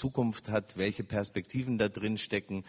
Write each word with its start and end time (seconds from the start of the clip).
Zukunft 0.00 0.48
hat, 0.48 0.78
welche 0.78 1.04
Perspektiven 1.04 1.76
da 1.76 1.90
drin 1.90 2.16
stecken, 2.16 2.64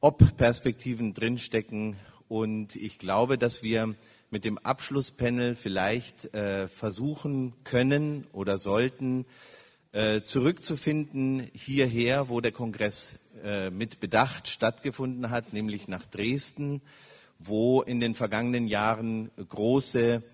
ob 0.00 0.36
Perspektiven 0.36 1.14
drin 1.14 1.38
stecken. 1.38 1.96
Und 2.26 2.74
ich 2.74 2.98
glaube, 2.98 3.38
dass 3.38 3.62
wir 3.62 3.94
mit 4.30 4.44
dem 4.44 4.58
Abschlusspanel 4.58 5.54
vielleicht 5.54 6.34
äh, 6.34 6.66
versuchen 6.66 7.52
können 7.62 8.26
oder 8.32 8.58
sollten, 8.58 9.26
äh, 9.92 10.22
zurückzufinden 10.22 11.48
hierher, 11.52 12.28
wo 12.28 12.40
der 12.40 12.50
Kongress 12.50 13.30
äh, 13.44 13.70
mit 13.70 14.00
Bedacht 14.00 14.48
stattgefunden 14.48 15.30
hat, 15.30 15.52
nämlich 15.52 15.86
nach 15.86 16.04
Dresden, 16.04 16.82
wo 17.38 17.80
in 17.80 18.00
den 18.00 18.16
vergangenen 18.16 18.66
Jahren 18.66 19.30
große 19.36 20.24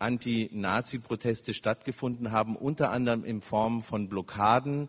Anti-Nazi-Proteste 0.00 1.54
stattgefunden 1.54 2.32
haben, 2.32 2.56
unter 2.56 2.90
anderem 2.90 3.24
in 3.24 3.40
Form 3.40 3.82
von 3.82 4.08
Blockaden, 4.08 4.88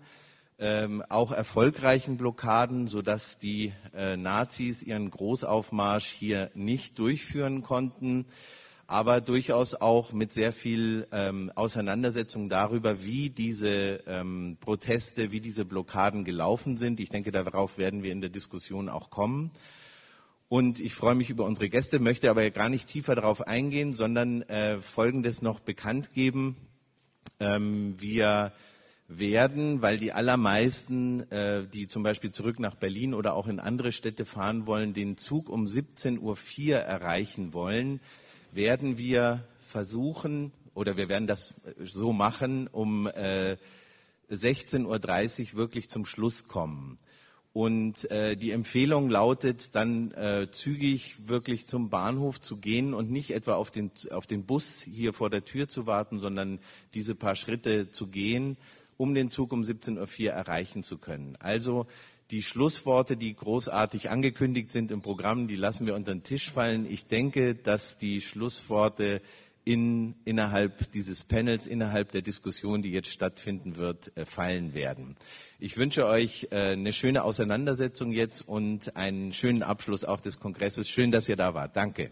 ähm, 0.58 1.04
auch 1.10 1.32
erfolgreichen 1.32 2.18
Blockaden, 2.18 2.88
sodass 2.88 3.40
die 3.40 3.74
äh, 3.94 4.16
Nazis 4.16 4.82
ihren 4.84 5.10
Großaufmarsch 5.10 6.08
hier 6.08 6.50
nicht 6.54 6.98
durchführen 6.98 7.62
konnten, 7.62 8.26
aber 8.88 9.20
durchaus 9.20 9.74
auch 9.74 10.14
mit 10.14 10.32
sehr 10.32 10.54
viel 10.54 11.08
ähm, 11.12 11.52
Auseinandersetzung 11.56 12.50
darüber, 12.50 13.04
wie 13.04 13.30
diese 13.30 14.04
ähm, 14.08 14.58
Proteste, 14.62 15.32
wie 15.32 15.42
diese 15.42 15.66
Blockaden 15.66 16.24
gelaufen 16.24 16.78
sind. 16.78 17.00
Ich 17.00 17.10
denke, 17.10 17.32
darauf 17.32 17.78
werden 17.78 18.04
wir 18.04 18.12
in 18.12 18.22
der 18.22 18.30
Diskussion 18.30 18.88
auch 18.88 19.10
kommen. 19.10 19.52
Und 20.48 20.80
ich 20.80 20.94
freue 20.94 21.16
mich 21.16 21.32
über 21.32 21.44
unsere 21.46 21.70
Gäste, 21.70 22.00
möchte 22.00 22.30
aber 22.30 22.50
gar 22.52 22.70
nicht 22.70 22.88
tiefer 22.88 23.16
darauf 23.16 23.48
eingehen, 23.48 23.94
sondern 23.94 24.44
äh, 24.44 24.80
Folgendes 24.80 25.42
noch 25.42 25.60
bekannt 25.60 26.14
geben. 26.14 26.56
Ähm, 27.40 28.00
wir 28.00 28.54
werden, 29.08 29.82
weil 29.82 29.98
die 29.98 30.12
allermeisten, 30.12 31.30
äh, 31.32 31.66
die 31.68 31.88
zum 31.88 32.04
Beispiel 32.04 32.32
zurück 32.32 32.60
nach 32.60 32.76
Berlin 32.76 33.14
oder 33.14 33.36
auch 33.36 33.48
in 33.48 33.60
andere 33.60 33.92
Städte 33.92 34.26
fahren 34.26 34.66
wollen, 34.66 34.94
den 34.94 35.18
Zug 35.18 35.50
um 35.50 35.66
17.04 35.66 36.20
Uhr 36.22 36.78
erreichen 36.78 37.54
wollen, 37.54 38.00
werden 38.52 38.98
wir 38.98 39.44
versuchen, 39.60 40.52
oder 40.74 40.98
wir 40.98 41.08
werden 41.08 41.28
das 41.28 41.62
so 41.84 42.14
machen, 42.14 42.68
um 42.68 43.08
äh, 43.08 43.58
16.30 44.32 45.54
Uhr 45.54 45.58
wirklich 45.60 45.90
zum 45.90 46.06
Schluss 46.06 46.48
kommen. 46.48 46.98
Und 47.54 48.12
äh, 48.12 48.36
die 48.36 48.52
Empfehlung 48.52 49.10
lautet 49.10 49.76
dann 49.76 50.12
äh, 50.12 50.50
zügig 50.52 51.30
wirklich 51.30 51.68
zum 51.68 51.90
Bahnhof 51.90 52.42
zu 52.42 52.58
gehen 52.58 52.94
und 52.94 53.12
nicht 53.12 53.32
etwa 53.32 53.54
auf 53.54 53.72
den, 53.72 53.92
auf 54.12 54.28
den 54.28 54.46
Bus 54.46 54.82
hier 54.82 55.14
vor 55.14 55.30
der 55.30 55.46
Tür 55.46 55.70
zu 55.70 55.86
warten, 55.86 56.20
sondern 56.20 56.60
diese 56.94 57.16
paar 57.16 57.36
Schritte 57.36 57.92
zu 57.92 58.08
gehen, 58.08 58.58
um 58.98 59.14
den 59.14 59.32
Zug 59.32 59.52
um 59.52 59.62
17.04 59.62 60.26
Uhr 60.26 60.32
erreichen 60.32 60.84
zu 60.84 60.98
können. 60.98 61.36
Also 61.40 61.88
die 62.32 62.42
Schlussworte, 62.42 63.18
die 63.18 63.36
großartig 63.36 64.10
angekündigt 64.10 64.72
sind 64.72 64.92
im 64.92 65.02
Programm, 65.02 65.48
die 65.48 65.56
lassen 65.56 65.86
wir 65.86 65.96
unter 65.96 66.14
den 66.14 66.24
Tisch 66.24 66.52
fallen. 66.52 66.90
Ich 66.90 67.06
denke, 67.06 67.54
dass 67.54 67.98
die 67.98 68.22
Schlussworte 68.22 69.22
in, 69.64 70.16
innerhalb 70.26 70.92
dieses 70.92 71.24
Panels, 71.24 71.68
innerhalb 71.68 72.12
der 72.12 72.22
Diskussion, 72.22 72.82
die 72.82 72.92
jetzt 72.92 73.10
stattfinden 73.10 73.78
wird, 73.78 74.16
äh, 74.16 74.26
fallen 74.26 74.74
werden. 74.74 75.16
Ich 75.60 75.78
wünsche 75.78 76.06
euch 76.06 76.48
äh, 76.52 76.74
eine 76.74 76.94
schöne 76.94 77.24
Auseinandersetzung 77.24 78.12
jetzt 78.12 78.48
und 78.48 78.96
einen 78.96 79.34
schönen 79.34 79.64
Abschluss 79.64 80.04
auch 80.06 80.20
des 80.20 80.40
Kongresses. 80.40 80.88
Schön, 80.88 81.12
dass 81.12 81.30
ihr 81.30 81.36
da 81.36 81.54
wart. 81.54 81.76
Danke. 81.76 82.12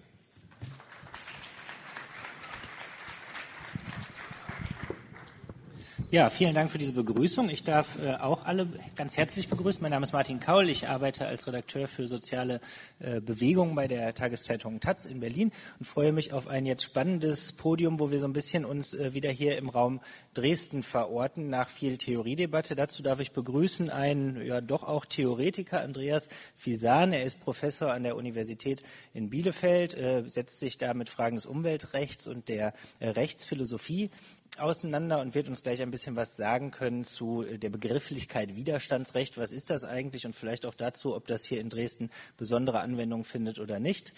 Ja, 6.14 6.30
vielen 6.30 6.54
Dank 6.54 6.70
für 6.70 6.78
diese 6.78 6.94
Begrüßung. 6.94 7.50
Ich 7.50 7.64
darf 7.64 7.98
äh, 7.98 8.14
auch 8.14 8.46
alle 8.46 8.68
ganz 8.96 9.18
herzlich 9.18 9.50
begrüßen. 9.50 9.82
Mein 9.82 9.90
Name 9.90 10.04
ist 10.04 10.14
Martin 10.14 10.40
Kaul. 10.40 10.70
Ich 10.70 10.88
arbeite 10.88 11.26
als 11.26 11.48
Redakteur 11.48 11.88
für 11.88 12.08
soziale 12.08 12.62
äh, 13.00 13.20
Bewegungen 13.20 13.74
bei 13.74 13.88
der 13.88 14.14
Tageszeitung 14.14 14.80
Taz 14.80 15.06
in 15.06 15.22
Berlin 15.22 15.52
und 15.80 15.88
freue 15.88 16.12
mich 16.12 16.32
auf 16.32 16.48
ein 16.48 16.68
jetzt 16.68 16.84
spannendes 16.84 17.54
Podium, 17.54 17.98
wo 18.00 18.12
wir 18.12 18.20
so 18.20 18.28
ein 18.28 18.34
bisschen 18.34 18.64
uns 18.64 18.94
äh, 18.94 19.16
wieder 19.16 19.32
hier 19.32 19.58
im 19.58 19.70
Raum 19.70 20.02
Dresden 20.36 20.84
verorten 20.84 21.50
nach 21.50 21.68
viel 21.68 21.98
Theoriedebatte. 21.98 22.76
Dazu 22.76 23.02
darf 23.02 23.20
ich 23.20 23.32
begrüßen 23.32 23.90
einen 23.90 24.46
ja 24.46 24.62
doch 24.62 24.84
auch 24.84 25.06
Theoretiker, 25.06 25.82
Andreas 25.82 26.30
Fisan. 26.56 27.12
Er 27.12 27.24
ist 27.24 27.40
Professor 27.40 27.92
an 27.92 28.04
der 28.04 28.16
Universität 28.16 28.84
in 29.16 29.32
Bielefeld, 29.32 29.96
äh, 29.96 30.22
setzt 30.28 30.60
sich 30.60 30.78
da 30.78 30.94
mit 30.94 31.10
Fragen 31.10 31.38
des 31.38 31.48
Umweltrechts 31.48 32.28
und 32.28 32.50
der 32.50 32.76
äh, 33.00 33.10
Rechtsphilosophie 33.10 34.12
auseinander 34.60 35.20
und 35.20 35.36
wird 35.36 35.48
uns 35.48 35.64
gleich 35.64 35.82
ein 35.82 35.92
bisschen 35.92 36.16
was 36.16 36.36
sagen 36.36 36.72
können 36.72 37.06
zu 37.06 37.44
äh, 37.44 37.58
der 37.58 37.70
Begrifflichkeit 37.70 38.56
Widerstandsrecht. 38.56 39.38
Was 39.38 39.52
ist 39.52 39.70
das 39.70 39.84
eigentlich 39.84 40.26
und 40.26 40.36
vielleicht 40.36 40.66
auch 40.66 40.76
dazu, 40.76 41.16
ob 41.16 41.28
das 41.28 41.44
hier 41.44 41.60
in 41.60 41.70
Dresden 41.70 42.10
besondere 42.38 42.80
Anwendung 42.82 43.24
findet 43.24 43.60
oder 43.60 43.80
nicht. 43.80 44.14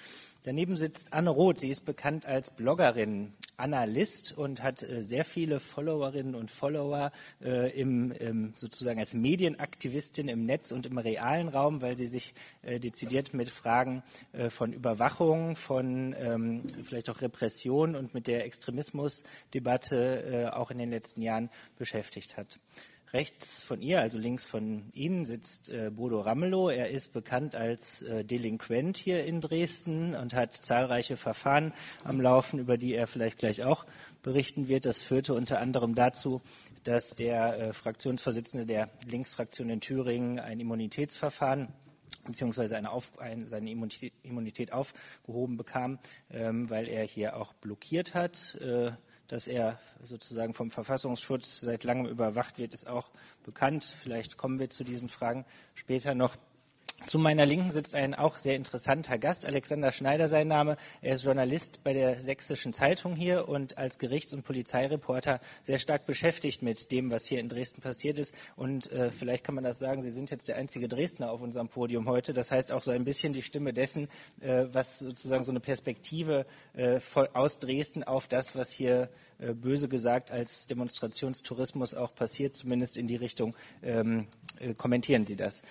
Daneben 0.45 0.77
sitzt 0.77 1.11
Anne 1.11 1.31
Roth. 1.31 1.57
Sie 1.57 1.69
ist 1.69 1.85
bekannt 1.85 2.27
als 2.27 2.51
Bloggerin, 2.51 3.33
Analyst 3.57 4.37
und 4.37 4.61
hat 4.61 4.83
äh, 4.83 5.01
sehr 5.01 5.25
viele 5.25 5.59
Followerinnen 5.59 6.35
und 6.35 6.51
Follower 6.51 7.11
äh, 7.41 7.71
im, 7.71 8.11
im, 8.11 8.53
sozusagen 8.55 8.99
als 8.99 9.15
Medienaktivistin 9.15 10.27
im 10.27 10.45
Netz 10.45 10.71
und 10.71 10.85
im 10.85 10.99
realen 10.99 11.47
Raum, 11.47 11.81
weil 11.81 11.97
sie 11.97 12.05
sich 12.05 12.35
äh, 12.61 12.79
dezidiert 12.79 13.33
mit 13.33 13.49
Fragen 13.49 14.03
äh, 14.33 14.51
von 14.51 14.71
Überwachung, 14.71 15.55
von 15.55 16.15
ähm, 16.19 16.61
vielleicht 16.83 17.09
auch 17.09 17.21
Repression 17.21 17.95
und 17.95 18.13
mit 18.13 18.27
der 18.27 18.45
Extremismusdebatte 18.45 20.51
äh, 20.51 20.55
auch 20.55 20.69
in 20.69 20.77
den 20.77 20.91
letzten 20.91 21.23
Jahren 21.23 21.49
beschäftigt 21.79 22.37
hat. 22.37 22.59
Rechts 23.13 23.61
von 23.61 23.81
ihr, 23.81 24.01
also 24.01 24.17
links 24.17 24.45
von 24.45 24.89
Ihnen, 24.93 25.25
sitzt 25.25 25.69
äh, 25.69 25.89
Bodo 25.89 26.21
Ramelow. 26.21 26.69
Er 26.69 26.89
ist 26.89 27.13
bekannt 27.13 27.55
als 27.55 28.01
äh, 28.01 28.25
Delinquent 28.25 28.97
hier 28.97 29.23
in 29.25 29.41
Dresden 29.41 30.15
und 30.15 30.33
hat 30.33 30.53
zahlreiche 30.53 31.15
Verfahren 31.15 31.73
am 32.03 32.19
Laufen, 32.19 32.59
über 32.59 32.77
die 32.77 32.93
er 32.93 33.07
vielleicht 33.07 33.37
gleich 33.37 33.63
auch 33.63 33.85
berichten 34.21 34.67
wird. 34.67 34.85
Das 34.85 34.99
führte 34.99 35.33
unter 35.33 35.59
anderem 35.59 35.95
dazu, 35.95 36.41
dass 36.83 37.15
der 37.15 37.57
äh, 37.57 37.73
Fraktionsvorsitzende 37.73 38.65
der 38.65 38.89
Linksfraktion 39.07 39.69
in 39.69 39.81
Thüringen 39.81 40.39
ein 40.39 40.59
Immunitätsverfahren 40.59 41.69
beziehungsweise 42.25 42.75
eine 42.75 42.91
Auf, 42.91 43.19
ein, 43.19 43.47
seine 43.47 43.69
Immunität, 43.69 44.13
Immunität, 44.23 44.71
aufgehoben 44.73 45.57
bekam, 45.57 45.99
ähm, 46.31 46.69
weil 46.69 46.87
er 46.87 47.03
hier 47.05 47.37
auch 47.37 47.53
blockiert 47.53 48.13
hat. 48.13 48.55
Äh, 48.55 48.91
dass 49.27 49.47
er 49.47 49.79
sozusagen 50.03 50.53
vom 50.53 50.71
Verfassungsschutz 50.71 51.61
seit 51.61 51.83
langem 51.83 52.05
überwacht 52.07 52.59
wird, 52.59 52.73
ist 52.73 52.87
auch 52.87 53.09
bekannt. 53.43 53.83
Vielleicht 53.83 54.37
kommen 54.37 54.59
wir 54.59 54.69
zu 54.69 54.83
diesen 54.83 55.09
Fragen 55.09 55.45
später 55.73 56.15
noch. 56.15 56.35
Zu 57.03 57.19
meiner 57.19 57.45
Linken 57.45 57.69
sitzt 57.69 57.93
ein 57.93 58.15
auch 58.15 58.37
sehr 58.37 58.55
interessanter 58.55 59.19
Gast, 59.19 59.45
Alexander 59.45 59.91
Schneider 59.91 60.27
sein 60.27 60.47
Name. 60.47 60.75
Er 61.01 61.15
ist 61.15 61.23
Journalist 61.23 61.83
bei 61.83 61.93
der 61.93 62.19
Sächsischen 62.19 62.73
Zeitung 62.73 63.15
hier 63.15 63.47
und 63.47 63.77
als 63.77 63.99
Gerichts- 63.99 64.33
und 64.33 64.43
Polizeireporter 64.43 65.39
sehr 65.61 65.77
stark 65.77 66.07
beschäftigt 66.07 66.63
mit 66.63 66.91
dem, 66.91 67.11
was 67.11 67.27
hier 67.27 67.41
in 67.41 67.49
Dresden 67.49 67.81
passiert 67.81 68.17
ist. 68.17 68.33
Und 68.55 68.91
äh, 68.91 69.11
vielleicht 69.11 69.43
kann 69.43 69.53
man 69.53 69.63
das 69.63 69.77
sagen, 69.77 70.01
Sie 70.01 70.09
sind 70.09 70.31
jetzt 70.31 70.47
der 70.47 70.55
einzige 70.55 70.87
Dresdner 70.87 71.31
auf 71.31 71.41
unserem 71.41 71.67
Podium 71.67 72.07
heute. 72.07 72.33
Das 72.33 72.49
heißt 72.49 72.71
auch 72.71 72.81
so 72.81 72.91
ein 72.91 73.05
bisschen 73.05 73.33
die 73.33 73.43
Stimme 73.43 73.71
dessen, 73.71 74.09
äh, 74.41 74.65
was 74.71 74.97
sozusagen 74.97 75.43
so 75.43 75.51
eine 75.51 75.59
Perspektive 75.59 76.47
äh, 76.73 76.99
aus 77.33 77.59
Dresden 77.59 78.03
auf 78.03 78.27
das, 78.27 78.55
was 78.55 78.71
hier 78.71 79.09
äh, 79.37 79.53
böse 79.53 79.89
gesagt 79.89 80.31
als 80.31 80.65
Demonstrationstourismus 80.67 81.93
auch 81.93 82.15
passiert, 82.15 82.55
zumindest 82.55 82.97
in 82.97 83.07
die 83.07 83.17
Richtung. 83.17 83.55
Ähm, 83.83 84.27
äh, 84.59 84.73
kommentieren 84.73 85.23
Sie 85.23 85.35
das? 85.35 85.61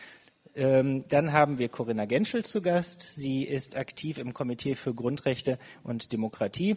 Ähm, 0.56 1.04
dann 1.08 1.32
haben 1.32 1.58
wir 1.58 1.68
Corinna 1.68 2.04
Genschel 2.04 2.44
zu 2.44 2.62
Gast. 2.62 3.02
Sie 3.16 3.42
ist 3.42 3.76
aktiv 3.76 4.18
im 4.18 4.34
Komitee 4.34 4.74
für 4.74 4.94
Grundrechte 4.94 5.58
und 5.82 6.12
Demokratie 6.12 6.76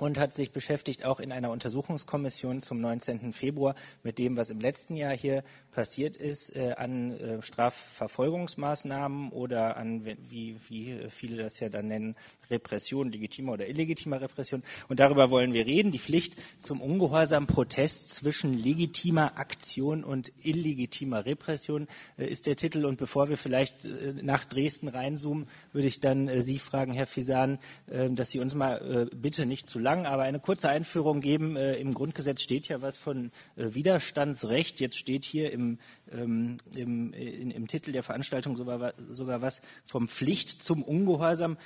und 0.00 0.18
hat 0.18 0.34
sich 0.34 0.52
beschäftigt 0.52 1.04
auch 1.04 1.20
in 1.20 1.30
einer 1.30 1.50
Untersuchungskommission 1.50 2.62
zum 2.62 2.80
19. 2.80 3.32
Februar 3.32 3.74
mit 4.02 4.18
dem, 4.18 4.36
was 4.36 4.50
im 4.50 4.60
letzten 4.60 4.96
Jahr 4.96 5.12
hier 5.12 5.44
passiert 5.72 6.16
ist, 6.16 6.56
äh, 6.56 6.72
an 6.76 7.12
äh, 7.12 7.42
Strafverfolgungsmaßnahmen 7.42 9.30
oder 9.30 9.76
an, 9.76 10.04
wie, 10.04 10.56
wie 10.68 10.98
viele 11.10 11.42
das 11.42 11.60
ja 11.60 11.68
dann 11.68 11.88
nennen, 11.88 12.16
Repression, 12.50 13.12
legitimer 13.12 13.52
oder 13.52 13.68
illegitimer 13.68 14.20
Repression. 14.20 14.62
Und 14.88 15.00
darüber 15.00 15.30
wollen 15.30 15.52
wir 15.52 15.66
reden. 15.66 15.92
Die 15.92 15.98
Pflicht 15.98 16.34
zum 16.60 16.80
ungehorsamen 16.80 17.46
Protest 17.46 18.08
zwischen 18.08 18.56
legitimer 18.56 19.38
Aktion 19.38 20.02
und 20.02 20.32
illegitimer 20.42 21.26
Repression 21.26 21.86
äh, 22.16 22.26
ist 22.26 22.46
der 22.46 22.56
Titel. 22.56 22.84
Und 22.86 22.98
bevor 22.98 23.28
wir 23.28 23.36
vielleicht 23.36 23.84
äh, 23.84 24.14
nach 24.22 24.44
Dresden 24.44 24.88
reinzoomen, 24.88 25.46
würde 25.72 25.88
ich 25.88 26.00
dann 26.00 26.28
äh, 26.28 26.42
Sie 26.42 26.58
fragen, 26.58 26.92
Herr 26.92 27.06
Fisan, 27.06 27.58
äh, 27.86 28.08
dass 28.10 28.30
Sie 28.30 28.40
uns 28.40 28.54
mal 28.54 29.08
bitte 29.14 29.46
nicht 29.46 29.68
zu 29.68 29.78
lang, 29.78 29.89
aber 30.06 30.22
eine 30.22 30.40
kurze 30.40 30.68
Einführung 30.68 31.20
geben. 31.20 31.56
Im 31.56 31.92
Grundgesetz 31.94 32.42
steht 32.42 32.68
ja 32.68 32.80
was 32.80 32.96
von 32.96 33.30
Widerstandsrecht. 33.56 34.80
Jetzt 34.80 34.98
steht 34.98 35.24
hier 35.24 35.52
im, 35.52 35.78
ähm, 36.10 36.56
im, 36.74 37.12
in, 37.12 37.50
im 37.50 37.66
Titel 37.66 37.92
der 37.92 38.02
Veranstaltung 38.02 38.56
sogar, 38.56 38.94
sogar 39.10 39.42
was 39.42 39.60
vom 39.86 40.08
Pflicht 40.08 40.62
zum 40.62 40.82
Ungehorsam. 40.82 41.58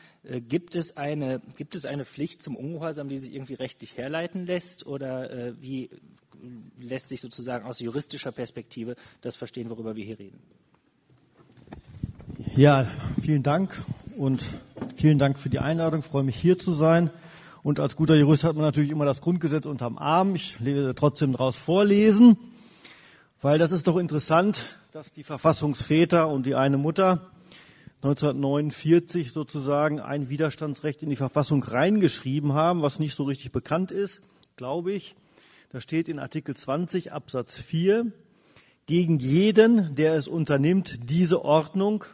Gibt 0.49 0.65
Gibt 0.65 0.77
es 0.77 0.97
eine, 0.97 1.43
gibt 1.57 1.75
es 1.75 1.85
eine 1.85 2.05
Pflicht 2.05 2.43
zum 2.43 2.57
Ungehorsam, 2.57 3.09
die 3.09 3.19
sich 3.19 3.33
irgendwie 3.33 3.55
rechtlich 3.55 3.97
herleiten 3.97 4.45
lässt? 4.45 4.87
Oder 4.87 5.31
äh, 5.31 5.53
wie 5.61 5.89
lässt 6.81 7.11
sich 7.11 7.21
sozusagen 7.21 7.65
aus 7.65 7.79
juristischer 7.79 8.33
Perspektive 8.33 8.97
das 9.21 9.37
verstehen, 9.37 9.71
worüber 9.71 9.95
wir 9.95 10.05
hier 10.05 10.19
reden. 10.19 10.41
Ja, 12.57 12.89
vielen 13.21 13.43
Dank 13.43 13.81
und 14.17 14.45
vielen 14.97 15.19
Dank 15.19 15.39
für 15.39 15.51
die 15.51 15.59
Einladung. 15.59 16.01
Ich 16.01 16.07
freue 16.07 16.25
mich 16.25 16.37
hier 16.37 16.59
zu 16.59 16.73
sein. 16.73 17.11
Und 17.65 17.81
als 17.81 17.97
guter 17.97 18.15
Jurist 18.15 18.45
hat 18.45 18.57
man 18.57 18.65
natürlich 18.67 18.91
immer 18.91 19.07
das 19.07 19.23
Grundgesetz 19.23 19.65
unterm 19.65 19.97
Arm. 19.97 20.35
Ich 20.35 20.63
werde 20.63 20.95
trotzdem 20.95 21.33
daraus 21.33 21.57
vorlesen, 21.57 22.37
weil 23.41 23.59
das 23.59 23.73
ist 23.73 23.87
doch 23.87 23.97
interessant, 23.97 24.67
dass 24.93 25.13
die 25.13 25.25
Verfassungsväter 25.25 26.29
und 26.29 26.45
die 26.45 26.57
eine 26.57 26.77
Mutter 26.77 27.31
1949 28.03 29.33
sozusagen 29.33 29.99
ein 29.99 30.29
Widerstandsrecht 30.29 31.03
in 31.03 31.09
die 31.09 31.17
Verfassung 31.17 31.63
reingeschrieben 31.63 32.53
haben, 32.53 32.83
was 32.83 32.99
nicht 32.99 33.15
so 33.15 33.25
richtig 33.25 33.51
bekannt 33.51 33.91
ist, 33.91 34.21
glaube 34.57 34.93
ich. 34.93 35.17
Da 35.71 35.81
steht 35.81 36.11
in 36.11 36.19
Artikel 36.19 36.55
20 36.55 37.15
Absatz 37.15 37.57
4, 37.57 38.13
gegen 38.85 39.19
jeden, 39.19 39.95
der 39.95 40.17
es 40.17 40.29
unternimmt, 40.29 40.99
diese 41.05 41.43
Ordnung, 41.43 42.05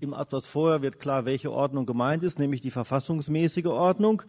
im 0.00 0.12
Absatz 0.12 0.46
vorher 0.46 0.82
wird 0.82 1.00
klar, 1.00 1.24
welche 1.24 1.50
Ordnung 1.50 1.86
gemeint 1.86 2.24
ist, 2.24 2.38
nämlich 2.38 2.60
die 2.60 2.70
verfassungsmäßige 2.70 3.64
Ordnung, 3.68 4.22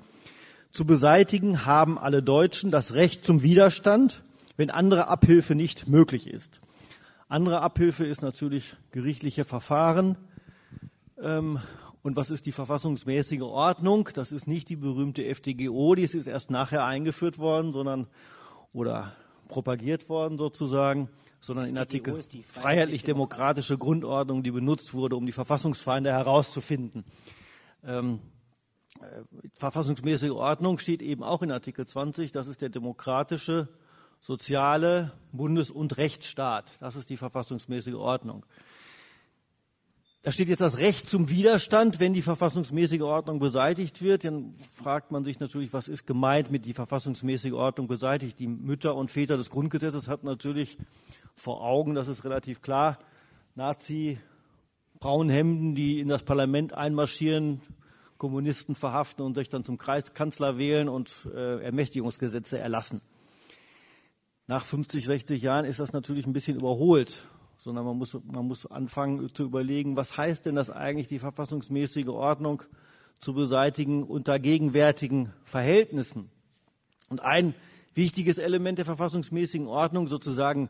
zu 0.71 0.85
beseitigen 0.85 1.65
haben 1.65 1.97
alle 1.97 2.21
Deutschen 2.21 2.71
das 2.71 2.93
Recht 2.93 3.25
zum 3.25 3.41
Widerstand, 3.41 4.23
wenn 4.57 4.69
andere 4.69 5.07
Abhilfe 5.07 5.55
nicht 5.55 5.87
möglich 5.87 6.27
ist. 6.27 6.61
Andere 7.27 7.61
Abhilfe 7.61 8.05
ist 8.05 8.21
natürlich 8.21 8.75
gerichtliche 8.91 9.45
Verfahren. 9.45 10.17
Ähm, 11.21 11.59
und 12.01 12.15
was 12.15 12.31
ist 12.31 12.45
die 12.45 12.51
verfassungsmäßige 12.51 13.41
Ordnung? 13.41 14.09
Das 14.13 14.31
ist 14.31 14.47
nicht 14.47 14.69
die 14.69 14.75
berühmte 14.75 15.25
FDGO, 15.25 15.95
die 15.95 16.03
ist 16.03 16.27
erst 16.27 16.49
nachher 16.49 16.85
eingeführt 16.85 17.39
worden, 17.39 17.73
sondern 17.73 18.07
oder 18.71 19.13
propagiert 19.47 20.09
worden 20.09 20.37
sozusagen, 20.37 21.09
sondern 21.39 21.67
in 21.67 21.77
Artikel 21.77 22.19
freiheitlich-demokratische 22.53 23.77
Grundordnung, 23.77 24.43
die 24.43 24.51
benutzt 24.51 24.93
wurde, 24.93 25.15
um 25.15 25.25
die 25.25 25.31
Verfassungsfeinde 25.31 26.11
herauszufinden. 26.11 27.03
Ähm, 27.83 28.15
äh, 28.15 28.38
verfassungsmäßige 29.57 30.31
Ordnung 30.31 30.77
steht 30.77 31.01
eben 31.01 31.23
auch 31.23 31.41
in 31.41 31.51
Artikel 31.51 31.85
20. 31.85 32.31
Das 32.31 32.47
ist 32.47 32.61
der 32.61 32.69
demokratische, 32.69 33.69
soziale 34.19 35.13
Bundes- 35.31 35.71
und 35.71 35.97
Rechtsstaat. 35.97 36.71
Das 36.79 36.95
ist 36.95 37.09
die 37.09 37.17
verfassungsmäßige 37.17 37.95
Ordnung. 37.95 38.45
Da 40.21 40.33
steht 40.33 40.49
jetzt 40.49 40.59
das 40.59 40.77
Recht 40.77 41.09
zum 41.09 41.29
Widerstand, 41.29 42.01
wenn 42.01 42.13
die 42.13 42.21
verfassungsmäßige 42.21 43.01
Ordnung 43.01 43.39
beseitigt 43.39 44.01
wird. 44.01 44.25
Dann 44.25 44.53
fragt 44.75 45.11
man 45.11 45.23
sich 45.23 45.39
natürlich, 45.39 45.71
was 45.71 45.87
ist 45.87 46.05
gemeint 46.05 46.51
mit 46.51 46.65
die 46.65 46.73
verfassungsmäßige 46.73 47.53
Ordnung 47.53 47.87
beseitigt? 47.87 48.37
Die 48.37 48.47
Mütter 48.47 48.95
und 48.95 49.11
Väter 49.11 49.37
des 49.37 49.49
Grundgesetzes 49.49 50.09
hatten 50.09 50.25
natürlich 50.25 50.77
vor 51.35 51.63
Augen, 51.63 51.95
das 51.95 52.09
ist 52.09 52.25
relativ 52.25 52.61
klar, 52.61 52.99
Nazi, 53.55 54.19
Braunhemden, 54.99 55.73
die 55.73 56.01
in 56.01 56.09
das 56.09 56.23
Parlament 56.23 56.73
einmarschieren, 56.73 57.61
Kommunisten 58.19 58.75
verhaften 58.75 59.23
und 59.23 59.33
sich 59.33 59.49
dann 59.49 59.63
zum 59.63 59.79
Kreiskanzler 59.79 60.59
wählen 60.59 60.89
und 60.89 61.27
äh, 61.33 61.63
Ermächtigungsgesetze 61.63 62.59
erlassen. 62.59 63.01
Nach 64.45 64.63
50, 64.63 65.05
60 65.05 65.41
Jahren 65.41 65.65
ist 65.65 65.79
das 65.79 65.93
natürlich 65.93 66.27
ein 66.27 66.33
bisschen 66.33 66.57
überholt, 66.57 67.23
sondern 67.57 67.85
man 67.85 67.97
muss, 67.97 68.19
man 68.31 68.45
muss 68.45 68.65
anfangen 68.65 69.33
zu 69.33 69.43
überlegen, 69.43 69.95
was 69.95 70.17
heißt 70.17 70.45
denn 70.45 70.55
das 70.55 70.69
eigentlich, 70.69 71.07
die 71.07 71.19
verfassungsmäßige 71.19 72.07
Ordnung 72.07 72.63
zu 73.19 73.33
beseitigen 73.33 74.03
unter 74.03 74.37
gegenwärtigen 74.37 75.31
Verhältnissen. 75.43 76.29
Und 77.09 77.21
ein 77.21 77.55
wichtiges 77.93 78.37
Element 78.37 78.79
der 78.79 78.85
verfassungsmäßigen 78.85 79.67
Ordnung, 79.67 80.07
sozusagen 80.07 80.69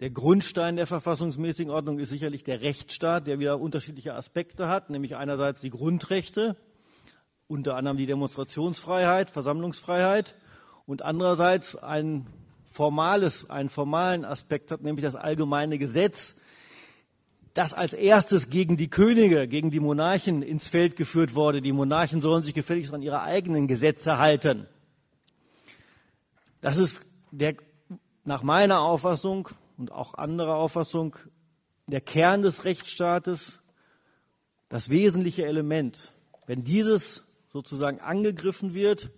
der 0.00 0.10
Grundstein 0.10 0.76
der 0.76 0.86
verfassungsmäßigen 0.86 1.70
Ordnung, 1.70 1.98
ist 1.98 2.10
sicherlich 2.10 2.42
der 2.42 2.62
Rechtsstaat, 2.62 3.26
der 3.26 3.38
wieder 3.38 3.60
unterschiedliche 3.60 4.14
Aspekte 4.14 4.66
hat, 4.66 4.90
nämlich 4.90 5.16
einerseits 5.16 5.60
die 5.60 5.70
Grundrechte, 5.70 6.56
unter 7.50 7.76
anderem 7.76 7.96
die 7.96 8.06
Demonstrationsfreiheit, 8.06 9.28
Versammlungsfreiheit 9.28 10.36
und 10.86 11.02
andererseits 11.02 11.74
ein 11.74 12.26
formales, 12.64 13.50
einen 13.50 13.68
formalen 13.68 14.24
Aspekt 14.24 14.70
hat, 14.70 14.82
nämlich 14.82 15.02
das 15.02 15.16
allgemeine 15.16 15.76
Gesetz, 15.76 16.36
das 17.52 17.74
als 17.74 17.92
erstes 17.92 18.48
gegen 18.48 18.76
die 18.76 18.88
Könige, 18.88 19.48
gegen 19.48 19.72
die 19.72 19.80
Monarchen 19.80 20.42
ins 20.42 20.68
Feld 20.68 20.94
geführt 20.94 21.34
wurde. 21.34 21.60
Die 21.60 21.72
Monarchen 21.72 22.20
sollen 22.20 22.44
sich 22.44 22.54
gefälligst 22.54 22.94
an 22.94 23.02
ihre 23.02 23.22
eigenen 23.22 23.66
Gesetze 23.66 24.18
halten. 24.18 24.68
Das 26.60 26.78
ist 26.78 27.02
der, 27.32 27.56
nach 28.24 28.44
meiner 28.44 28.80
Auffassung 28.80 29.48
und 29.76 29.90
auch 29.90 30.14
anderer 30.14 30.54
Auffassung 30.54 31.16
der 31.88 32.00
Kern 32.00 32.42
des 32.42 32.64
Rechtsstaates, 32.64 33.58
das 34.68 34.88
wesentliche 34.88 35.46
Element. 35.46 36.12
Wenn 36.46 36.62
dieses 36.62 37.29
sozusagen 37.50 38.00
angegriffen 38.00 38.74
wird, 38.74 39.10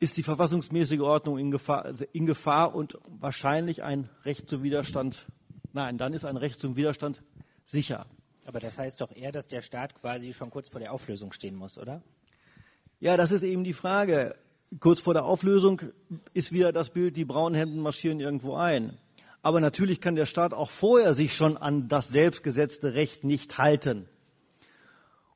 ist 0.00 0.16
die 0.16 0.22
verfassungsmäßige 0.22 1.00
Ordnung 1.00 1.38
in 1.38 1.50
Gefahr, 1.50 1.90
in 2.12 2.26
Gefahr 2.26 2.74
und 2.74 2.98
wahrscheinlich 3.06 3.82
ein 3.82 4.08
Recht 4.24 4.48
zum 4.48 4.62
Widerstand. 4.62 5.26
Nein, 5.72 5.98
dann 5.98 6.12
ist 6.12 6.24
ein 6.24 6.36
Recht 6.36 6.60
zum 6.60 6.76
Widerstand 6.76 7.22
sicher. 7.64 8.06
Aber 8.44 8.60
das 8.60 8.78
heißt 8.78 9.00
doch 9.00 9.14
eher, 9.14 9.32
dass 9.32 9.48
der 9.48 9.62
Staat 9.62 9.94
quasi 9.94 10.32
schon 10.32 10.50
kurz 10.50 10.68
vor 10.68 10.80
der 10.80 10.92
Auflösung 10.92 11.32
stehen 11.32 11.54
muss, 11.54 11.78
oder? 11.78 12.02
Ja, 13.00 13.16
das 13.16 13.32
ist 13.32 13.42
eben 13.42 13.64
die 13.64 13.72
Frage. 13.72 14.36
Kurz 14.80 15.00
vor 15.00 15.14
der 15.14 15.24
Auflösung 15.24 15.80
ist 16.32 16.52
wieder 16.52 16.72
das 16.72 16.90
Bild, 16.90 17.16
die 17.16 17.24
Braunhemden 17.24 17.80
marschieren 17.80 18.20
irgendwo 18.20 18.54
ein. 18.54 18.98
Aber 19.40 19.60
natürlich 19.60 20.00
kann 20.00 20.16
der 20.16 20.26
Staat 20.26 20.52
auch 20.52 20.70
vorher 20.70 21.14
sich 21.14 21.34
schon 21.34 21.56
an 21.56 21.88
das 21.88 22.08
selbstgesetzte 22.08 22.94
Recht 22.94 23.24
nicht 23.24 23.58
halten. 23.58 24.08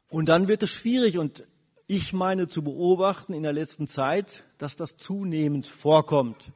Und 0.08 0.28
dann 0.28 0.48
wird 0.48 0.62
es 0.62 0.70
schwierig 0.70 1.18
und 1.18 1.46
ich 1.86 2.12
meine 2.12 2.48
zu 2.48 2.62
beobachten 2.62 3.34
in 3.34 3.42
der 3.42 3.52
letzten 3.52 3.86
Zeit, 3.86 4.44
dass 4.58 4.76
das 4.76 4.96
zunehmend 4.96 5.66
vorkommt. 5.66 6.52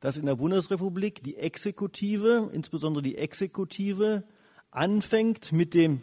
Dass 0.00 0.16
in 0.16 0.26
der 0.26 0.36
Bundesrepublik 0.36 1.22
die 1.22 1.36
Exekutive, 1.36 2.50
insbesondere 2.52 3.02
die 3.02 3.16
Exekutive, 3.16 4.24
anfängt 4.70 5.52
mit 5.52 5.74
dem 5.74 6.02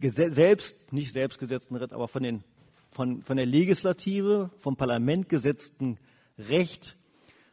selbst, 0.00 0.92
nicht 0.92 1.12
selbstgesetzten 1.12 1.76
Recht, 1.76 1.92
aber 1.92 2.08
von, 2.08 2.22
den, 2.22 2.44
von, 2.90 3.22
von 3.22 3.36
der 3.36 3.46
Legislative, 3.46 4.50
vom 4.58 4.76
Parlament 4.76 5.28
gesetzten 5.28 5.98
Recht 6.38 6.96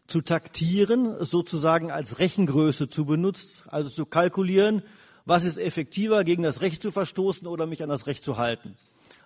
zu 0.07 0.21
taktieren, 0.21 1.23
sozusagen 1.23 1.91
als 1.91 2.19
Rechengröße 2.19 2.89
zu 2.89 3.05
benutzen, 3.05 3.49
also 3.67 3.89
zu 3.89 4.05
kalkulieren, 4.05 4.83
was 5.25 5.43
ist 5.45 5.57
effektiver, 5.57 6.23
gegen 6.23 6.43
das 6.43 6.61
Recht 6.61 6.81
zu 6.81 6.91
verstoßen 6.91 7.47
oder 7.47 7.65
mich 7.65 7.83
an 7.83 7.89
das 7.89 8.07
Recht 8.07 8.23
zu 8.23 8.37
halten. 8.37 8.77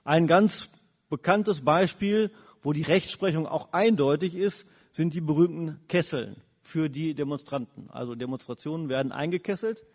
Ein 0.03 0.27
ganz 0.27 0.69
bekanntes 1.09 1.61
Beispiel, 1.61 2.31
wo 2.61 2.73
die 2.73 2.81
Rechtsprechung 2.81 3.47
auch 3.47 3.73
eindeutig 3.73 4.35
ist, 4.35 4.65
sind 4.91 5.13
die 5.13 5.21
berühmten 5.21 5.79
Kesseln 5.87 6.37
für 6.61 6.89
die 6.89 7.13
Demonstranten. 7.13 7.89
Also 7.91 8.15
Demonstrationen 8.15 8.89
werden 8.89 9.11
eingekesselt. 9.11 9.85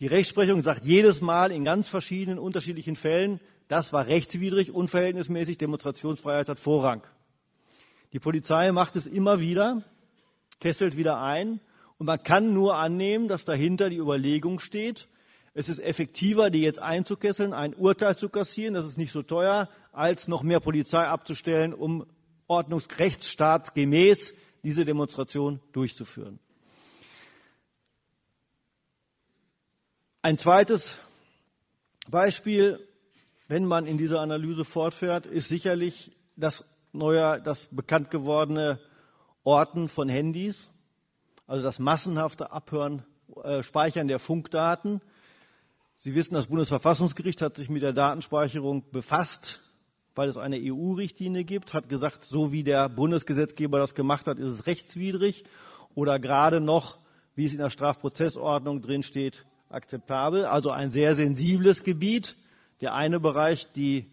Die 0.00 0.06
Rechtsprechung 0.06 0.62
sagt 0.62 0.84
jedes 0.84 1.20
Mal 1.20 1.52
in 1.52 1.64
ganz 1.64 1.88
verschiedenen, 1.88 2.38
unterschiedlichen 2.38 2.96
Fällen, 2.96 3.40
das 3.68 3.92
war 3.92 4.06
rechtswidrig, 4.06 4.72
unverhältnismäßig, 4.72 5.58
Demonstrationsfreiheit 5.58 6.48
hat 6.48 6.58
Vorrang. 6.58 7.02
Die 8.12 8.18
Polizei 8.18 8.70
macht 8.72 8.96
es 8.96 9.06
immer 9.06 9.40
wieder, 9.40 9.82
kesselt 10.60 10.96
wieder 10.96 11.22
ein 11.22 11.60
und 11.96 12.06
man 12.06 12.22
kann 12.22 12.52
nur 12.52 12.76
annehmen, 12.76 13.28
dass 13.28 13.44
dahinter 13.44 13.88
die 13.88 13.96
Überlegung 13.96 14.58
steht, 14.58 15.08
es 15.54 15.68
ist 15.68 15.80
effektiver, 15.80 16.50
die 16.50 16.62
jetzt 16.62 16.80
einzukesseln, 16.80 17.52
ein 17.52 17.74
Urteil 17.74 18.16
zu 18.16 18.28
kassieren, 18.28 18.74
das 18.74 18.86
ist 18.86 18.96
nicht 18.96 19.12
so 19.12 19.22
teuer, 19.22 19.68
als 19.92 20.28
noch 20.28 20.42
mehr 20.42 20.60
Polizei 20.60 21.04
abzustellen, 21.04 21.74
um 21.74 22.06
ordnungsrechtsstaatsgemäß 22.46 24.32
diese 24.62 24.84
Demonstration 24.84 25.60
durchzuführen. 25.72 26.38
Ein 30.22 30.38
zweites 30.38 30.96
Beispiel, 32.08 32.78
wenn 33.48 33.64
man 33.66 33.86
in 33.86 33.98
dieser 33.98 34.20
Analyse 34.20 34.64
fortfährt, 34.64 35.26
ist 35.26 35.48
sicherlich 35.48 36.12
das 36.36 36.64
neue, 36.92 37.42
das 37.42 37.68
bekannt 37.70 38.10
gewordene 38.10 38.78
Orten 39.44 39.88
von 39.88 40.08
Handys, 40.08 40.70
also 41.46 41.62
das 41.62 41.78
massenhafte 41.78 42.52
Abhören, 42.52 43.04
äh, 43.42 43.62
Speichern 43.62 44.08
der 44.08 44.20
Funkdaten 44.20 45.02
Sie 46.04 46.16
wissen, 46.16 46.34
das 46.34 46.48
Bundesverfassungsgericht 46.48 47.40
hat 47.42 47.56
sich 47.56 47.70
mit 47.70 47.80
der 47.80 47.92
Datenspeicherung 47.92 48.82
befasst, 48.90 49.60
weil 50.16 50.28
es 50.28 50.36
eine 50.36 50.56
EU-Richtlinie 50.60 51.44
gibt, 51.44 51.74
hat 51.74 51.88
gesagt, 51.88 52.24
so 52.24 52.50
wie 52.50 52.64
der 52.64 52.88
Bundesgesetzgeber 52.88 53.78
das 53.78 53.94
gemacht 53.94 54.26
hat, 54.26 54.40
ist 54.40 54.52
es 54.52 54.66
rechtswidrig 54.66 55.44
oder 55.94 56.18
gerade 56.18 56.60
noch, 56.60 56.98
wie 57.36 57.46
es 57.46 57.52
in 57.52 57.58
der 57.58 57.70
Strafprozessordnung 57.70 58.82
drin 58.82 59.04
steht, 59.04 59.46
akzeptabel. 59.68 60.44
Also 60.44 60.72
ein 60.72 60.90
sehr 60.90 61.14
sensibles 61.14 61.84
Gebiet. 61.84 62.34
Der 62.80 62.94
eine 62.94 63.20
Bereich, 63.20 63.70
die 63.70 64.10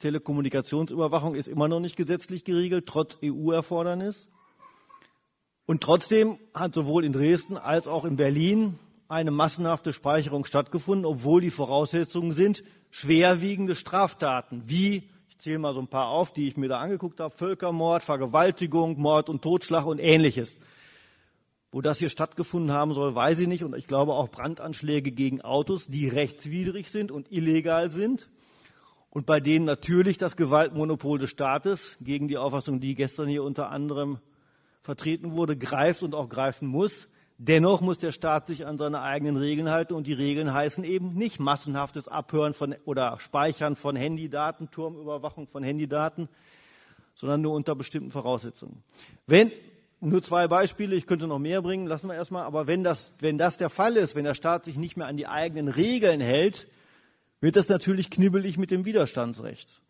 Telekommunikationsüberwachung, 0.00 1.34
ist 1.34 1.48
immer 1.48 1.66
noch 1.66 1.80
nicht 1.80 1.96
gesetzlich 1.96 2.44
geregelt, 2.44 2.84
trotz 2.86 3.16
EU-Erfordernis. 3.24 4.28
Und 5.64 5.82
trotzdem 5.82 6.38
hat 6.52 6.74
sowohl 6.74 7.06
in 7.06 7.14
Dresden 7.14 7.56
als 7.56 7.88
auch 7.88 8.04
in 8.04 8.16
Berlin 8.16 8.78
eine 9.08 9.30
massenhafte 9.30 9.92
Speicherung 9.92 10.44
stattgefunden, 10.44 11.04
obwohl 11.04 11.40
die 11.40 11.50
Voraussetzungen 11.50 12.32
sind 12.32 12.64
schwerwiegende 12.90 13.76
Straftaten, 13.76 14.62
wie, 14.66 15.08
ich 15.28 15.38
zähle 15.38 15.58
mal 15.58 15.74
so 15.74 15.80
ein 15.80 15.88
paar 15.88 16.08
auf, 16.08 16.32
die 16.32 16.48
ich 16.48 16.56
mir 16.56 16.68
da 16.68 16.80
angeguckt 16.80 17.20
habe, 17.20 17.34
Völkermord, 17.34 18.02
Vergewaltigung, 18.02 18.98
Mord 18.98 19.28
und 19.28 19.42
Totschlag 19.42 19.84
und 19.86 19.98
ähnliches. 19.98 20.60
Wo 21.72 21.82
das 21.82 21.98
hier 21.98 22.08
stattgefunden 22.08 22.72
haben 22.72 22.94
soll, 22.94 23.14
weiß 23.14 23.40
ich 23.40 23.48
nicht. 23.48 23.64
Und 23.64 23.76
ich 23.76 23.86
glaube 23.86 24.14
auch 24.14 24.28
Brandanschläge 24.28 25.10
gegen 25.10 25.42
Autos, 25.42 25.88
die 25.88 26.08
rechtswidrig 26.08 26.90
sind 26.90 27.12
und 27.12 27.30
illegal 27.30 27.90
sind. 27.90 28.30
Und 29.10 29.26
bei 29.26 29.40
denen 29.40 29.66
natürlich 29.66 30.16
das 30.16 30.36
Gewaltmonopol 30.36 31.18
des 31.18 31.30
Staates 31.30 31.96
gegen 32.00 32.28
die 32.28 32.38
Auffassung, 32.38 32.80
die 32.80 32.94
gestern 32.94 33.28
hier 33.28 33.42
unter 33.42 33.70
anderem 33.70 34.18
vertreten 34.80 35.32
wurde, 35.32 35.56
greift 35.56 36.02
und 36.02 36.14
auch 36.14 36.28
greifen 36.28 36.68
muss. 36.68 37.08
Dennoch 37.38 37.82
muss 37.82 37.98
der 37.98 38.12
Staat 38.12 38.46
sich 38.46 38.66
an 38.66 38.78
seine 38.78 39.02
eigenen 39.02 39.36
Regeln 39.36 39.70
halten 39.70 39.92
und 39.92 40.06
die 40.06 40.14
Regeln 40.14 40.54
heißen 40.54 40.84
eben 40.84 41.14
nicht 41.14 41.38
massenhaftes 41.38 42.08
Abhören 42.08 42.54
von 42.54 42.74
oder 42.86 43.18
Speichern 43.20 43.76
von 43.76 43.94
Handydaten, 43.94 44.70
Turmüberwachung 44.70 45.46
von 45.46 45.62
Handydaten, 45.62 46.28
sondern 47.14 47.42
nur 47.42 47.52
unter 47.52 47.74
bestimmten 47.74 48.10
Voraussetzungen. 48.10 48.82
Wenn 49.26 49.52
nur 50.00 50.22
zwei 50.22 50.48
Beispiele, 50.48 50.96
ich 50.96 51.06
könnte 51.06 51.26
noch 51.26 51.38
mehr 51.38 51.60
bringen, 51.60 51.86
lassen 51.86 52.08
wir 52.08 52.14
erstmal, 52.14 52.44
aber 52.44 52.66
wenn 52.66 52.82
das, 52.82 53.12
wenn 53.20 53.36
das 53.36 53.58
der 53.58 53.70
Fall 53.70 53.96
ist, 53.96 54.14
wenn 54.14 54.24
der 54.24 54.34
Staat 54.34 54.64
sich 54.64 54.76
nicht 54.76 54.96
mehr 54.96 55.06
an 55.06 55.18
die 55.18 55.26
eigenen 55.26 55.68
Regeln 55.68 56.20
hält, 56.20 56.68
wird 57.40 57.56
das 57.56 57.68
natürlich 57.68 58.10
knibbelig 58.10 58.56
mit 58.56 58.70
dem 58.70 58.86
Widerstandsrecht 58.86 59.82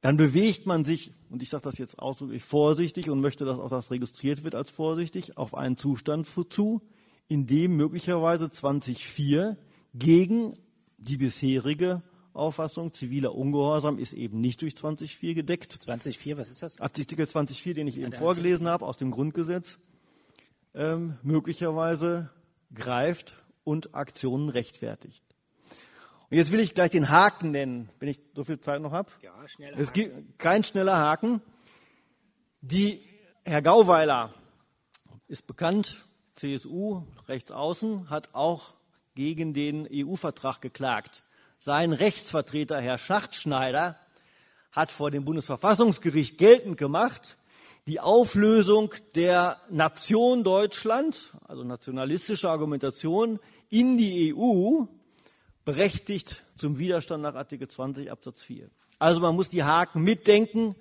dann 0.00 0.16
bewegt 0.16 0.66
man 0.66 0.84
sich, 0.84 1.12
und 1.28 1.42
ich 1.42 1.50
sage 1.50 1.64
das 1.64 1.78
jetzt 1.78 1.98
ausdrücklich 1.98 2.42
vorsichtig 2.42 3.10
und 3.10 3.20
möchte, 3.20 3.44
dass 3.44 3.58
auch 3.58 3.68
das 3.68 3.90
registriert 3.90 4.44
wird 4.44 4.54
als 4.54 4.70
vorsichtig, 4.70 5.36
auf 5.36 5.54
einen 5.54 5.76
Zustand 5.76 6.26
zu, 6.26 6.80
in 7.28 7.46
dem 7.46 7.76
möglicherweise 7.76 8.50
2004 8.50 9.56
gegen 9.94 10.54
die 10.98 11.16
bisherige 11.16 12.02
Auffassung 12.32 12.92
ziviler 12.92 13.34
Ungehorsam 13.34 13.98
ist 13.98 14.12
eben 14.12 14.40
nicht 14.40 14.62
durch 14.62 14.76
2004 14.76 15.34
gedeckt. 15.34 15.72
2004, 15.72 16.38
was 16.38 16.48
ist 16.48 16.62
das? 16.62 16.80
Artikel 16.80 17.28
2004, 17.28 17.74
den 17.74 17.86
ich 17.86 17.98
eben 18.00 18.12
vorgelesen 18.12 18.68
habe 18.68 18.86
aus 18.86 18.96
dem 18.96 19.10
Grundgesetz, 19.10 19.78
ähm, 20.74 21.18
möglicherweise 21.22 22.30
greift 22.72 23.42
und 23.64 23.94
Aktionen 23.94 24.48
rechtfertigt. 24.48 25.24
Und 26.30 26.36
jetzt 26.36 26.52
will 26.52 26.60
ich 26.60 26.74
gleich 26.74 26.90
den 26.90 27.08
Haken 27.08 27.50
nennen, 27.50 27.88
wenn 27.98 28.08
ich 28.08 28.20
so 28.36 28.44
viel 28.44 28.60
Zeit 28.60 28.80
noch 28.80 28.92
habe. 28.92 29.10
Ja, 29.20 29.32
schneller 29.48 29.76
Es 29.76 29.92
gibt 29.92 30.38
kein 30.38 30.62
schneller 30.62 30.96
Haken. 30.96 31.42
Die 32.60 33.02
Herr 33.42 33.62
Gauweiler 33.62 34.32
ist 35.26 35.48
bekannt, 35.48 36.04
CSU, 36.36 37.02
rechts 37.26 37.50
außen, 37.50 38.10
hat 38.10 38.28
auch 38.32 38.74
gegen 39.16 39.54
den 39.54 39.88
EU-Vertrag 39.92 40.60
geklagt. 40.60 41.24
Sein 41.58 41.92
Rechtsvertreter, 41.92 42.80
Herr 42.80 42.98
Schachtschneider, 42.98 43.96
hat 44.70 44.92
vor 44.92 45.10
dem 45.10 45.24
Bundesverfassungsgericht 45.24 46.38
geltend 46.38 46.76
gemacht, 46.76 47.38
die 47.88 47.98
Auflösung 47.98 48.94
der 49.16 49.60
Nation 49.68 50.44
Deutschland, 50.44 51.32
also 51.48 51.64
nationalistische 51.64 52.48
Argumentation, 52.48 53.40
in 53.68 53.98
die 53.98 54.32
EU 54.32 54.84
berechtigt 55.64 56.42
zum 56.56 56.78
Widerstand 56.78 57.22
nach 57.22 57.34
Artikel 57.34 57.68
20 57.68 58.10
Absatz 58.10 58.42
4. 58.42 58.70
Also 58.98 59.20
man 59.20 59.34
muss 59.34 59.50
die 59.50 59.62
Haken 59.62 60.02
mitdenken 60.02 60.74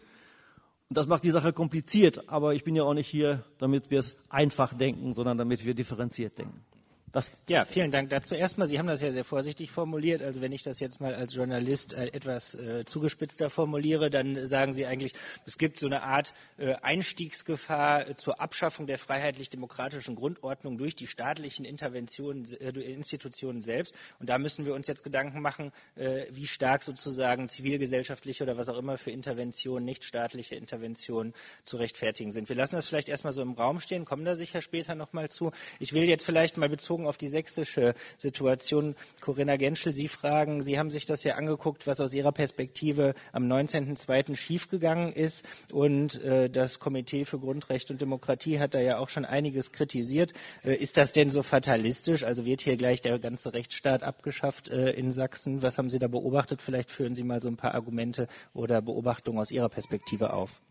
und 0.89 0.97
das 0.97 1.07
macht 1.07 1.23
die 1.23 1.31
Sache 1.31 1.53
kompliziert. 1.53 2.29
Aber 2.29 2.53
ich 2.53 2.63
bin 2.63 2.75
ja 2.75 2.83
auch 2.83 2.93
nicht 2.93 3.07
hier, 3.07 3.45
damit 3.57 3.91
wir 3.91 3.99
es 3.99 4.17
einfach 4.29 4.73
denken, 4.73 5.13
sondern 5.13 5.37
damit 5.37 5.65
wir 5.65 5.73
differenziert 5.73 6.37
denken. 6.37 6.65
Das 7.11 7.31
ja, 7.47 7.65
vielen 7.65 7.91
Dank 7.91 8.09
dazu. 8.09 8.35
Erstmal, 8.35 8.67
Sie 8.67 8.77
haben 8.77 8.87
das 8.87 9.01
ja 9.01 9.11
sehr 9.11 9.25
vorsichtig 9.25 9.71
formuliert. 9.71 10.21
Also 10.21 10.41
wenn 10.41 10.51
ich 10.51 10.61
das 10.61 10.79
jetzt 10.79 11.01
mal 11.01 11.15
als 11.15 11.33
Journalist 11.33 11.93
äh, 11.93 12.07
etwas 12.07 12.53
äh, 12.55 12.85
zugespitzter 12.85 13.49
formuliere, 13.49 14.09
dann 14.09 14.45
sagen 14.45 14.73
Sie 14.73 14.85
eigentlich, 14.85 15.13
es 15.45 15.57
gibt 15.57 15.79
so 15.79 15.87
eine 15.87 16.03
Art 16.03 16.33
äh, 16.57 16.75
Einstiegsgefahr 16.75 18.15
zur 18.15 18.39
Abschaffung 18.39 18.85
der 18.85 18.99
freiheitlich-demokratischen 18.99 20.15
Grundordnung 20.15 20.77
durch 20.77 20.95
die 20.95 21.07
staatlichen 21.07 21.65
Interventionen, 21.65 22.45
äh, 22.59 22.69
Institutionen 22.79 23.61
selbst. 23.61 23.95
Und 24.19 24.29
da 24.29 24.37
müssen 24.37 24.65
wir 24.65 24.75
uns 24.75 24.87
jetzt 24.87 25.03
Gedanken 25.03 25.41
machen, 25.41 25.71
äh, 25.95 26.25
wie 26.31 26.47
stark 26.47 26.83
sozusagen 26.83 27.49
zivilgesellschaftliche 27.49 28.43
oder 28.43 28.57
was 28.57 28.69
auch 28.69 28.77
immer 28.77 28.97
für 28.97 29.11
Interventionen, 29.11 29.83
nicht 29.83 30.03
staatliche 30.03 30.55
Interventionen 30.55 31.33
zu 31.63 31.77
rechtfertigen 31.77 32.31
sind. 32.31 32.49
Wir 32.49 32.55
lassen 32.55 32.75
das 32.75 32.87
vielleicht 32.87 33.09
erstmal 33.09 33.33
so 33.33 33.41
im 33.41 33.53
Raum 33.53 33.79
stehen, 33.79 34.05
kommen 34.05 34.25
da 34.25 34.35
sicher 34.35 34.61
später 34.61 34.93
nochmal 34.93 35.29
zu. 35.29 35.51
Ich 35.79 35.93
will 35.93 36.03
jetzt 36.03 36.25
vielleicht 36.25 36.57
mal 36.57 36.69
bezogen 36.69 36.98
bezogen 36.99 37.07
auf 37.07 37.17
die 37.17 37.27
sächsische 37.27 37.93
Situation. 38.17 38.95
Corinna 39.21 39.57
Genschel, 39.57 39.93
Sie 39.93 40.07
fragen, 40.07 40.61
Sie 40.61 40.77
haben 40.77 40.91
sich 40.91 41.05
das 41.05 41.23
ja 41.23 41.35
angeguckt, 41.35 41.87
was 41.87 41.99
aus 41.99 42.13
Ihrer 42.13 42.31
Perspektive 42.31 43.13
am 43.31 43.43
19.02. 43.45 44.35
schiefgegangen 44.35 45.13
ist. 45.13 45.45
Und 45.71 46.21
äh, 46.23 46.49
das 46.49 46.79
Komitee 46.79 47.25
für 47.25 47.39
Grundrecht 47.39 47.91
und 47.91 48.01
Demokratie 48.01 48.59
hat 48.59 48.73
da 48.73 48.79
ja 48.79 48.97
auch 48.97 49.09
schon 49.09 49.25
einiges 49.25 49.71
kritisiert. 49.71 50.33
Äh, 50.63 50.75
ist 50.75 50.97
das 50.97 51.13
denn 51.13 51.29
so 51.29 51.43
fatalistisch? 51.43 52.23
Also 52.23 52.45
wird 52.45 52.61
hier 52.61 52.77
gleich 52.77 53.01
der 53.01 53.17
ganze 53.19 53.53
Rechtsstaat 53.53 54.03
abgeschafft 54.03 54.69
äh, 54.69 54.91
in 54.91 55.11
Sachsen? 55.11 55.61
Was 55.61 55.77
haben 55.77 55.89
Sie 55.89 55.99
da 55.99 56.07
beobachtet? 56.07 56.61
Vielleicht 56.61 56.91
führen 56.91 57.15
Sie 57.15 57.23
mal 57.23 57.41
so 57.41 57.47
ein 57.47 57.57
paar 57.57 57.73
Argumente 57.75 58.27
oder 58.53 58.81
Beobachtungen 58.81 59.39
aus 59.39 59.51
Ihrer 59.51 59.69
Perspektive 59.69 60.33
auf. 60.33 60.61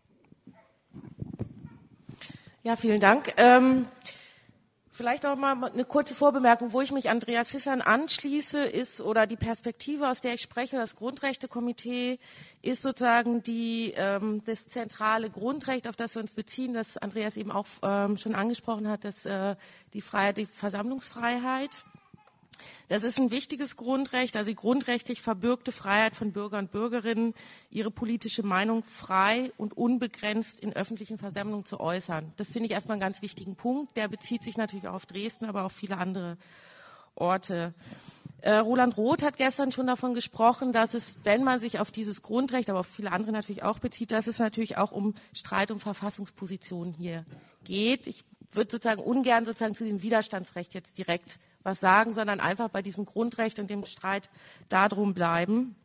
Ja, 2.63 2.75
vielen 2.75 2.99
Dank. 2.99 3.33
Ähm 3.37 3.85
Vielleicht 4.99 5.25
auch 5.25 5.37
mal 5.37 5.63
eine 5.63 5.85
kurze 5.85 6.13
Vorbemerkung, 6.13 6.73
wo 6.73 6.81
ich 6.81 6.91
mich 6.91 7.09
Andreas 7.09 7.51
Fissern 7.51 7.81
anschließe, 7.81 8.59
ist 8.59 8.99
oder 8.99 9.27
die 9.27 9.37
Perspektive, 9.37 10.09
aus 10.09 10.19
der 10.19 10.33
ich 10.33 10.41
spreche, 10.41 10.75
das 10.75 10.97
Grundrechtekomitee 10.97 12.19
ist 12.61 12.81
sozusagen 12.81 13.41
die, 13.41 13.93
ähm, 13.95 14.43
das 14.45 14.67
zentrale 14.67 15.29
Grundrecht, 15.29 15.87
auf 15.87 15.95
das 15.95 16.15
wir 16.15 16.21
uns 16.21 16.33
beziehen, 16.33 16.73
das 16.73 16.97
Andreas 16.97 17.37
eben 17.37 17.49
auch 17.49 17.65
ähm, 17.81 18.17
schon 18.17 18.35
angesprochen 18.35 18.89
hat, 18.89 19.05
das, 19.05 19.25
äh, 19.25 19.55
die 19.93 20.01
Freiheit, 20.01 20.35
die 20.35 20.45
Versammlungsfreiheit. 20.45 21.77
Das 22.87 23.03
ist 23.03 23.19
ein 23.19 23.31
wichtiges 23.31 23.75
Grundrecht, 23.75 24.35
also 24.37 24.49
die 24.49 24.55
grundrechtlich 24.55 25.21
verbürgte 25.21 25.71
Freiheit 25.71 26.15
von 26.15 26.31
Bürgern 26.31 26.65
und 26.65 26.71
Bürgerinnen, 26.71 27.33
ihre 27.69 27.91
politische 27.91 28.43
Meinung 28.43 28.83
frei 28.83 29.51
und 29.57 29.75
unbegrenzt 29.77 30.59
in 30.59 30.73
öffentlichen 30.73 31.17
Versammlungen 31.17 31.65
zu 31.65 31.79
äußern. 31.79 32.33
Das 32.37 32.51
finde 32.51 32.67
ich 32.67 32.71
erstmal 32.71 32.95
einen 32.95 33.01
ganz 33.01 33.21
wichtigen 33.21 33.55
Punkt. 33.55 33.95
Der 33.97 34.07
bezieht 34.07 34.43
sich 34.43 34.57
natürlich 34.57 34.87
auch 34.87 34.93
auf 34.93 35.05
Dresden, 35.05 35.45
aber 35.45 35.61
auch 35.61 35.65
auf 35.65 35.73
viele 35.73 35.97
andere 35.97 36.37
Orte. 37.15 37.73
Äh, 38.41 38.55
Roland 38.55 38.95
Roth 38.95 39.21
hat 39.21 39.37
gestern 39.37 39.71
schon 39.71 39.87
davon 39.87 40.13
gesprochen, 40.13 40.71
dass 40.71 40.93
es, 40.93 41.17
wenn 41.23 41.43
man 41.43 41.59
sich 41.59 41.79
auf 41.79 41.91
dieses 41.91 42.21
Grundrecht, 42.21 42.69
aber 42.69 42.79
auf 42.79 42.87
viele 42.87 43.11
andere 43.11 43.31
natürlich 43.31 43.63
auch 43.63 43.79
bezieht, 43.79 44.11
dass 44.11 44.27
es 44.27 44.39
natürlich 44.39 44.77
auch 44.77 44.91
um 44.91 45.15
Streit 45.33 45.71
um 45.71 45.79
Verfassungspositionen 45.79 46.93
hier 46.93 47.25
geht. 47.65 48.07
Ich 48.07 48.23
würde 48.51 48.71
sozusagen 48.71 49.01
ungern 49.01 49.45
sozusagen 49.45 49.75
zu 49.75 49.85
dem 49.85 50.01
Widerstandsrecht 50.01 50.73
jetzt 50.73 50.97
direkt 50.97 51.39
was 51.63 51.79
sagen, 51.79 52.13
sondern 52.13 52.39
einfach 52.39 52.69
bei 52.69 52.81
diesem 52.81 53.05
Grundrecht 53.05 53.59
und 53.59 53.69
dem 53.69 53.85
Streit 53.85 54.29
darum 54.69 55.13
bleiben. 55.13 55.75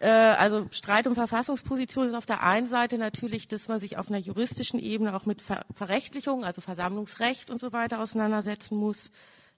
Äh, 0.00 0.08
also 0.08 0.66
Streit 0.70 1.06
um 1.06 1.14
Verfassungsposition 1.14 2.08
ist 2.08 2.14
auf 2.14 2.26
der 2.26 2.42
einen 2.42 2.66
Seite 2.66 2.98
natürlich, 2.98 3.46
dass 3.48 3.68
man 3.68 3.78
sich 3.78 3.98
auf 3.98 4.08
einer 4.08 4.18
juristischen 4.18 4.80
Ebene 4.80 5.14
auch 5.14 5.26
mit 5.26 5.40
Ver 5.40 5.64
Verrechtlichung, 5.74 6.44
also 6.44 6.60
Versammlungsrecht 6.60 7.50
und 7.50 7.60
so 7.60 7.72
weiter 7.72 8.00
auseinandersetzen 8.00 8.76
muss, 8.76 9.10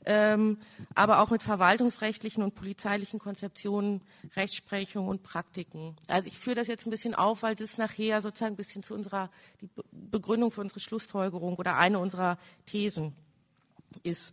ähm, 0.04 0.58
aber 0.94 1.20
auch 1.20 1.30
mit 1.30 1.42
verwaltungsrechtlichen 1.42 2.42
und 2.42 2.54
polizeilichen 2.54 3.18
Konzeptionen, 3.18 4.02
Rechtsprechung 4.36 5.08
und 5.08 5.22
Praktiken. 5.22 5.96
Also 6.08 6.28
ich 6.28 6.38
führe 6.38 6.56
das 6.56 6.66
jetzt 6.66 6.86
ein 6.86 6.90
bisschen 6.90 7.14
auf, 7.14 7.42
weil 7.42 7.54
das 7.54 7.78
nachher 7.78 8.20
sozusagen 8.22 8.54
ein 8.54 8.56
bisschen 8.56 8.82
zu 8.82 8.94
unserer 8.94 9.30
die 9.60 9.68
Begründung 9.92 10.50
für 10.50 10.60
unsere 10.60 10.80
Schlussfolgerung 10.80 11.56
oder 11.56 11.76
eine 11.76 11.98
unserer 11.98 12.38
Thesen 12.66 13.14
ist. 14.02 14.32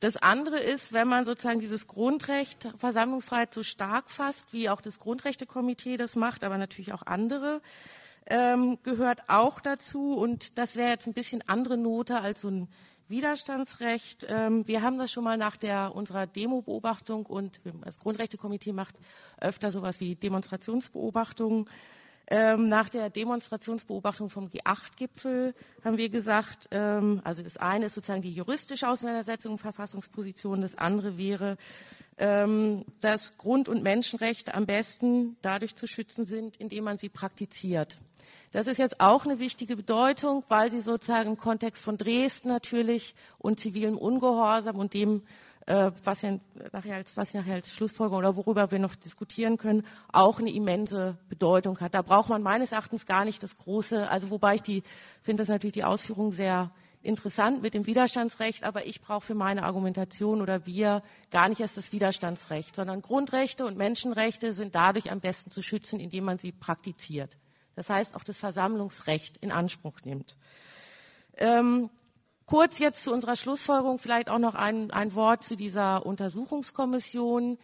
Das 0.00 0.16
andere 0.16 0.58
ist, 0.58 0.94
wenn 0.94 1.08
man 1.08 1.26
sozusagen 1.26 1.60
dieses 1.60 1.86
Grundrecht 1.86 2.68
Versammlungsfreiheit 2.76 3.52
so 3.52 3.62
stark 3.62 4.10
fasst, 4.10 4.52
wie 4.54 4.70
auch 4.70 4.80
das 4.80 4.98
Grundrechtekomitee 4.98 5.98
das 5.98 6.16
macht, 6.16 6.42
aber 6.42 6.56
natürlich 6.56 6.94
auch 6.94 7.02
andere, 7.04 7.60
ähm, 8.26 8.78
gehört 8.82 9.28
auch 9.28 9.60
dazu. 9.60 10.14
Und 10.14 10.56
das 10.56 10.74
wäre 10.74 10.90
jetzt 10.90 11.06
ein 11.06 11.12
bisschen 11.12 11.46
andere 11.46 11.76
Note 11.76 12.20
als 12.20 12.40
so 12.40 12.48
ein 12.48 12.68
Widerstandsrecht. 13.10 14.26
Ähm, 14.28 14.66
wir 14.66 14.82
haben 14.82 14.98
das 14.98 15.12
schon 15.12 15.24
mal 15.24 15.36
nach 15.36 15.56
der, 15.56 15.94
unserer 15.94 16.26
Demo-Beobachtung 16.26 17.26
und 17.26 17.60
das 17.84 17.98
Grundrechtekomitee 17.98 18.72
macht 18.72 18.94
öfter 19.40 19.70
sowas 19.70 20.00
wie 20.00 20.14
Demonstrationsbeobachtungen 20.14 21.68
ähm, 22.32 22.68
nach 22.68 22.88
der 22.88 23.10
Demonstrationsbeobachtung 23.10 24.30
vom 24.30 24.46
G8-Gipfel 24.46 25.52
haben 25.84 25.96
wir 25.98 26.08
gesagt, 26.08 26.68
ähm, 26.70 27.20
also 27.24 27.42
das 27.42 27.56
eine 27.56 27.86
ist 27.86 27.94
sozusagen 27.94 28.22
die 28.22 28.32
juristische 28.32 28.88
Auseinandersetzung 28.88 29.58
Verfassungsposition, 29.58 30.60
das 30.60 30.76
andere 30.76 31.18
wäre, 31.18 31.56
ähm, 32.18 32.84
dass 33.00 33.36
Grund- 33.36 33.68
und 33.68 33.82
Menschenrechte 33.82 34.54
am 34.54 34.64
besten 34.64 35.38
dadurch 35.42 35.74
zu 35.74 35.88
schützen 35.88 36.24
sind, 36.24 36.56
indem 36.58 36.84
man 36.84 36.98
sie 36.98 37.08
praktiziert. 37.08 37.98
Das 38.52 38.66
ist 38.66 38.78
jetzt 38.78 39.00
auch 39.00 39.24
eine 39.24 39.38
wichtige 39.38 39.76
Bedeutung, 39.76 40.42
weil 40.48 40.72
sie 40.72 40.80
sozusagen 40.80 41.30
im 41.30 41.36
Kontext 41.36 41.84
von 41.84 41.96
Dresden 41.96 42.48
natürlich 42.48 43.14
und 43.38 43.60
zivilem 43.60 43.96
Ungehorsam 43.96 44.76
und 44.76 44.92
dem, 44.92 45.22
äh, 45.66 45.92
was, 46.02 46.22
ja 46.22 46.40
nachher 46.72 46.96
als, 46.96 47.16
was 47.16 47.32
nachher 47.32 47.54
als 47.54 47.72
Schlussfolgerung 47.72 48.18
oder 48.18 48.36
worüber 48.36 48.72
wir 48.72 48.80
noch 48.80 48.96
diskutieren 48.96 49.56
können, 49.56 49.86
auch 50.10 50.40
eine 50.40 50.50
immense 50.50 51.16
Bedeutung 51.28 51.78
hat. 51.78 51.94
Da 51.94 52.02
braucht 52.02 52.28
man 52.28 52.42
meines 52.42 52.72
Erachtens 52.72 53.06
gar 53.06 53.24
nicht 53.24 53.40
das 53.44 53.56
große, 53.56 54.08
also 54.08 54.30
wobei 54.30 54.56
ich 54.56 54.62
die 54.62 54.82
finde 55.22 55.42
das 55.42 55.48
natürlich 55.48 55.74
die 55.74 55.84
Ausführung 55.84 56.32
sehr 56.32 56.72
interessant 57.02 57.62
mit 57.62 57.74
dem 57.74 57.86
Widerstandsrecht, 57.86 58.64
aber 58.64 58.84
ich 58.84 59.00
brauche 59.00 59.26
für 59.26 59.34
meine 59.34 59.62
Argumentation 59.62 60.42
oder 60.42 60.66
wir 60.66 61.04
gar 61.30 61.48
nicht 61.48 61.60
erst 61.60 61.76
das 61.76 61.92
Widerstandsrecht, 61.92 62.74
sondern 62.74 63.00
Grundrechte 63.00 63.64
und 63.64 63.78
Menschenrechte 63.78 64.52
sind 64.54 64.74
dadurch 64.74 65.12
am 65.12 65.20
besten 65.20 65.52
zu 65.52 65.62
schützen, 65.62 66.00
indem 66.00 66.24
man 66.24 66.38
sie 66.38 66.50
praktiziert. 66.50 67.36
Das 67.80 67.88
heißt, 67.88 68.14
auch 68.14 68.24
das 68.24 68.38
Versammlungsrecht 68.38 69.38
in 69.38 69.50
Anspruch 69.50 70.02
nimmt. 70.04 70.36
Ähm, 71.38 71.88
kurz 72.44 72.78
jetzt 72.78 73.02
zu 73.02 73.10
unserer 73.10 73.36
Schlussfolgerung 73.36 73.98
vielleicht 73.98 74.28
auch 74.28 74.38
noch 74.38 74.54
ein, 74.54 74.90
ein 74.90 75.14
Wort 75.14 75.44
zu 75.44 75.56
dieser 75.56 76.04
Untersuchungskommission. 76.04 77.56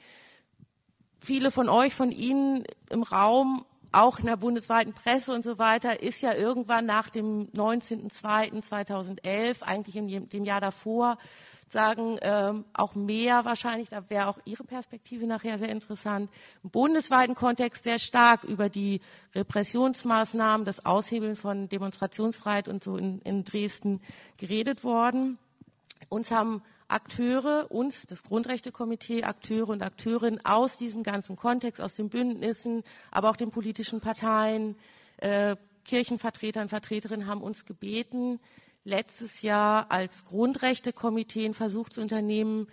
Viele 1.21 1.51
von 1.51 1.69
euch, 1.69 1.95
von 1.95 2.13
Ihnen 2.13 2.65
im 2.89 3.03
Raum 3.03 3.67
auch 3.93 4.19
in 4.19 4.25
der 4.25 4.39
bundesweiten 4.39 4.95
Presse 4.95 5.35
und 5.35 5.45
so 5.45 5.59
weiter, 5.59 6.03
ist 6.03 6.23
ja 6.23 6.33
irgendwann 6.33 6.87
nach 6.87 7.11
dem 7.11 7.51
19.02.2011, 7.53 9.61
eigentlich 9.61 9.97
in 9.97 10.31
dem 10.31 10.47
Jahr 10.47 10.63
davor, 10.63 11.19
sagen, 11.69 12.19
ähm, 12.23 12.65
auch 12.73 12.95
mehr 12.95 13.45
wahrscheinlich, 13.45 13.89
da 13.89 14.09
wäre 14.09 14.29
auch 14.29 14.39
Ihre 14.45 14.65
Perspektive 14.65 15.27
nachher 15.27 15.59
sehr 15.59 15.69
interessant, 15.69 16.31
im 16.63 16.71
bundesweiten 16.71 17.35
Kontext 17.35 17.85
sehr 17.85 17.99
stark 17.99 18.45
über 18.45 18.69
die 18.69 19.01
Repressionsmaßnahmen, 19.35 20.65
das 20.65 20.87
Aushebeln 20.87 21.37
von 21.37 21.69
Demonstrationsfreiheit 21.69 22.69
und 22.69 22.85
so 22.85 22.97
in, 22.97 23.21
in 23.23 23.45
Dresden 23.45 24.01
geredet 24.37 24.85
worden. 24.85 25.39
Uns 26.09 26.31
haben 26.31 26.63
Akteure, 26.89 27.67
uns, 27.71 28.07
das 28.07 28.23
Grundrechtekomitee, 28.23 29.25
Akteure 29.25 29.71
und 29.71 29.83
Akteurinnen 29.83 30.45
aus 30.45 30.77
diesem 30.77 31.03
ganzen 31.03 31.35
Kontext, 31.35 31.81
aus 31.81 31.95
den 31.95 32.11
Bündnissen, 32.11 32.85
aber 33.11 33.31
auch 33.31 33.37
den 33.37 33.51
politischen 33.51 34.01
Parteien, 34.01 34.77
äh, 35.17 35.57
Kirchenvertretern, 35.85 36.69
Vertreterinnen 36.69 37.27
haben 37.27 37.43
uns 37.43 37.65
gebeten, 37.65 38.41
letztes 38.87 39.43
Jahr 39.43 39.91
als 39.91 40.25
Grundrechtekomitee 40.25 41.51
zu 41.53 42.01
unternehmen, 42.01 42.69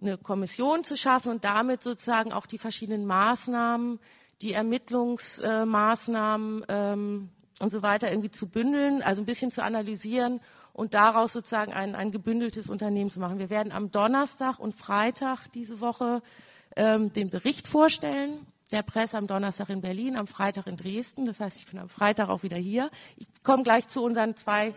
eine 0.00 0.16
Kommission 0.16 0.84
zu 0.84 0.96
schaffen 0.96 1.32
und 1.32 1.44
damit 1.44 1.82
sozusagen 1.82 2.32
auch 2.32 2.46
die 2.46 2.58
verschiedenen 2.58 3.04
Maßnahmen, 3.04 3.98
die 4.40 4.52
Ermittlungsmaßnahmen 4.52 6.64
ähm, 6.68 7.28
und 7.58 7.70
so 7.70 7.82
weiter 7.82 8.10
irgendwie 8.10 8.30
zu 8.30 8.48
bündeln, 8.48 9.02
also 9.02 9.20
ein 9.20 9.26
bisschen 9.26 9.50
zu 9.50 9.62
analysieren 9.62 10.40
und 10.72 10.94
daraus 10.94 11.34
sozusagen 11.34 11.72
ein, 11.72 11.94
ein 11.94 12.12
gebündeltes 12.12 12.70
Unternehmen 12.70 13.10
zu 13.10 13.20
machen. 13.20 13.38
Wir 13.38 13.50
werden 13.50 13.72
am 13.72 13.90
Donnerstag 13.90 14.58
und 14.58 14.74
Freitag 14.74 15.48
diese 15.52 15.80
Woche 15.80 16.22
ähm, 16.76 17.12
den 17.12 17.28
Bericht 17.28 17.66
vorstellen 17.66 18.46
der 18.72 18.82
Presse 18.82 19.18
am 19.18 19.26
Donnerstag 19.26 19.68
in 19.68 19.82
Berlin, 19.82 20.16
am 20.16 20.26
Freitag 20.26 20.66
in 20.66 20.76
Dresden. 20.76 21.26
Das 21.26 21.40
heißt, 21.40 21.58
ich 21.58 21.66
bin 21.66 21.78
am 21.78 21.88
Freitag 21.88 22.30
auch 22.30 22.42
wieder 22.42 22.56
hier. 22.56 22.90
Ich 23.16 23.26
komme 23.42 23.62
gleich 23.62 23.86
zu 23.88 24.02
unseren 24.02 24.34
zwei. 24.34 24.74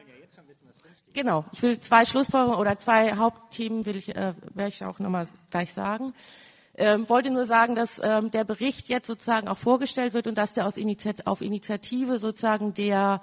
Genau, 1.15 1.45
ich 1.53 1.61
will 1.61 1.79
zwei 1.79 2.03
Schlussfolgerungen 2.03 2.59
oder 2.59 2.77
zwei 2.77 3.15
Hauptthemen 3.15 3.85
will 3.85 3.95
ich, 3.95 4.13
äh, 4.13 4.33
werde 4.53 4.67
ich 4.67 4.83
auch 4.83 4.99
nochmal 4.99 5.29
gleich 5.49 5.71
sagen. 5.71 6.13
Ähm, 6.73 7.07
wollte 7.07 7.31
nur 7.31 7.45
sagen, 7.45 7.73
dass 7.73 8.01
ähm, 8.03 8.31
der 8.31 8.43
Bericht 8.43 8.89
jetzt 8.89 9.07
sozusagen 9.07 9.47
auch 9.47 9.57
vorgestellt 9.57 10.13
wird 10.13 10.27
und 10.27 10.37
dass 10.37 10.51
der 10.51 10.67
aus 10.67 10.75
Initiat 10.75 11.25
auf 11.25 11.39
Initiative 11.39 12.19
sozusagen 12.19 12.73
der 12.73 13.21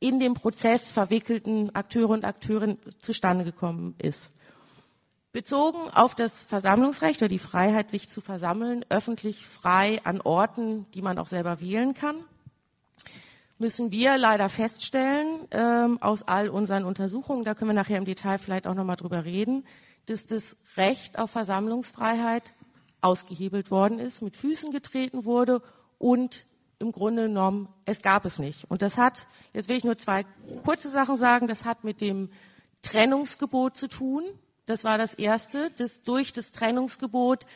in 0.00 0.18
dem 0.18 0.34
Prozess 0.34 0.90
verwickelten 0.90 1.72
Akteure 1.76 2.10
und 2.10 2.24
Akteurinnen 2.24 2.78
zustande 2.98 3.44
gekommen 3.44 3.94
ist. 4.02 4.32
Bezogen 5.30 5.88
auf 5.90 6.16
das 6.16 6.42
Versammlungsrecht 6.42 7.22
oder 7.22 7.28
die 7.28 7.38
Freiheit, 7.38 7.92
sich 7.92 8.08
zu 8.08 8.22
versammeln, 8.22 8.84
öffentlich 8.88 9.46
frei 9.46 10.00
an 10.02 10.20
Orten, 10.20 10.90
die 10.94 11.02
man 11.02 11.18
auch 11.18 11.28
selber 11.28 11.60
wählen 11.60 11.94
kann, 11.94 12.24
müssen 13.64 13.90
wir 13.90 14.18
leider 14.18 14.50
feststellen, 14.50 15.48
ähm, 15.50 15.96
aus 16.02 16.22
all 16.22 16.50
unseren 16.50 16.84
Untersuchungen, 16.84 17.44
da 17.44 17.54
können 17.54 17.70
wir 17.70 17.74
nachher 17.74 17.96
im 17.96 18.04
Detail 18.04 18.36
vielleicht 18.36 18.66
auch 18.66 18.74
nochmal 18.74 18.96
drüber 18.96 19.24
reden, 19.24 19.64
dass 20.04 20.26
das 20.26 20.58
Recht 20.76 21.18
auf 21.18 21.30
Versammlungsfreiheit 21.30 22.52
ausgehebelt 23.00 23.70
worden 23.70 23.98
ist, 23.98 24.20
mit 24.20 24.36
Füßen 24.36 24.70
getreten 24.70 25.24
wurde 25.24 25.62
und 25.96 26.44
im 26.78 26.92
Grunde 26.92 27.22
genommen, 27.22 27.70
es 27.86 28.02
gab 28.02 28.26
es 28.26 28.38
nicht. 28.38 28.70
Und 28.70 28.82
das 28.82 28.98
hat, 28.98 29.26
jetzt 29.54 29.70
will 29.70 29.78
ich 29.78 29.84
nur 29.84 29.96
zwei 29.96 30.26
kurze 30.62 30.90
Sachen 30.90 31.16
sagen, 31.16 31.48
das 31.48 31.64
hat 31.64 31.84
mit 31.84 32.02
dem 32.02 32.28
Trennungsgebot 32.82 33.78
zu 33.78 33.88
tun. 33.88 34.24
Das 34.66 34.84
war 34.84 34.98
das 34.98 35.14
Erste, 35.14 35.70
dass 35.70 36.02
durch 36.02 36.34
das 36.34 36.52
Trennungsgebot 36.52 37.46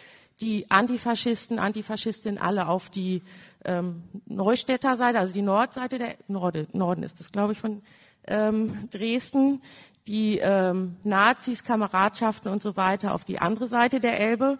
die 0.41 0.71
Antifaschisten, 0.71 1.59
Antifaschistinnen 1.59 2.41
alle 2.41 2.69
auf 2.69 2.91
die 2.91 3.23
ähm, 3.65 4.05
Neustädter 4.27 4.97
Seite, 4.97 5.19
also 5.19 5.33
die 5.33 5.43
Nordseite 5.43 5.99
der 5.99 6.17
Norde, 6.29 6.67
Norden 6.73 7.03
ist 7.03 7.19
das, 7.21 7.33
glaube 7.33 7.53
ich, 7.53 7.59
von 7.59 7.83
ähm, 8.27 8.89
Dresden, 8.91 9.63
die 10.07 10.39
ähm, 10.39 10.97
Nazis, 11.05 11.65
Kameradschaften 11.65 12.49
und 12.49 12.63
so 12.63 12.77
weiter 12.77 13.15
auf 13.15 13.25
die 13.25 13.39
andere 13.39 13.67
Seite 13.67 14.01
der 14.01 14.19
Elbe. 14.19 14.59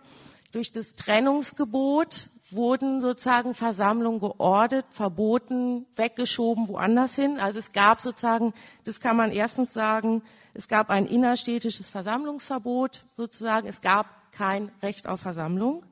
Durch 0.53 0.73
das 0.73 0.95
Trennungsgebot 0.95 2.29
wurden 2.51 3.01
sozusagen 3.01 3.55
Versammlungen 3.55 4.21
geordet, 4.21 4.87
verboten, 4.91 5.87
weggeschoben, 5.97 6.69
woanders 6.69 7.15
hin. 7.15 7.39
Also 7.39 7.59
es 7.59 7.73
gab 7.73 8.01
sozusagen, 8.01 8.55
das 8.85 9.01
kann 9.01 9.17
man 9.17 9.33
erstens 9.33 9.73
sagen, 9.73 10.23
es 10.55 10.69
gab 10.69 10.91
ein 10.91 11.07
innerstädtisches 11.07 11.91
Versammlungsverbot 11.91 13.05
sozusagen. 13.15 13.69
Es 13.69 13.81
gab 13.81 14.07
kein 14.39 14.71
Recht 14.83 15.09
auf 15.09 15.21
Versammlung. 15.21 15.85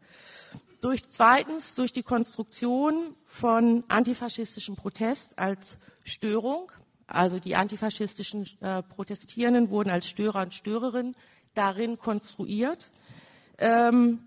Durch, 0.81 1.11
zweitens 1.11 1.75
durch 1.75 1.93
die 1.93 2.05
Konstruktion 2.05 3.17
von 3.27 3.83
antifaschistischem 3.89 4.77
Protest 4.77 5.37
als 5.37 5.79
Störung. 6.05 6.71
Also 7.09 7.41
die 7.41 7.57
antifaschistischen 7.57 8.49
äh, 8.61 8.85
Protestierenden 8.85 9.71
wurden 9.71 9.91
als 9.91 10.09
Störer 10.09 10.43
und 10.43 10.55
Störerinnen 10.55 11.17
darin 11.55 11.99
konstruiert. 11.99 12.89
Ähm, 13.59 14.21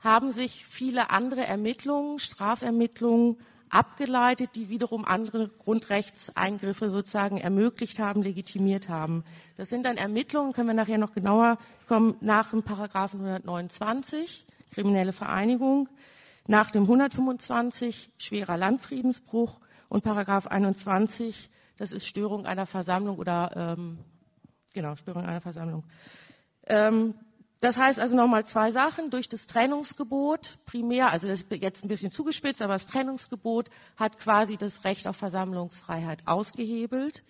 haben 0.00 0.32
sich 0.32 0.66
viele 0.66 1.10
andere 1.10 1.46
Ermittlungen, 1.46 2.18
Strafermittlungen 2.18 3.38
abgeleitet, 3.72 4.50
die 4.54 4.68
wiederum 4.68 5.04
andere 5.04 5.48
Grundrechtseingriffe 5.48 6.90
sozusagen 6.90 7.38
ermöglicht 7.38 7.98
haben, 7.98 8.22
legitimiert 8.22 8.88
haben. 8.88 9.24
Das 9.56 9.70
sind 9.70 9.84
dann 9.84 9.96
Ermittlungen, 9.96 10.52
können 10.52 10.68
wir 10.68 10.74
nachher 10.74 10.98
noch 10.98 11.14
genauer 11.14 11.58
kommen, 11.88 12.16
nach 12.20 12.50
dem 12.50 12.62
Paragraphen 12.62 13.20
129, 13.20 14.46
kriminelle 14.70 15.12
Vereinigung, 15.12 15.88
nach 16.46 16.70
dem 16.70 16.82
125, 16.82 18.10
schwerer 18.18 18.58
Landfriedensbruch 18.58 19.58
und 19.88 20.04
Paragraph 20.04 20.46
21, 20.46 21.50
das 21.78 21.92
ist 21.92 22.06
Störung 22.06 22.44
einer 22.44 22.66
Versammlung 22.66 23.18
oder 23.18 23.76
ähm, 23.78 23.98
genau 24.74 24.94
Störung 24.96 25.24
einer 25.24 25.40
Versammlung. 25.40 25.84
Ähm, 26.66 27.14
das 27.62 27.76
heißt 27.76 28.00
also 28.00 28.16
nochmal 28.16 28.44
zwei 28.44 28.72
Sachen. 28.72 29.08
Durch 29.10 29.28
das 29.28 29.46
Trennungsgebot 29.46 30.58
primär, 30.66 31.12
also 31.12 31.28
das 31.28 31.42
ist 31.42 31.52
jetzt 31.52 31.84
ein 31.84 31.88
bisschen 31.88 32.10
zugespitzt, 32.10 32.60
aber 32.60 32.72
das 32.72 32.86
Trennungsgebot 32.86 33.70
hat 33.96 34.18
quasi 34.18 34.56
das 34.56 34.82
Recht 34.82 35.06
auf 35.06 35.16
Versammlungsfreiheit 35.16 36.26
ausgehebelt. 36.26 37.22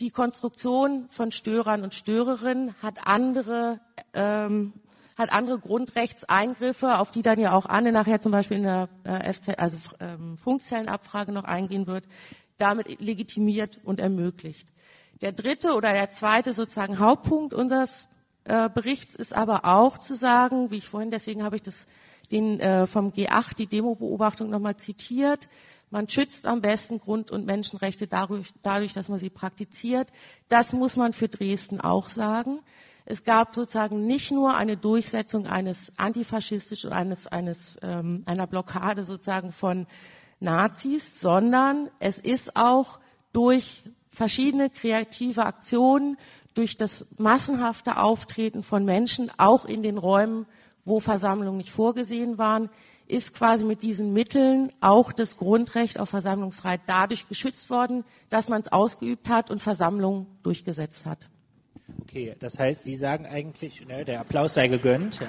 Die 0.00 0.10
Konstruktion 0.10 1.06
von 1.10 1.32
Störern 1.32 1.82
und 1.82 1.92
Störerinnen 1.92 2.74
hat 2.82 3.06
andere, 3.06 3.80
ähm, 4.14 4.72
hat 5.18 5.34
andere 5.34 5.58
Grundrechtseingriffe, 5.58 6.96
auf 6.98 7.10
die 7.10 7.20
dann 7.20 7.38
ja 7.38 7.52
auch 7.52 7.66
Anne 7.66 7.92
nachher 7.92 8.22
zum 8.22 8.32
Beispiel 8.32 8.56
in 8.56 8.62
der 8.62 8.88
äh, 9.04 9.30
FZ, 9.34 9.58
also, 9.58 9.76
ähm, 10.00 10.38
Funkzellenabfrage 10.38 11.30
noch 11.30 11.44
eingehen 11.44 11.86
wird, 11.86 12.08
damit 12.56 13.02
legitimiert 13.02 13.80
und 13.84 14.00
ermöglicht. 14.00 14.72
Der 15.20 15.32
dritte 15.32 15.74
oder 15.74 15.92
der 15.92 16.10
zweite 16.10 16.54
sozusagen 16.54 16.98
Hauptpunkt 16.98 17.52
unseres 17.52 18.08
äh, 18.44 18.68
Berichts 18.68 19.14
ist 19.14 19.34
aber 19.34 19.64
auch 19.64 19.98
zu 19.98 20.14
sagen, 20.14 20.70
wie 20.70 20.78
ich 20.78 20.88
vorhin, 20.88 21.10
deswegen 21.10 21.42
habe 21.42 21.56
ich 21.56 21.62
das 21.62 21.86
den 22.32 22.60
äh, 22.60 22.86
vom 22.86 23.10
G8 23.10 23.56
die 23.56 23.66
Demo-Beobachtung 23.66 24.50
nochmal 24.50 24.76
zitiert. 24.76 25.48
Man 25.90 26.08
schützt 26.08 26.46
am 26.46 26.62
besten 26.62 26.98
Grund- 26.98 27.30
und 27.30 27.44
Menschenrechte 27.44 28.06
dadurch, 28.06 28.48
dadurch, 28.62 28.94
dass 28.94 29.08
man 29.08 29.18
sie 29.18 29.28
praktiziert. 29.28 30.08
Das 30.48 30.72
muss 30.72 30.96
man 30.96 31.12
für 31.12 31.28
Dresden 31.28 31.80
auch 31.80 32.08
sagen. 32.08 32.60
Es 33.04 33.24
gab 33.24 33.54
sozusagen 33.54 34.06
nicht 34.06 34.30
nur 34.30 34.54
eine 34.54 34.76
Durchsetzung 34.76 35.46
eines 35.46 35.92
antifaschistischen, 35.98 36.92
eines, 36.92 37.26
eines 37.26 37.76
ähm, 37.82 38.22
einer 38.26 38.46
Blockade 38.46 39.04
sozusagen 39.04 39.52
von 39.52 39.86
Nazis, 40.40 41.20
sondern 41.20 41.90
es 41.98 42.18
ist 42.18 42.56
auch 42.56 42.98
durch 43.32 43.82
verschiedene 44.10 44.70
kreative 44.70 45.44
Aktionen, 45.44 46.16
durch 46.54 46.76
das 46.76 47.06
massenhafte 47.18 47.96
Auftreten 47.96 48.62
von 48.62 48.84
Menschen, 48.84 49.30
auch 49.38 49.64
in 49.64 49.82
den 49.82 49.98
Räumen, 49.98 50.46
wo 50.84 51.00
Versammlungen 51.00 51.58
nicht 51.58 51.70
vorgesehen 51.70 52.38
waren, 52.38 52.68
ist 53.06 53.34
quasi 53.34 53.64
mit 53.64 53.82
diesen 53.82 54.12
Mitteln 54.12 54.70
auch 54.80 55.12
das 55.12 55.36
Grundrecht 55.36 56.00
auf 56.00 56.08
Versammlungsfreiheit 56.08 56.80
dadurch 56.86 57.28
geschützt 57.28 57.68
worden, 57.68 58.04
dass 58.30 58.48
man 58.48 58.62
es 58.62 58.72
ausgeübt 58.72 59.28
hat 59.28 59.50
und 59.50 59.60
Versammlungen 59.60 60.26
durchgesetzt 60.42 61.04
hat. 61.04 61.28
Okay, 62.02 62.34
das 62.40 62.58
heißt, 62.58 62.84
Sie 62.84 62.94
sagen 62.94 63.26
eigentlich, 63.26 63.86
ne, 63.86 64.04
der 64.04 64.20
Applaus 64.20 64.54
sei 64.54 64.68
gegönnt. 64.68 65.20
Ja. 65.20 65.26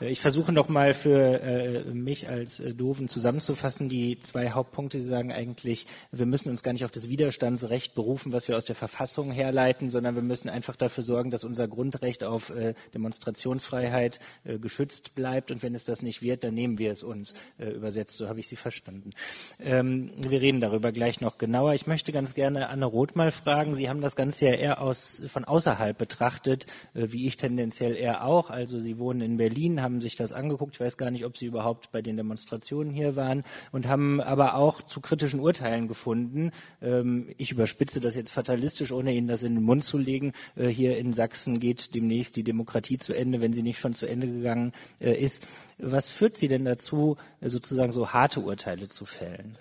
Äh, 0.00 0.10
ich 0.10 0.20
versuche 0.20 0.52
noch 0.52 0.68
mal 0.68 0.94
für 0.94 1.40
äh, 1.40 1.84
mich 1.92 2.28
als 2.28 2.60
äh, 2.60 2.74
Doofen 2.74 3.08
zusammenzufassen 3.08 3.88
die 3.88 4.18
zwei 4.18 4.50
Hauptpunkte. 4.50 4.98
Sie 4.98 5.04
sagen 5.04 5.32
eigentlich, 5.32 5.86
wir 6.12 6.26
müssen 6.26 6.50
uns 6.50 6.62
gar 6.62 6.72
nicht 6.72 6.84
auf 6.84 6.90
das 6.90 7.08
Widerstandsrecht 7.08 7.94
berufen, 7.94 8.32
was 8.32 8.48
wir 8.48 8.56
aus 8.56 8.64
der 8.64 8.74
Verfassung 8.74 9.30
herleiten, 9.30 9.88
sondern 9.90 10.14
wir 10.14 10.22
müssen 10.22 10.48
einfach 10.48 10.76
dafür 10.76 11.04
sorgen, 11.04 11.30
dass 11.30 11.44
unser 11.44 11.68
Grundrecht 11.68 12.24
auf 12.24 12.52
Demonstrationsfreiheit 12.94 14.20
geschützt 14.44 15.14
bleibt. 15.14 15.50
Und 15.50 15.62
wenn 15.62 15.74
es 15.74 15.84
das 15.84 16.02
nicht 16.02 16.22
wird, 16.22 16.44
dann 16.44 16.54
nehmen 16.54 16.78
wir 16.78 16.92
es 16.92 17.02
uns. 17.02 17.34
Übersetzt, 17.58 18.16
so 18.16 18.28
habe 18.28 18.40
ich 18.40 18.48
Sie 18.48 18.56
verstanden. 18.56 19.10
Ähm, 19.60 20.10
wir 20.16 20.40
reden 20.40 20.60
darüber 20.60 20.92
gleich 20.92 21.20
noch 21.20 21.38
genauer. 21.38 21.74
Ich 21.74 21.86
möchte 21.86 22.12
ganz 22.12 22.34
gerne 22.34 22.68
Anne 22.68 22.86
Roth 22.86 23.16
mal 23.16 23.30
fragen. 23.30 23.74
Sie 23.74 23.88
haben 23.88 24.00
das 24.00 24.16
Ganze 24.16 24.46
ja 24.46 24.52
eher 24.52 24.80
aus, 24.80 25.22
von 25.28 25.44
außerhalb 25.44 25.96
betrachtet, 25.96 26.66
wie 26.94 27.26
ich 27.26 27.36
tendenziell 27.36 27.96
eher 27.96 28.24
auch. 28.24 28.50
Also 28.50 28.78
Sie 28.78 28.98
wohnen 28.98 29.20
in 29.20 29.36
Berlin, 29.36 29.82
haben 29.82 29.87
sich 30.00 30.16
das 30.16 30.32
angeguckt. 30.32 30.74
Ich 30.74 30.80
weiß 30.80 30.96
gar 30.96 31.10
nicht, 31.10 31.24
ob 31.24 31.36
sie 31.36 31.46
überhaupt 31.46 31.90
bei 31.92 32.02
den 32.02 32.16
Demonstrationen 32.16 32.92
hier 32.92 33.16
waren 33.16 33.44
und 33.72 33.88
haben 33.88 34.20
aber 34.20 34.54
auch 34.54 34.82
zu 34.82 35.00
kritischen 35.00 35.40
Urteilen 35.40 35.88
gefunden. 35.88 36.52
Ähm, 36.80 37.28
ich 37.36 37.50
überspitze 37.50 38.00
das 38.00 38.14
jetzt 38.14 38.30
fatalistisch, 38.30 38.92
ohne 38.92 39.14
Ihnen 39.14 39.28
das 39.28 39.42
in 39.42 39.54
den 39.54 39.64
Mund 39.64 39.84
zu 39.84 39.98
legen. 39.98 40.32
Äh, 40.56 40.68
hier 40.68 40.98
in 40.98 41.12
Sachsen 41.12 41.60
geht 41.60 41.94
demnächst 41.94 42.36
die 42.36 42.44
Demokratie 42.44 42.98
zu 42.98 43.12
Ende, 43.12 43.40
wenn 43.40 43.52
sie 43.52 43.62
nicht 43.62 43.78
schon 43.78 43.94
zu 43.94 44.06
Ende 44.06 44.26
gegangen 44.26 44.72
äh, 45.00 45.14
ist. 45.14 45.46
Was 45.78 46.10
führt 46.10 46.36
Sie 46.36 46.48
denn 46.48 46.64
dazu, 46.64 47.16
sozusagen 47.40 47.92
so 47.92 48.12
harte 48.12 48.40
Urteile 48.40 48.88
zu 48.88 49.04
fällen? 49.04 49.56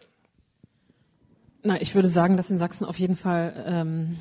Na, 1.63 1.81
ich 1.81 1.95
würde 1.95 2.09
sagen, 2.09 2.37
dass 2.37 2.49
in 2.49 2.59
Sachsen 2.59 2.85
auf 2.85 2.97
jeden 2.97 3.15
Fall 3.15 3.65
ähm, 3.67 4.17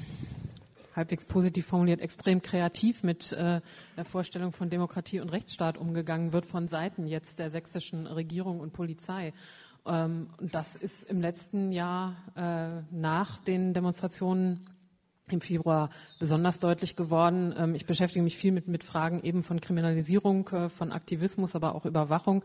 halbwegs 0.97 1.25
positiv 1.27 1.67
formuliert, 1.67 2.01
extrem 2.01 2.43
kreativ 2.43 3.03
mit 3.03 3.33
äh, 3.33 3.61
der 3.97 4.05
Vorstellung 4.05 4.53
von 4.53 4.71
Demokratie 4.71 5.21
und 5.21 5.31
Rechtsstaat 5.31 5.77
umgegangen 5.79 6.33
wird 6.33 6.47
von 6.47 6.69
Seiten 6.69 7.07
jetzt 7.07 7.39
der 7.39 7.51
sächsischen 7.51 8.07
Regierung 8.07 8.61
und 8.61 8.73
Polizei. 8.73 9.33
Ähm, 9.87 10.31
das 10.41 10.75
ist 10.75 11.05
im 11.05 11.21
letzten 11.21 11.71
Jahr 11.71 12.17
äh, 12.35 12.83
nach 12.91 13.39
den 13.41 13.75
Demonstrationen 13.75 14.67
im 15.31 15.41
Februar 15.41 15.91
besonders 16.21 16.61
deutlich 16.61 16.95
geworden. 16.95 17.55
Ähm, 17.59 17.75
ich 17.75 17.87
beschäftige 17.87 18.23
mich 18.23 18.37
viel 18.37 18.53
mit, 18.53 18.69
mit 18.69 18.85
Fragen 18.85 19.23
eben 19.23 19.43
von 19.43 19.61
Kriminalisierung, 19.61 20.49
äh, 20.51 20.69
von 20.69 20.93
Aktivismus, 20.93 21.57
aber 21.57 21.75
auch 21.75 21.85
Überwachung. 21.85 22.45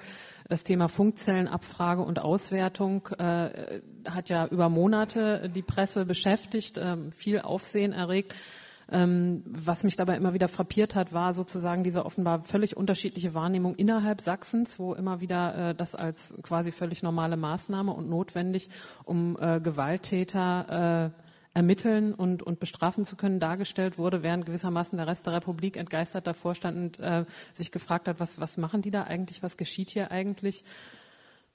Das 0.50 0.63
Thema 0.63 0.88
Funkzellenabfrage 0.89 2.02
und 2.02 2.20
Auswertung 2.20 3.08
äh, 3.20 3.82
hat 4.10 4.30
ja 4.30 4.48
über 4.48 4.70
Monate 4.70 5.50
die 5.54 5.62
Presse 5.62 6.06
beschäftigt, 6.06 6.80
ähm, 6.82 7.12
viel 7.12 7.41
Aufsehen 7.41 7.94
erregt. 7.94 8.34
Ähm, 8.89 9.44
was 9.46 9.84
mich 9.84 9.96
dabei 9.96 10.17
immer 10.17 10.34
wieder 10.34 10.48
frappiert 10.48 10.96
hat, 10.96 11.13
war 11.13 11.34
sozusagen 11.34 11.84
diese 11.84 12.04
offenbar 12.04 12.41
völlig 12.41 12.76
unterschiedliche 12.76 13.34
Wahrnehmung 13.36 13.76
innerhalb 13.76 14.22
Sachsens, 14.22 14.80
wo 14.80 14.96
immer 14.96 15.22
wieder 15.22 15.70
äh, 15.70 15.76
das 15.76 15.94
als 15.94 16.34
quasi 16.41 16.72
völlig 16.72 17.04
normale 17.04 17.38
Maßnahme 17.38 17.94
und 17.94 18.10
notwendig, 18.10 18.70
um 19.06 19.36
Gewalttäter 19.36 21.13
ermitteln 21.54 22.14
und, 22.14 22.44
und 22.44 22.60
bestrafen 22.60 23.06
zu 23.06 23.16
können, 23.16 23.40
dargestellt 23.40 23.98
wurde, 23.98 24.24
während 24.24 24.46
gewissermaßen 24.46 24.98
der 24.98 25.08
Rest 25.08 25.26
der 25.26 25.34
Republik 25.34 25.76
entgeistert 25.76 26.26
davor 26.26 26.56
stand 26.56 26.78
und 26.78 27.00
äh, 27.00 27.26
sich 27.54 27.72
gefragt 27.72 28.08
hat, 28.08 28.20
was, 28.20 28.40
was 28.40 28.58
machen 28.58 28.82
die 28.82 28.92
da 28.92 29.04
eigentlich, 29.04 29.44
was 29.44 29.58
geschieht 29.58 29.90
hier 29.90 30.12
eigentlich. 30.12 30.64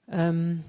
Ähm, 0.09 0.64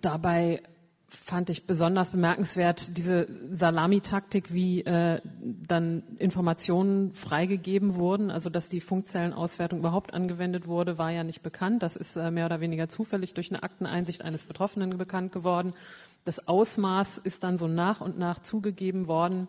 dabei 0.00 0.62
fand 1.08 1.50
ich 1.50 1.66
besonders 1.66 2.10
bemerkenswert 2.10 2.96
diese 2.96 3.28
Salamitaktik, 3.50 4.52
wie 4.52 4.82
äh, 4.82 5.20
dann 5.42 6.02
Informationen 6.18 7.12
freigegeben 7.12 7.96
wurden. 7.96 8.30
Also 8.30 8.48
dass 8.48 8.68
die 8.68 8.80
Funkzellenauswertung 8.80 9.80
überhaupt 9.80 10.14
angewendet 10.14 10.66
wurde, 10.66 10.98
war 10.98 11.10
ja 11.10 11.22
nicht 11.22 11.42
bekannt. 11.42 11.82
Das 11.82 11.96
ist 11.96 12.16
äh, 12.16 12.30
mehr 12.30 12.46
oder 12.46 12.60
weniger 12.60 12.88
zufällig 12.88 13.34
durch 13.34 13.50
eine 13.50 13.62
Akteneinsicht 13.62 14.22
eines 14.22 14.44
Betroffenen 14.44 14.96
bekannt 14.96 15.32
geworden. 15.32 15.74
Das 16.24 16.46
Ausmaß 16.46 17.18
ist 17.18 17.42
dann 17.42 17.58
so 17.58 17.66
nach 17.66 18.00
und 18.00 18.18
nach 18.18 18.38
zugegeben 18.38 19.06
worden. 19.08 19.48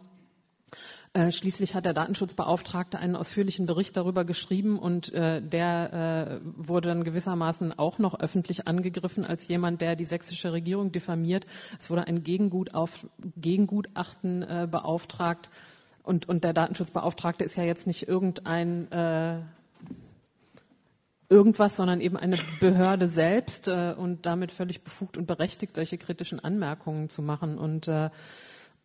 Äh, 1.14 1.32
schließlich 1.32 1.76
hat 1.76 1.86
der 1.86 1.94
Datenschutzbeauftragte 1.94 2.98
einen 2.98 3.16
ausführlichen 3.16 3.68
Bericht 3.68 3.96
darüber 3.96 4.26
geschrieben 4.26 4.80
und 4.80 5.14
äh, 5.14 5.42
der 5.42 6.42
äh, 6.42 6.46
wurde 6.58 6.88
dann 6.88 7.04
gewissermaßen 7.04 7.78
auch 7.78 8.00
noch 8.00 8.20
öffentlich 8.20 8.68
angegriffen 8.68 9.24
als 9.24 9.48
jemand, 9.48 9.82
der 9.82 9.96
die 9.96 10.06
sächsische 10.06 10.52
Regierung 10.52 10.92
diffamiert. 10.92 11.46
Es 11.78 11.92
wurde 11.92 12.08
ein 12.08 12.24
Gegengut 12.24 12.74
auf, 12.74 13.06
Gegengutachten 13.38 14.42
äh, 14.42 14.68
beauftragt 14.70 15.52
und, 16.02 16.28
und 16.28 16.44
der 16.44 16.54
Datenschutzbeauftragte 16.54 17.44
ist 17.44 17.56
ja 17.56 17.64
jetzt 17.64 17.86
nicht 17.86 18.08
irgendein 18.08 18.92
äh, 18.92 19.42
irgendwas, 21.30 21.76
sondern 21.76 22.02
eben 22.02 22.18
eine 22.18 22.38
Behörde 22.60 23.08
selbst 23.08 23.68
äh, 23.68 23.94
und 23.98 24.26
damit 24.26 24.52
völlig 24.52 24.84
befugt 24.84 25.18
und 25.18 25.26
berechtigt, 25.26 25.76
solche 25.76 25.98
kritischen 25.98 26.40
Anmerkungen 26.40 27.10
zu 27.10 27.22
machen. 27.22 27.58
Und 27.58 27.88
äh, 27.88 28.10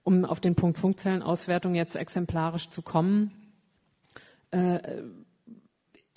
um 0.02 0.24
auf 0.24 0.40
den 0.40 0.54
Punkt 0.54 0.78
Funkzellenauswertung 0.78 1.74
jetzt 1.74 1.96
exemplarisch 1.96 2.68
zu 2.70 2.82
kommen, 2.82 3.32
äh, 4.50 5.02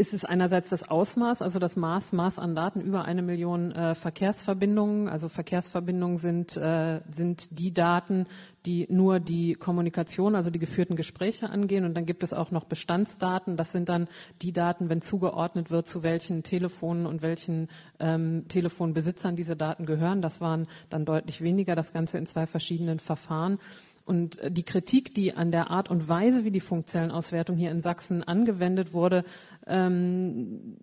ist 0.01 0.15
es 0.15 0.25
einerseits 0.25 0.69
das 0.69 0.89
Ausmaß, 0.89 1.43
also 1.43 1.59
das 1.59 1.75
Maß, 1.75 2.13
Maß 2.13 2.39
an 2.39 2.55
Daten 2.55 2.81
über 2.81 3.05
eine 3.05 3.21
Million 3.21 3.71
äh, 3.71 3.93
Verkehrsverbindungen. 3.93 5.07
Also 5.07 5.29
Verkehrsverbindungen 5.29 6.17
sind, 6.17 6.57
äh, 6.57 7.01
sind 7.13 7.59
die 7.59 7.71
Daten, 7.71 8.25
die 8.65 8.87
nur 8.89 9.19
die 9.19 9.53
Kommunikation, 9.53 10.33
also 10.33 10.49
die 10.49 10.57
geführten 10.57 10.95
Gespräche 10.95 11.51
angehen. 11.51 11.85
Und 11.85 11.93
dann 11.93 12.07
gibt 12.07 12.23
es 12.23 12.33
auch 12.33 12.49
noch 12.49 12.63
Bestandsdaten. 12.63 13.57
Das 13.57 13.71
sind 13.71 13.89
dann 13.89 14.07
die 14.41 14.53
Daten, 14.53 14.89
wenn 14.89 15.03
zugeordnet 15.03 15.69
wird, 15.69 15.87
zu 15.87 16.01
welchen 16.01 16.41
Telefonen 16.41 17.05
und 17.05 17.21
welchen 17.21 17.67
ähm, 17.99 18.45
Telefonbesitzern 18.47 19.35
diese 19.35 19.55
Daten 19.55 19.85
gehören. 19.85 20.23
Das 20.23 20.41
waren 20.41 20.65
dann 20.89 21.05
deutlich 21.05 21.41
weniger. 21.41 21.75
Das 21.75 21.93
Ganze 21.93 22.17
in 22.17 22.25
zwei 22.25 22.47
verschiedenen 22.47 22.99
Verfahren. 22.99 23.59
Und 24.05 24.39
äh, 24.39 24.51
die 24.51 24.63
Kritik, 24.63 25.13
die 25.15 25.33
an 25.33 25.51
der 25.51 25.69
Art 25.69 25.89
und 25.89 26.07
Weise, 26.07 26.43
wie 26.43 26.51
die 26.51 26.59
Funkzellenauswertung 26.59 27.57
hier 27.57 27.71
in 27.71 27.81
Sachsen 27.81 28.23
angewendet 28.23 28.93
wurde, 28.93 29.23
ähm, 29.67 30.77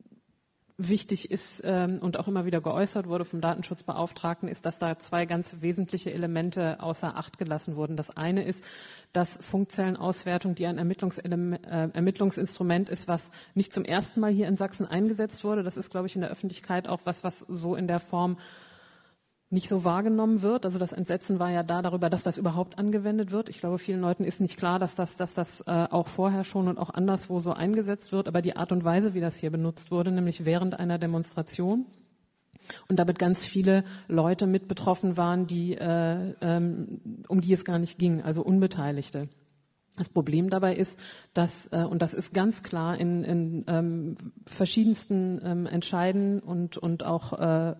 wichtig 0.81 1.33
ist 1.33 1.63
ähm, 1.65 1.99
und 2.01 2.17
auch 2.17 2.29
immer 2.29 2.45
wieder 2.47 2.61
geäußert 2.61 3.09
wurde 3.09 3.25
vom 3.25 3.41
Datenschutzbeauftragten, 3.41 4.49
ist, 4.49 4.65
dass 4.65 4.79
da 4.79 4.97
zwei 4.97 5.27
ganz 5.27 5.57
wesentliche 5.61 6.13
Elemente 6.13 6.81
außer 6.81 7.17
Acht 7.17 7.37
gelassen 7.37 7.75
wurden. 7.75 7.97
Das 7.97 8.17
eine 8.17 8.45
ist, 8.45 8.63
dass 9.13 9.37
Funkzellenauswertung, 9.41 10.55
die 10.55 10.67
ein 10.67 10.79
äh, 10.79 11.89
Ermittlungsinstrument 11.93 12.89
ist, 12.89 13.09
was 13.09 13.33
nicht 13.55 13.73
zum 13.73 13.85
ersten 13.85 14.21
Mal 14.21 14.33
hier 14.33 14.47
in 14.47 14.57
Sachsen 14.57 14.87
eingesetzt 14.87 15.43
wurde. 15.43 15.65
Das 15.65 15.77
ist, 15.77 15.91
glaube 15.91 16.07
ich, 16.07 16.15
in 16.15 16.21
der 16.21 16.31
Öffentlichkeit 16.31 16.89
auch 16.89 17.01
was, 17.05 17.25
was 17.25 17.41
so 17.41 17.75
in 17.75 17.89
der 17.89 17.99
Form 17.99 18.39
nicht 19.51 19.69
so 19.69 19.83
wahrgenommen 19.83 20.43
wird. 20.43 20.67
Also 20.67 20.79
das 20.79 20.93
Entsetzen 20.93 21.39
war 21.39 21.51
ja 21.51 21.63
da 21.63 21.81
darüber, 21.81 22.11
dass 22.11 22.23
das 22.23 22.37
überhaupt 22.37 22.79
angewendet 22.79 23.31
wird. 23.31 23.49
Ich 23.49 23.61
glaube, 23.61 23.79
vielen 23.79 24.01
Leuten 24.01 24.25
ist 24.25 24.41
nicht 24.41 24.59
klar, 24.59 24.79
dass 24.79 24.95
das, 24.95 25.17
dass 25.17 25.33
das 25.33 25.63
äh, 25.63 25.87
auch 25.91 26.09
vorher 26.09 26.45
schon 26.45 26.69
und 26.69 26.79
auch 26.79 26.91
anderswo 26.91 27.41
so 27.41 27.53
eingesetzt 27.53 28.13
wird. 28.13 28.29
Aber 28.29 28.43
die 28.43 28.57
Art 28.57 28.73
und 28.73 28.85
Weise, 28.85 29.15
wie 29.15 29.21
das 29.21 29.37
hier 29.37 29.51
benutzt 29.51 29.91
wurde, 29.91 30.11
nämlich 30.11 30.45
während 30.45 30.79
einer 30.79 30.99
Demonstration 30.99 31.87
und 32.89 32.99
damit 32.99 33.19
ganz 33.19 33.47
viele 33.47 33.85
Leute 34.09 34.47
mit 34.47 34.69
betroffen 34.69 35.17
waren, 35.17 35.47
die, 35.47 35.75
äh, 35.75 36.35
ähm, 36.43 37.01
um 37.29 37.41
die 37.41 37.53
es 37.55 37.65
gar 37.65 37.79
nicht 37.79 37.99
ging, 37.99 38.21
also 38.21 38.43
Unbeteiligte. 38.43 39.29
Das 39.97 40.09
Problem 40.09 40.49
dabei 40.49 40.77
ist, 40.77 40.99
dass, 41.35 41.67
äh, 41.73 41.85
und 41.85 42.03
das 42.03 42.15
ist 42.15 42.33
ganz 42.33 42.63
klar 42.63 42.99
in, 42.99 43.25
in 43.25 43.65
ähm, 43.67 44.17
verschiedensten 44.47 45.41
ähm, 45.43 45.67
Entscheiden 45.67 46.39
und, 46.41 46.77
und 46.77 47.05
auch 47.05 47.33
äh, 47.33 47.75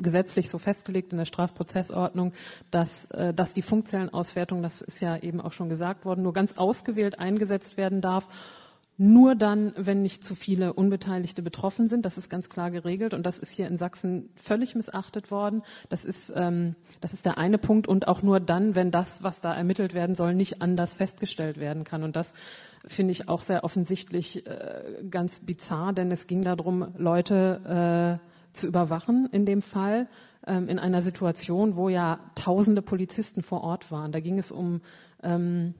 gesetzlich 0.00 0.50
so 0.50 0.58
festgelegt 0.58 1.12
in 1.12 1.18
der 1.18 1.24
Strafprozessordnung, 1.24 2.32
dass, 2.70 3.06
äh, 3.12 3.32
dass 3.34 3.54
die 3.54 3.62
Funkzellenauswertung, 3.62 4.62
das 4.62 4.82
ist 4.82 5.00
ja 5.00 5.16
eben 5.16 5.40
auch 5.40 5.52
schon 5.52 5.68
gesagt 5.68 6.04
worden, 6.04 6.22
nur 6.22 6.32
ganz 6.32 6.58
ausgewählt 6.58 7.18
eingesetzt 7.18 7.76
werden 7.76 8.00
darf 8.00 8.28
nur 8.96 9.34
dann, 9.34 9.72
wenn 9.76 10.02
nicht 10.02 10.22
zu 10.22 10.34
viele 10.34 10.72
Unbeteiligte 10.72 11.42
betroffen 11.42 11.88
sind. 11.88 12.04
Das 12.04 12.16
ist 12.16 12.30
ganz 12.30 12.48
klar 12.48 12.70
geregelt 12.70 13.12
und 13.12 13.24
das 13.26 13.38
ist 13.38 13.50
hier 13.50 13.66
in 13.66 13.76
Sachsen 13.76 14.30
völlig 14.36 14.74
missachtet 14.76 15.30
worden. 15.30 15.62
Das 15.88 16.04
ist, 16.04 16.32
ähm, 16.36 16.76
das 17.00 17.12
ist 17.12 17.26
der 17.26 17.36
eine 17.36 17.58
Punkt 17.58 17.88
und 17.88 18.06
auch 18.06 18.22
nur 18.22 18.38
dann, 18.38 18.74
wenn 18.76 18.90
das, 18.92 19.22
was 19.22 19.40
da 19.40 19.52
ermittelt 19.52 19.94
werden 19.94 20.14
soll, 20.14 20.34
nicht 20.34 20.62
anders 20.62 20.94
festgestellt 20.94 21.58
werden 21.58 21.82
kann. 21.82 22.04
Und 22.04 22.14
das 22.14 22.34
finde 22.86 23.12
ich 23.12 23.28
auch 23.28 23.42
sehr 23.42 23.64
offensichtlich 23.64 24.46
äh, 24.46 25.02
ganz 25.10 25.40
bizarr, 25.40 25.92
denn 25.92 26.12
es 26.12 26.28
ging 26.28 26.42
darum, 26.42 26.94
Leute 26.96 28.20
äh, 28.20 28.33
zu 28.54 28.66
überwachen 28.66 29.28
in 29.30 29.46
dem 29.46 29.62
Fall, 29.62 30.08
ähm, 30.46 30.68
in 30.68 30.78
einer 30.78 31.02
Situation, 31.02 31.76
wo 31.76 31.88
ja 31.88 32.20
tausende 32.34 32.82
Polizisten 32.82 33.42
vor 33.42 33.62
Ort 33.62 33.90
waren. 33.90 34.12
Da 34.12 34.20
ging 34.20 34.38
es 34.38 34.50
um 34.50 34.80
ähm, 35.22 35.74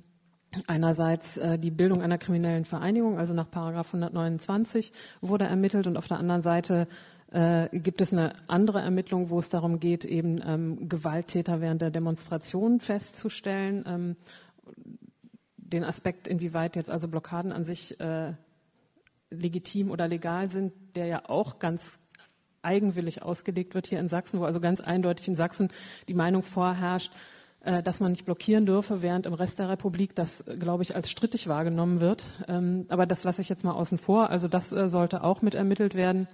Einerseits 0.67 1.37
äh, 1.37 1.59
die 1.59 1.71
Bildung 1.71 2.03
einer 2.03 2.19
kriminellen 2.19 2.65
Vereinigung, 2.65 3.19
also 3.19 3.35
nach 3.35 3.51
Paragraph 3.51 3.89
129 3.89 4.93
wurde 5.21 5.45
ermittelt 5.45 5.87
und 5.87 5.97
auf 5.97 6.09
der 6.09 6.19
anderen 6.19 6.43
Seite 6.43 6.87
äh, 7.33 7.69
gibt 7.73 8.01
es 8.01 8.13
eine 8.13 8.35
andere 8.47 8.81
Ermittlung, 8.81 9.31
wo 9.31 9.39
es 9.39 9.49
darum 9.49 9.81
geht, 9.81 10.05
eben 10.05 10.41
ähm, 10.47 10.89
Gewalttäter 10.89 11.61
während 11.61 11.83
der 11.83 11.91
Demonstration 11.91 12.81
festzustellen. 12.81 13.85
Ähm, 13.87 14.17
den 15.57 15.85
Aspekt, 15.85 16.29
inwieweit 16.29 16.77
jetzt 16.77 16.91
also 16.91 17.09
Blockaden 17.09 17.51
an 17.51 17.65
sich 17.65 17.99
äh, 17.99 18.35
legitim 19.31 19.91
oder 19.91 20.07
legal 20.07 20.49
sind, 20.49 20.73
der 20.95 21.07
ja 21.07 21.23
auch 21.29 21.59
ganz 21.59 21.99
eigenwillig 22.65 23.23
ausgelegt 23.23 23.75
wird 23.75 23.87
hier 23.87 24.01
in 24.01 24.09
Sachsen, 24.09 24.41
wo 24.41 24.45
also 24.45 24.61
ganz 24.61 24.81
eindeutig 24.81 25.29
in 25.29 25.37
Sachsen 25.37 25.69
die 26.09 26.15
Meinung 26.15 26.43
vorherrscht, 26.43 27.13
äh, 27.61 27.83
dass 27.83 28.01
man 28.01 28.13
nicht 28.13 28.25
blockieren 28.25 28.67
dürfe, 28.67 29.03
während 29.03 29.27
im 29.27 29.35
Rest 29.35 29.59
der 29.59 29.69
Republik 29.69 30.15
das, 30.15 30.45
glaube 30.59 30.83
ich, 30.83 30.95
als 30.95 31.11
strittig 31.11 31.49
wahrgenommen 31.49 32.01
wird. 32.01 32.25
Ähm, 32.49 32.87
aber 32.89 33.07
das 33.07 33.25
lasse 33.25 33.43
ich 33.43 33.49
jetzt 33.49 33.65
mal 33.65 33.73
außen 33.73 33.99
vor. 33.99 34.31
Also 34.31 34.49
das 34.49 34.73
äh, 34.73 34.89
sollte 34.89 35.25
auch 35.25 35.43
mit 35.43 35.55
ermittelt 35.55 35.95
werden. 35.95 36.29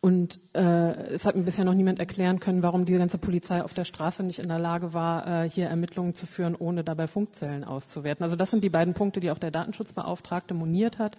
Und 0.00 0.40
äh, 0.54 1.14
es 1.14 1.26
hat 1.26 1.36
mir 1.36 1.42
bisher 1.42 1.64
noch 1.64 1.74
niemand 1.74 1.98
erklären 1.98 2.38
können, 2.38 2.62
warum 2.62 2.84
die 2.84 2.96
ganze 2.96 3.18
Polizei 3.18 3.62
auf 3.62 3.74
der 3.74 3.84
Straße 3.84 4.22
nicht 4.22 4.38
in 4.38 4.48
der 4.48 4.58
Lage 4.58 4.92
war, 4.92 5.44
äh, 5.44 5.50
hier 5.50 5.66
Ermittlungen 5.66 6.14
zu 6.14 6.26
führen, 6.26 6.54
ohne 6.54 6.84
dabei 6.84 7.08
Funkzellen 7.08 7.64
auszuwerten. 7.64 8.22
Also 8.22 8.36
das 8.36 8.50
sind 8.50 8.62
die 8.62 8.70
beiden 8.70 8.94
Punkte, 8.94 9.20
die 9.20 9.30
auch 9.30 9.38
der 9.38 9.50
Datenschutzbeauftragte 9.50 10.54
moniert 10.54 10.98
hat 10.98 11.16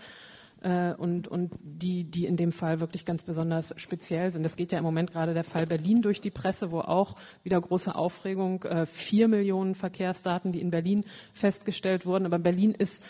äh, 0.62 0.94
und, 0.94 1.28
und 1.28 1.54
die, 1.62 2.04
die 2.04 2.26
in 2.26 2.38
dem 2.38 2.52
Fall 2.52 2.80
wirklich 2.80 3.06
ganz 3.06 3.24
besonders 3.24 3.74
speziell 3.78 4.32
sind. 4.32 4.46
Es 4.46 4.56
geht 4.56 4.72
ja 4.72 4.78
im 4.78 4.84
Moment 4.84 5.12
gerade 5.12 5.34
der 5.34 5.44
Fall 5.44 5.66
Berlin 5.66 6.02
durch 6.02 6.22
die 6.22 6.32
Presse, 6.32 6.72
wo 6.72 6.80
auch 6.80 7.16
wieder 7.44 7.60
große 7.60 7.94
Aufregung, 7.96 8.64
äh, 8.64 8.86
vier 8.86 9.28
Millionen 9.28 9.76
Verkehrsdaten, 9.76 10.52
die 10.52 10.62
in 10.62 10.72
Berlin 10.72 11.06
festgestellt 11.34 12.06
wurden. 12.06 12.26
Aber 12.26 12.40
Berlin 12.40 12.72
ist 12.72 13.04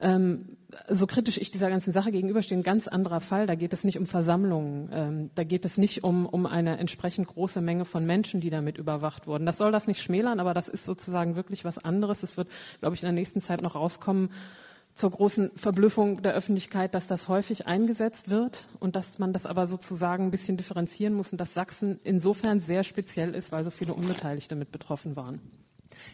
ähm, 0.00 0.56
so 0.88 1.06
kritisch 1.06 1.36
ich 1.36 1.50
dieser 1.50 1.68
ganzen 1.68 1.92
Sache 1.92 2.10
gegenüberstehe, 2.10 2.56
ein 2.56 2.62
ganz 2.62 2.88
anderer 2.88 3.20
Fall. 3.20 3.46
Da 3.46 3.54
geht 3.54 3.72
es 3.72 3.84
nicht 3.84 3.98
um 3.98 4.06
Versammlungen, 4.06 4.88
ähm, 4.92 5.30
da 5.34 5.44
geht 5.44 5.64
es 5.64 5.78
nicht 5.78 6.04
um, 6.04 6.26
um 6.26 6.46
eine 6.46 6.78
entsprechend 6.78 7.28
große 7.28 7.60
Menge 7.60 7.84
von 7.84 8.06
Menschen, 8.06 8.40
die 8.40 8.50
damit 8.50 8.78
überwacht 8.78 9.26
wurden. 9.26 9.46
Das 9.46 9.58
soll 9.58 9.72
das 9.72 9.86
nicht 9.86 10.02
schmälern, 10.02 10.40
aber 10.40 10.54
das 10.54 10.68
ist 10.68 10.86
sozusagen 10.86 11.36
wirklich 11.36 11.64
was 11.64 11.78
anderes. 11.78 12.22
Es 12.22 12.36
wird, 12.36 12.48
glaube 12.80 12.94
ich, 12.94 13.02
in 13.02 13.06
der 13.06 13.12
nächsten 13.14 13.40
Zeit 13.40 13.62
noch 13.62 13.74
rauskommen, 13.74 14.30
zur 15.00 15.10
großen 15.10 15.50
Verblüffung 15.56 16.20
der 16.20 16.34
Öffentlichkeit, 16.34 16.94
dass 16.94 17.06
das 17.06 17.26
häufig 17.26 17.66
eingesetzt 17.66 18.28
wird 18.28 18.68
und 18.80 18.96
dass 18.96 19.18
man 19.18 19.32
das 19.32 19.46
aber 19.46 19.66
sozusagen 19.66 20.24
ein 20.24 20.30
bisschen 20.30 20.58
differenzieren 20.58 21.14
muss 21.14 21.32
und 21.32 21.40
dass 21.40 21.54
Sachsen 21.54 21.98
insofern 22.04 22.60
sehr 22.60 22.84
speziell 22.84 23.34
ist, 23.34 23.50
weil 23.50 23.64
so 23.64 23.70
viele 23.70 23.94
Unbeteiligte 23.94 24.56
mit 24.56 24.70
betroffen 24.70 25.16
waren. 25.16 25.40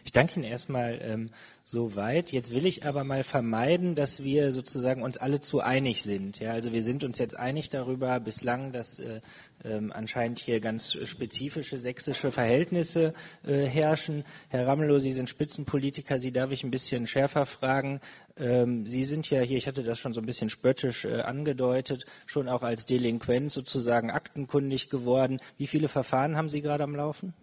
Ich 0.05 0.11
danke 0.11 0.35
Ihnen 0.35 0.43
erstmal 0.43 0.99
ähm, 1.01 1.29
soweit. 1.63 2.31
Jetzt 2.31 2.53
will 2.53 2.65
ich 2.65 2.85
aber 2.85 3.03
mal 3.03 3.23
vermeiden, 3.23 3.95
dass 3.95 4.23
wir 4.23 4.51
sozusagen 4.51 5.01
uns 5.03 5.17
alle 5.17 5.39
zu 5.39 5.59
einig 5.59 6.01
sind. 6.01 6.39
Ja, 6.39 6.51
also 6.51 6.71
wir 6.71 6.83
sind 6.83 7.03
uns 7.03 7.19
jetzt 7.19 7.37
einig 7.37 7.69
darüber 7.69 8.19
bislang, 8.19 8.71
dass 8.71 8.99
äh, 8.99 9.21
ähm, 9.65 9.91
anscheinend 9.91 10.39
hier 10.39 10.59
ganz 10.59 10.93
spezifische 10.93 11.77
sächsische 11.77 12.31
Verhältnisse 12.31 13.13
äh, 13.45 13.65
herrschen. 13.65 14.23
Herr 14.49 14.67
Ramelow, 14.67 14.99
Sie 14.99 15.11
sind 15.11 15.29
Spitzenpolitiker. 15.29 16.19
Sie 16.19 16.31
darf 16.31 16.51
ich 16.51 16.63
ein 16.63 16.71
bisschen 16.71 17.07
schärfer 17.07 17.45
fragen. 17.45 17.99
Ähm, 18.37 18.87
Sie 18.87 19.03
sind 19.03 19.29
ja 19.29 19.41
hier, 19.41 19.57
ich 19.57 19.67
hatte 19.67 19.83
das 19.83 19.99
schon 19.99 20.13
so 20.13 20.21
ein 20.21 20.25
bisschen 20.25 20.49
spöttisch 20.49 21.05
äh, 21.05 21.21
angedeutet, 21.21 22.05
schon 22.25 22.47
auch 22.47 22.63
als 22.63 22.85
Delinquent 22.85 23.51
sozusagen 23.51 24.11
aktenkundig 24.11 24.89
geworden. 24.89 25.39
Wie 25.57 25.67
viele 25.67 25.87
Verfahren 25.87 26.37
haben 26.37 26.49
Sie 26.49 26.61
gerade 26.61 26.83
am 26.83 26.95
Laufen? 26.95 27.33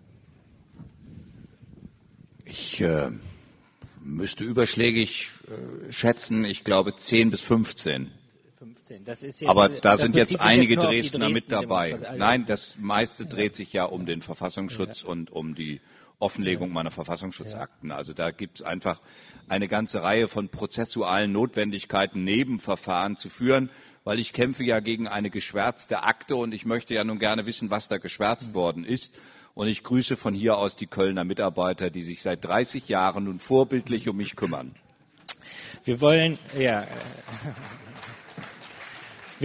Ich 2.44 2.80
äh, 2.80 3.10
müsste 4.02 4.44
überschlägig 4.44 5.30
äh, 5.46 5.92
schätzen, 5.92 6.44
ich 6.44 6.64
glaube 6.64 6.96
10 6.96 7.30
bis 7.30 7.40
15. 7.40 8.10
15. 8.58 9.04
Jetzt, 9.06 9.46
Aber 9.46 9.68
da 9.68 9.96
sind 9.96 10.14
jetzt 10.14 10.40
einige 10.40 10.74
jetzt 10.74 10.84
Dresdner 10.84 11.28
mit 11.30 11.50
dabei. 11.50 11.96
Nein, 12.16 12.44
das 12.46 12.76
meiste 12.78 13.26
dreht 13.26 13.56
sich 13.56 13.72
ja 13.72 13.84
um 13.84 14.06
den 14.06 14.22
Verfassungsschutz 14.22 15.02
ja. 15.02 15.08
und 15.08 15.30
um 15.30 15.54
die 15.54 15.80
Offenlegung 16.18 16.72
meiner 16.72 16.90
Verfassungsschutzakten. 16.90 17.90
Also 17.90 18.12
da 18.12 18.30
gibt 18.30 18.60
es 18.60 18.66
einfach 18.66 19.00
eine 19.48 19.68
ganze 19.68 20.02
Reihe 20.02 20.28
von 20.28 20.48
prozessualen 20.48 21.32
Notwendigkeiten, 21.32 22.24
Nebenverfahren 22.24 23.16
zu 23.16 23.28
führen, 23.28 23.70
weil 24.04 24.18
ich 24.18 24.32
kämpfe 24.32 24.64
ja 24.64 24.80
gegen 24.80 25.08
eine 25.08 25.30
geschwärzte 25.30 26.02
Akte 26.02 26.36
und 26.36 26.52
ich 26.52 26.64
möchte 26.64 26.94
ja 26.94 27.04
nun 27.04 27.18
gerne 27.18 27.46
wissen, 27.46 27.70
was 27.70 27.88
da 27.88 27.98
geschwärzt 27.98 28.50
mhm. 28.50 28.54
worden 28.54 28.84
ist. 28.84 29.14
Und 29.54 29.68
ich 29.68 29.84
grüße 29.84 30.16
von 30.16 30.34
hier 30.34 30.58
aus 30.58 30.74
die 30.74 30.88
Kölner 30.88 31.24
Mitarbeiter, 31.24 31.90
die 31.90 32.02
sich 32.02 32.22
seit 32.22 32.44
30 32.44 32.88
Jahren 32.88 33.24
nun 33.24 33.38
vorbildlich 33.38 34.08
um 34.08 34.16
mich 34.16 34.34
kümmern. 34.34 34.74
Wir 35.84 36.00
wollen, 36.00 36.38
ja. 36.58 36.86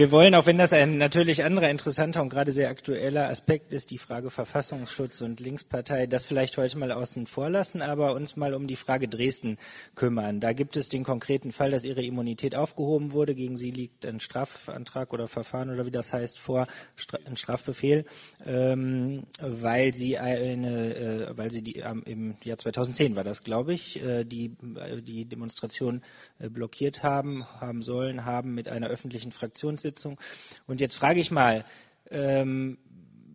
Wir 0.00 0.10
wollen, 0.10 0.34
auch 0.34 0.46
wenn 0.46 0.56
das 0.56 0.72
ein 0.72 0.96
natürlich 0.96 1.44
anderer 1.44 1.68
interessanter 1.68 2.22
und 2.22 2.30
gerade 2.30 2.52
sehr 2.52 2.70
aktueller 2.70 3.28
Aspekt 3.28 3.74
ist, 3.74 3.90
die 3.90 3.98
Frage 3.98 4.30
Verfassungsschutz 4.30 5.20
und 5.20 5.40
Linkspartei, 5.40 6.06
das 6.06 6.24
vielleicht 6.24 6.56
heute 6.56 6.78
mal 6.78 6.90
außen 6.90 7.26
vor 7.26 7.50
lassen, 7.50 7.82
aber 7.82 8.14
uns 8.14 8.34
mal 8.34 8.54
um 8.54 8.66
die 8.66 8.76
Frage 8.76 9.08
Dresden 9.08 9.58
kümmern. 9.96 10.40
Da 10.40 10.54
gibt 10.54 10.78
es 10.78 10.88
den 10.88 11.04
konkreten 11.04 11.52
Fall, 11.52 11.70
dass 11.70 11.84
Ihre 11.84 12.02
Immunität 12.02 12.54
aufgehoben 12.54 13.12
wurde. 13.12 13.34
Gegen 13.34 13.58
Sie 13.58 13.70
liegt 13.70 14.06
ein 14.06 14.20
Strafantrag 14.20 15.12
oder 15.12 15.28
Verfahren 15.28 15.68
oder 15.68 15.84
wie 15.84 15.90
das 15.90 16.14
heißt 16.14 16.38
vor, 16.38 16.66
ein 17.26 17.36
Strafbefehl, 17.36 18.06
ähm, 18.46 19.24
weil 19.38 19.92
Sie 19.92 20.16
eine, 20.16 20.94
äh, 20.94 21.36
weil 21.36 21.50
Sie 21.50 21.60
die 21.60 21.76
ähm, 21.76 22.04
im 22.06 22.36
Jahr 22.42 22.56
2010 22.56 23.16
war 23.16 23.24
das, 23.24 23.44
glaube 23.44 23.74
ich, 23.74 24.02
äh, 24.02 24.24
die, 24.24 24.56
äh, 24.76 25.02
die 25.02 25.26
Demonstration 25.26 26.00
äh, 26.38 26.48
blockiert 26.48 27.02
haben, 27.02 27.44
haben 27.60 27.82
sollen, 27.82 28.24
haben 28.24 28.54
mit 28.54 28.66
einer 28.66 28.86
öffentlichen 28.86 29.30
Fraktion 29.30 29.76
Fraktionssitzung. 29.90 30.18
Und 30.66 30.80
jetzt 30.80 30.96
frage 30.96 31.20
ich 31.20 31.30
mal, 31.30 31.64
ähm, 32.10 32.78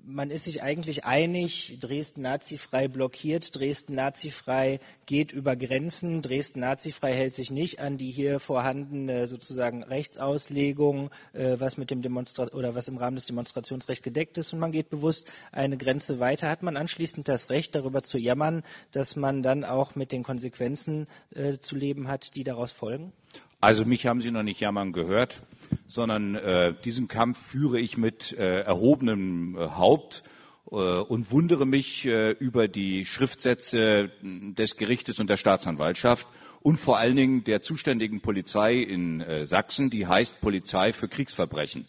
man 0.08 0.30
ist 0.30 0.44
sich 0.44 0.62
eigentlich 0.62 1.04
einig, 1.04 1.80
Dresden 1.82 2.22
nazifrei 2.22 2.88
blockiert, 2.88 3.58
Dresden 3.58 3.96
nazifrei 3.96 4.80
geht 5.08 5.32
über 5.32 5.56
Grenzen, 5.56 6.22
Dresden 6.22 6.60
nazifrei 6.60 7.16
hält 7.16 7.34
sich 7.34 7.50
nicht 7.50 7.80
an 7.80 7.98
die 7.98 8.12
hier 8.12 8.40
vorhandene 8.40 9.26
sozusagen 9.26 9.82
Rechtsauslegung, 9.82 11.10
äh, 11.34 11.56
was 11.58 11.78
mit 11.78 11.90
dem 11.90 12.04
Demonstra 12.04 12.50
oder 12.54 12.76
was 12.76 12.88
im 12.88 12.98
Rahmen 12.98 13.16
des 13.16 13.26
Demonstrationsrechts 13.26 14.04
gedeckt 14.04 14.38
ist 14.38 14.54
und 14.54 14.60
man 14.60 14.72
geht 14.72 14.92
bewusst 14.92 15.28
eine 15.52 15.76
Grenze 15.76 16.20
weiter, 16.20 16.52
hat 16.52 16.62
man 16.62 16.78
anschließend 16.78 17.28
das 17.28 17.50
Recht 17.50 17.74
darüber 17.74 18.04
zu 18.04 18.20
jammern, 18.20 18.62
dass 18.92 19.16
man 19.16 19.42
dann 19.42 19.64
auch 19.64 19.96
mit 19.96 20.12
den 20.12 20.22
Konsequenzen 20.22 21.08
äh, 21.34 21.58
zu 21.58 21.76
leben 21.76 22.08
hat, 22.08 22.36
die 22.36 22.44
daraus 22.44 22.72
folgen? 22.72 23.12
Also 23.60 23.86
mich 23.86 24.06
haben 24.06 24.22
Sie 24.22 24.30
noch 24.30 24.44
nicht 24.44 24.60
jammern 24.60 24.94
gehört 24.94 25.42
sondern 25.88 26.36
äh, 26.36 26.74
diesen 26.84 27.08
Kampf 27.08 27.40
führe 27.40 27.80
ich 27.80 27.98
mit 27.98 28.34
äh, 28.34 28.62
erhobenem 28.62 29.58
äh, 29.58 29.68
Haupt 29.70 30.24
äh, 30.72 30.76
und 30.76 31.32
wundere 31.32 31.66
mich 31.66 32.06
äh, 32.06 32.32
über 32.32 32.68
die 32.68 33.06
Schriftsätze 33.06 34.12
des 34.22 34.78
Gerichtes 34.78 35.20
und 35.20 35.30
der 35.30 35.38
Staatsanwaltschaft 35.38 36.28
und 36.62 36.78
vor 36.78 36.98
allen 36.98 37.16
Dingen 37.16 37.44
der 37.44 37.62
zuständigen 37.62 38.22
Polizei 38.22 38.78
in 38.78 39.22
äh, 39.22 39.46
Sachsen, 39.46 39.90
die 39.90 40.08
heißt 40.08 40.42
Polizei 40.42 40.94
für 40.94 41.08
Kriegsverbrechen, 41.08 41.88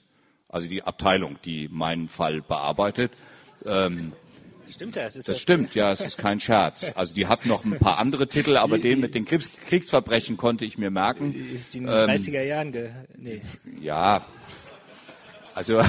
also 0.48 0.68
die 0.68 0.82
Abteilung, 0.82 1.38
die 1.44 1.68
meinen 1.68 2.08
Fall 2.08 2.42
bearbeitet. 2.42 3.12
Ähm, 3.64 4.12
Stimmt 4.70 4.96
das? 4.96 5.16
Ist 5.16 5.28
das, 5.28 5.36
das 5.36 5.42
stimmt, 5.42 5.74
ja, 5.74 5.92
es 5.92 6.00
ist 6.00 6.18
kein 6.18 6.40
Scherz. 6.40 6.92
Also 6.96 7.14
die 7.14 7.26
hat 7.26 7.46
noch 7.46 7.64
ein 7.64 7.78
paar 7.78 7.98
andere 7.98 8.28
Titel, 8.28 8.56
aber 8.56 8.78
den 8.78 9.00
mit 9.00 9.14
den 9.14 9.24
Kriegs 9.24 9.50
Kriegsverbrechen 9.68 10.36
konnte 10.36 10.64
ich 10.64 10.78
mir 10.78 10.90
merken. 10.90 11.34
Ist 11.52 11.74
die 11.74 11.78
in 11.78 11.86
den 11.86 11.94
ähm, 11.94 12.10
30er 12.10 12.42
Jahren 12.42 12.72
ge 12.72 12.90
nee. 13.16 13.42
Ja, 13.80 14.26
also 15.54 15.82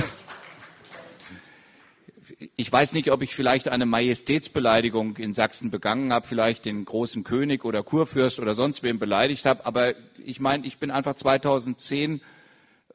ich 2.56 2.72
weiß 2.72 2.94
nicht, 2.94 3.12
ob 3.12 3.22
ich 3.22 3.36
vielleicht 3.36 3.68
eine 3.68 3.86
Majestätsbeleidigung 3.86 5.18
in 5.18 5.34
Sachsen 5.34 5.72
begangen 5.72 6.14
habe, 6.14 6.28
vielleicht 6.28 6.66
den 6.66 6.86
großen 6.86 7.24
König 7.24 7.66
oder 7.66 7.84
Kurfürst 7.84 8.40
oder 8.40 8.54
sonst 8.54 8.84
wem 8.84 9.00
beleidigt 9.00 9.46
habe, 9.46 9.66
aber 9.66 9.94
ich 10.24 10.40
meine, 10.40 10.66
ich 10.66 10.78
bin 10.78 10.92
einfach 10.92 11.16
2010 11.16 12.22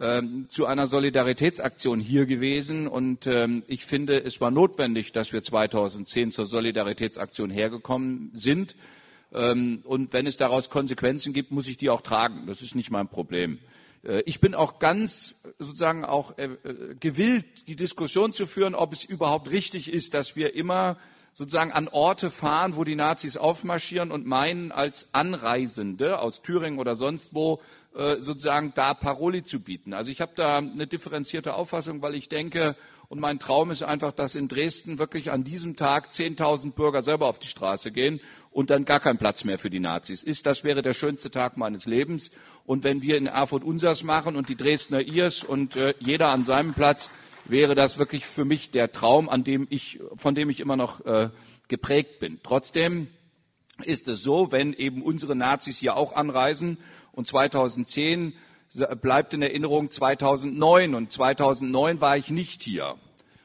ähm, 0.01 0.49
zu 0.49 0.67
einer 0.67 0.87
Solidaritätsaktion 0.87 2.01
hier 2.01 2.27
gewesen. 2.27 2.89
Und 2.89 3.27
ähm, 3.27 3.63
ich 3.67 3.85
finde, 3.85 4.23
es 4.23 4.41
war 4.41 4.51
notwendig, 4.51 5.13
dass 5.13 5.33
wir 5.33 5.43
2010 5.43 6.33
zur 6.33 6.47
Solidaritätsaktion 6.47 7.51
hergekommen 7.51 8.31
sind. 8.33 8.77
Ähm, 9.33 9.83
und 9.85 10.13
wenn 10.13 10.27
es 10.27 10.37
daraus 10.37 10.71
Konsequenzen 10.71 11.33
gibt, 11.33 11.51
muss 11.51 11.69
ich 11.69 11.77
die 11.77 11.91
auch 11.91 12.01
tragen. 12.01 12.47
Das 12.47 12.63
ist 12.63 12.75
nicht 12.75 12.91
mein 12.91 13.09
Problem. 13.09 13.59
Äh, 14.03 14.23
ich 14.27 14.41
bin 14.41 14.55
auch 14.55 14.79
ganz 14.79 15.43
sozusagen 15.59 16.05
auch 16.05 16.37
äh, 16.39 16.45
äh, 16.45 16.95
gewillt, 16.99 17.69
die 17.69 17.77
Diskussion 17.77 18.33
zu 18.33 18.47
führen, 18.47 18.75
ob 18.75 18.93
es 18.93 19.05
überhaupt 19.05 19.51
richtig 19.51 19.93
ist, 19.93 20.15
dass 20.15 20.37
wir 20.37 20.55
immer 20.55 20.97
sozusagen 21.33 21.73
an 21.73 21.89
Orte 21.89 22.31
fahren, 22.31 22.77
wo 22.77 22.85
die 22.85 22.95
Nazis 22.95 23.39
aufmarschieren 23.39 24.11
und 24.11 24.27
meinen, 24.27 24.71
als 24.71 25.09
Anreisende 25.13 26.19
aus 26.19 26.43
Thüringen 26.43 26.79
oder 26.79 26.95
sonst 26.95 27.35
wo 27.35 27.61
sozusagen 27.95 28.73
da 28.75 28.95
Paroli 28.95 29.45
zu 29.45 29.61
bieten. 29.61 29.93
Also 29.93 30.11
ich 30.11 30.21
habe 30.21 30.33
da 30.35 30.59
eine 30.59 30.87
differenzierte 30.87 31.55
Auffassung, 31.55 32.01
weil 32.03 32.15
ich 32.15 32.29
denke, 32.29 32.75
und 33.13 33.21
mein 33.21 33.39
Traum 33.39 33.71
ist 33.71 33.83
einfach, 33.83 34.13
dass 34.13 34.35
in 34.35 34.49
Dresden 34.49 34.99
wirklich 34.99 35.31
an 35.31 35.45
diesem 35.45 35.77
Tag 35.77 36.11
10.000 36.11 36.73
Bürger 36.73 37.03
selber 37.03 37.27
auf 37.27 37.39
die 37.39 37.49
Straße 37.49 37.93
gehen 37.93 38.21
und 38.51 38.71
dann 38.71 38.87
gar 38.87 39.01
kein 39.01 39.19
Platz 39.19 39.45
mehr 39.45 39.59
für 39.59 39.69
die 39.69 39.81
Nazis 39.81 40.23
ist. 40.23 40.47
Das 40.47 40.65
wäre 40.65 40.81
der 40.81 40.95
schönste 40.95 41.31
Tag 41.31 41.59
meines 41.59 41.85
Lebens. 41.85 42.31
Und 42.65 42.85
wenn 42.85 43.03
wir 43.03 43.19
in 43.19 43.27
Erfurt 43.27 43.65
unsers 43.65 44.03
machen 44.03 44.35
und 44.35 44.49
die 44.49 44.57
Dresdner 44.57 45.03
ihrs 45.03 45.45
und 45.45 45.77
äh, 45.77 45.93
jeder 46.01 46.29
an 46.29 46.45
seinem 46.45 46.73
Platz, 46.73 47.11
wäre 47.45 47.75
das 47.75 47.99
wirklich 47.99 48.25
für 48.25 48.47
mich 48.47 48.71
der 48.71 48.93
Traum, 48.93 49.29
an 49.29 49.45
dem 49.45 49.67
ich, 49.69 50.01
von 50.17 50.35
dem 50.35 50.49
ich 50.49 50.61
immer 50.61 50.77
noch 50.77 51.05
äh, 51.05 51.29
geprägt 51.69 52.19
bin. 52.19 52.41
Trotzdem 52.43 53.09
ist 53.85 54.09
es 54.09 54.23
so, 54.23 54.53
wenn 54.53 54.73
eben 54.73 55.03
unsere 55.03 55.35
Nazis 55.37 55.79
hier 55.79 55.97
auch 55.97 56.15
anreisen 56.15 56.79
und 57.13 57.27
2010 57.27 58.35
bleibt 59.01 59.35
in 59.35 59.43
Erinnerung 59.43 59.91
2009 59.91 60.95
und 60.95 61.13
2009 61.13 62.01
war 62.01 62.17
ich 62.17 62.31
nicht 62.31 62.63
hier. 62.63 62.97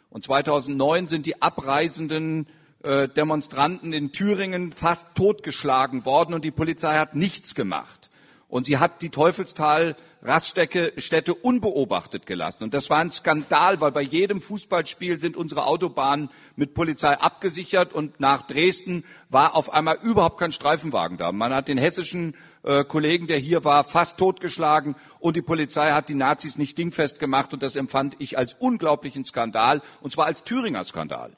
Und 0.09 0.23
2009 0.23 1.07
sind 1.07 1.25
die 1.25 1.41
abreisenden 1.41 2.47
äh, 2.83 3.09
Demonstranten 3.09 3.91
in 3.91 4.11
Thüringen 4.11 4.71
fast 4.71 5.15
totgeschlagen 5.15 6.05
worden 6.05 6.33
und 6.33 6.45
die 6.45 6.51
Polizei 6.51 6.97
hat 6.97 7.15
nichts 7.15 7.55
gemacht. 7.55 8.09
Und 8.47 8.65
sie 8.65 8.77
hat 8.77 9.01
die 9.01 9.09
Teufelstal 9.09 9.97
Raststätte 10.23 11.33
unbeobachtet 11.35 12.25
gelassen. 12.25 12.63
Und 12.63 12.73
das 12.73 12.89
war 12.89 12.99
ein 12.99 13.11
Skandal, 13.11 13.81
weil 13.81 13.91
bei 13.91 14.01
jedem 14.01 14.41
Fußballspiel 14.41 15.19
sind 15.19 15.37
unsere 15.37 15.65
Autobahnen 15.65 16.29
mit 16.55 16.73
Polizei 16.73 17.13
abgesichert 17.13 17.93
und 17.93 18.19
nach 18.19 18.47
Dresden 18.47 19.03
war 19.29 19.55
auf 19.55 19.73
einmal 19.73 19.97
überhaupt 20.01 20.39
kein 20.39 20.51
Streifenwagen 20.51 21.17
da. 21.17 21.31
Man 21.31 21.53
hat 21.53 21.67
den 21.67 21.77
hessischen 21.77 22.35
äh, 22.67 22.83
Kollegen, 22.83 23.27
der 23.27 23.37
hier 23.37 23.63
war, 23.63 23.85
fast 23.85 24.19
totgeschlagen 24.19 24.95
und 25.19 25.37
die 25.37 25.41
Polizei 25.41 25.91
hat 25.91 26.09
die 26.09 26.15
Nazis 26.15 26.57
nicht 26.57 26.77
dingfest 26.77 27.17
gemacht 27.17 27.53
und 27.53 27.63
das 27.63 27.77
empfand 27.77 28.17
ich 28.19 28.37
als 28.37 28.55
unglaublichen 28.59 29.23
Skandal 29.23 29.81
und 30.01 30.11
zwar 30.11 30.25
als 30.25 30.43
Thüringer 30.43 30.83
Skandal. 30.83 31.31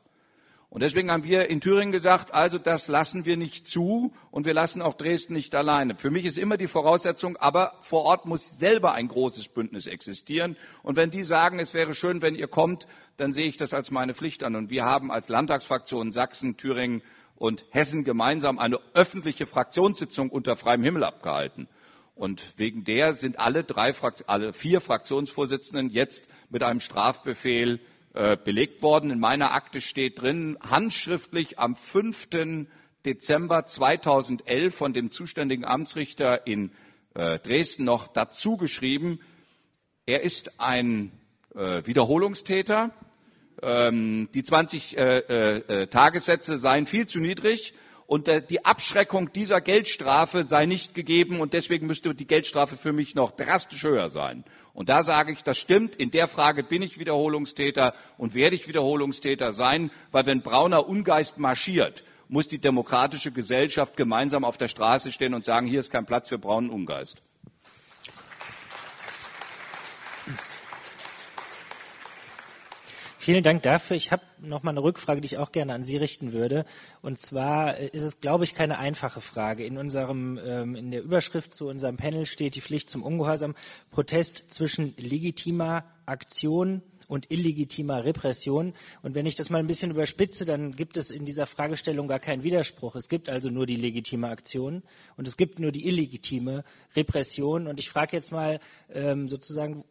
Und 0.71 0.83
deswegen 0.83 1.11
haben 1.11 1.23
wir 1.23 1.49
in 1.49 1.61
Thüringen 1.61 1.91
gesagt, 1.91 2.33
also 2.33 2.59
das 2.59 2.87
lassen 2.87 3.25
wir 3.25 3.37
nicht 3.37 3.67
zu 3.67 4.13
und 4.29 4.45
wir 4.45 4.53
lassen 4.53 4.83
auch 4.83 4.93
Dresden 4.93 5.33
nicht 5.33 5.55
alleine. 5.55 5.95
Für 5.95 6.11
mich 6.11 6.25
ist 6.25 6.37
immer 6.37 6.57
die 6.57 6.67
Voraussetzung, 6.67 7.37
aber 7.37 7.73
vor 7.81 8.05
Ort 8.05 8.27
muss 8.27 8.59
selber 8.59 8.93
ein 8.93 9.07
großes 9.07 9.49
Bündnis 9.49 9.87
existieren. 9.87 10.57
Und 10.83 10.95
wenn 10.95 11.09
die 11.09 11.23
sagen, 11.23 11.59
es 11.59 11.73
wäre 11.73 11.95
schön, 11.95 12.21
wenn 12.21 12.35
ihr 12.35 12.47
kommt, 12.47 12.85
dann 13.17 13.33
sehe 13.33 13.47
ich 13.47 13.57
das 13.57 13.73
als 13.73 13.89
meine 13.89 14.13
Pflicht 14.13 14.43
an. 14.43 14.55
Und 14.55 14.69
wir 14.69 14.85
haben 14.85 15.11
als 15.11 15.27
Landtagsfraktion 15.27 16.11
Sachsen, 16.11 16.55
Thüringen 16.55 17.01
und 17.39 17.65
Hessen 17.71 18.03
gemeinsam 18.03 18.59
eine 18.59 18.79
öffentliche 18.93 19.47
Fraktionssitzung 19.47 20.29
unter 20.29 20.55
freiem 20.55 20.83
Himmel 20.83 21.03
abgehalten. 21.03 21.67
Und 22.13 22.43
wegen 22.57 22.83
der 22.83 23.13
sind 23.13 23.39
alle 23.39 23.63
drei, 23.63 23.93
alle 24.27 24.53
vier 24.53 24.81
Fraktionsvorsitzenden 24.81 25.89
jetzt 25.89 26.27
mit 26.49 26.63
einem 26.63 26.81
Strafbefehl 26.81 27.79
äh, 28.13 28.35
belegt 28.35 28.81
worden. 28.81 29.09
In 29.09 29.19
meiner 29.19 29.53
Akte 29.53 29.79
steht 29.79 30.21
drin, 30.21 30.57
handschriftlich 30.69 31.57
am 31.57 31.75
5. 31.75 32.27
Dezember 33.05 33.65
2011 33.65 34.75
von 34.75 34.91
dem 34.93 35.09
zuständigen 35.09 35.63
Amtsrichter 35.63 36.45
in 36.45 36.71
äh, 37.13 37.39
Dresden 37.39 37.85
noch 37.85 38.07
dazu 38.07 38.57
geschrieben, 38.57 39.19
er 40.05 40.23
ist 40.23 40.59
ein 40.59 41.11
äh, 41.55 41.85
Wiederholungstäter. 41.85 42.91
Ähm, 43.61 44.29
die 44.33 44.43
20 44.43 44.97
äh, 44.97 45.17
äh, 45.17 45.87
Tagessätze 45.87 46.57
seien 46.57 46.85
viel 46.85 47.07
zu 47.07 47.19
niedrig 47.19 47.73
und 48.05 48.27
äh, 48.27 48.41
die 48.41 48.65
Abschreckung 48.65 49.31
dieser 49.33 49.61
Geldstrafe 49.61 50.43
sei 50.43 50.65
nicht 50.65 50.95
gegeben 50.95 51.41
und 51.41 51.53
deswegen 51.53 51.85
müsste 51.85 52.15
die 52.15 52.27
Geldstrafe 52.27 52.75
für 52.75 52.93
mich 52.93 53.15
noch 53.15 53.31
drastisch 53.31 53.83
höher 53.83 54.09
sein. 54.09 54.43
Und 54.73 54.89
da 54.89 55.03
sage 55.03 55.33
ich, 55.33 55.43
das 55.43 55.57
stimmt, 55.57 55.95
in 55.95 56.09
der 56.09 56.27
Frage 56.27 56.63
bin 56.63 56.81
ich 56.81 56.99
Wiederholungstäter 56.99 57.93
und 58.17 58.33
werde 58.33 58.55
ich 58.55 58.67
Wiederholungstäter 58.67 59.51
sein, 59.51 59.91
weil 60.11 60.25
wenn 60.25 60.41
brauner 60.41 60.87
Ungeist 60.87 61.37
marschiert, 61.37 62.03
muss 62.29 62.47
die 62.47 62.59
demokratische 62.59 63.31
Gesellschaft 63.31 63.97
gemeinsam 63.97 64.45
auf 64.45 64.57
der 64.57 64.67
Straße 64.69 65.11
stehen 65.11 65.33
und 65.33 65.43
sagen, 65.43 65.67
hier 65.67 65.79
ist 65.79 65.91
kein 65.91 66.05
Platz 66.05 66.29
für 66.29 66.37
braunen 66.37 66.69
Ungeist. 66.69 67.17
Vielen 73.21 73.43
Dank 73.43 73.63
dafür. 73.63 73.97
Ich 73.97 74.13
habe 74.13 74.21
noch 74.39 74.63
mal 74.63 74.71
eine 74.71 74.81
Rückfrage, 74.81 75.19
die 75.19 75.25
ich 75.25 75.37
auch 75.37 75.51
gerne 75.51 75.73
an 75.73 75.83
Sie 75.83 75.97
richten 75.97 76.31
würde. 76.31 76.63
Und 77.01 77.19
zwar 77.19 77.77
äh, 77.77 77.89
ist 77.89 78.03
es, 78.03 78.21
glaube 78.21 78.45
ich, 78.45 78.55
keine 78.55 78.79
einfache 78.79 79.19
Frage. 79.19 79.65
In 79.65 79.77
unserem, 79.77 80.39
ähm, 80.41 80.73
in 80.73 80.89
der 80.89 81.03
Überschrift 81.03 81.53
zu 81.53 81.67
unserem 81.67 81.97
Panel 81.97 82.25
steht 82.25 82.55
die 82.55 82.61
Pflicht 82.61 82.89
zum 82.89 83.03
Ungehorsam, 83.03 83.55
Protest 83.91 84.53
zwischen 84.53 84.93
legitimer 84.95 85.83
Aktion 86.05 86.81
und 87.09 87.29
illegitimer 87.29 88.05
Repression. 88.05 88.73
Und 89.01 89.15
wenn 89.15 89.25
ich 89.25 89.35
das 89.35 89.49
mal 89.49 89.57
ein 89.57 89.67
bisschen 89.67 89.91
überspitze, 89.91 90.45
dann 90.45 90.73
gibt 90.73 90.95
es 90.95 91.11
in 91.11 91.25
dieser 91.25 91.45
Fragestellung 91.45 92.07
gar 92.07 92.19
keinen 92.19 92.43
Widerspruch. 92.43 92.95
Es 92.95 93.09
gibt 93.09 93.27
also 93.27 93.49
nur 93.49 93.65
die 93.65 93.75
legitime 93.75 94.29
Aktion 94.29 94.81
und 95.17 95.27
es 95.27 95.35
gibt 95.35 95.59
nur 95.59 95.73
die 95.73 95.89
illegitime 95.89 96.63
Repression. 96.95 97.67
Und 97.67 97.79
ich 97.81 97.89
frage 97.89 98.15
jetzt 98.15 98.31
mal 98.31 98.61
ähm, 98.93 99.27
sozusagen, 99.27 99.83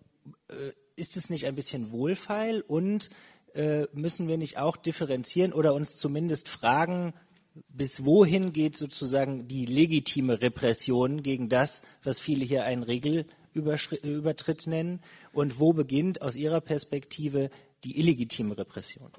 äh, 0.48 0.72
ist 0.98 1.16
es 1.16 1.30
nicht 1.30 1.46
ein 1.46 1.54
bisschen 1.54 1.90
wohlfeil 1.92 2.60
und 2.60 3.10
äh, 3.54 3.86
müssen 3.92 4.28
wir 4.28 4.36
nicht 4.36 4.58
auch 4.58 4.76
differenzieren 4.76 5.52
oder 5.52 5.74
uns 5.74 5.96
zumindest 5.96 6.48
fragen, 6.48 7.14
bis 7.68 8.04
wohin 8.04 8.52
geht 8.52 8.76
sozusagen 8.76 9.48
die 9.48 9.66
legitime 9.66 10.40
Repression 10.40 11.22
gegen 11.22 11.48
das, 11.48 11.82
was 12.02 12.20
viele 12.20 12.44
hier 12.44 12.64
einen 12.64 12.82
Regelübertritt 12.82 14.66
nennen 14.66 15.00
und 15.32 15.58
wo 15.58 15.72
beginnt 15.72 16.22
aus 16.22 16.36
Ihrer 16.36 16.60
Perspektive 16.60 17.50
die 17.84 17.98
illegitime 17.98 18.56
Repression? 18.56 19.10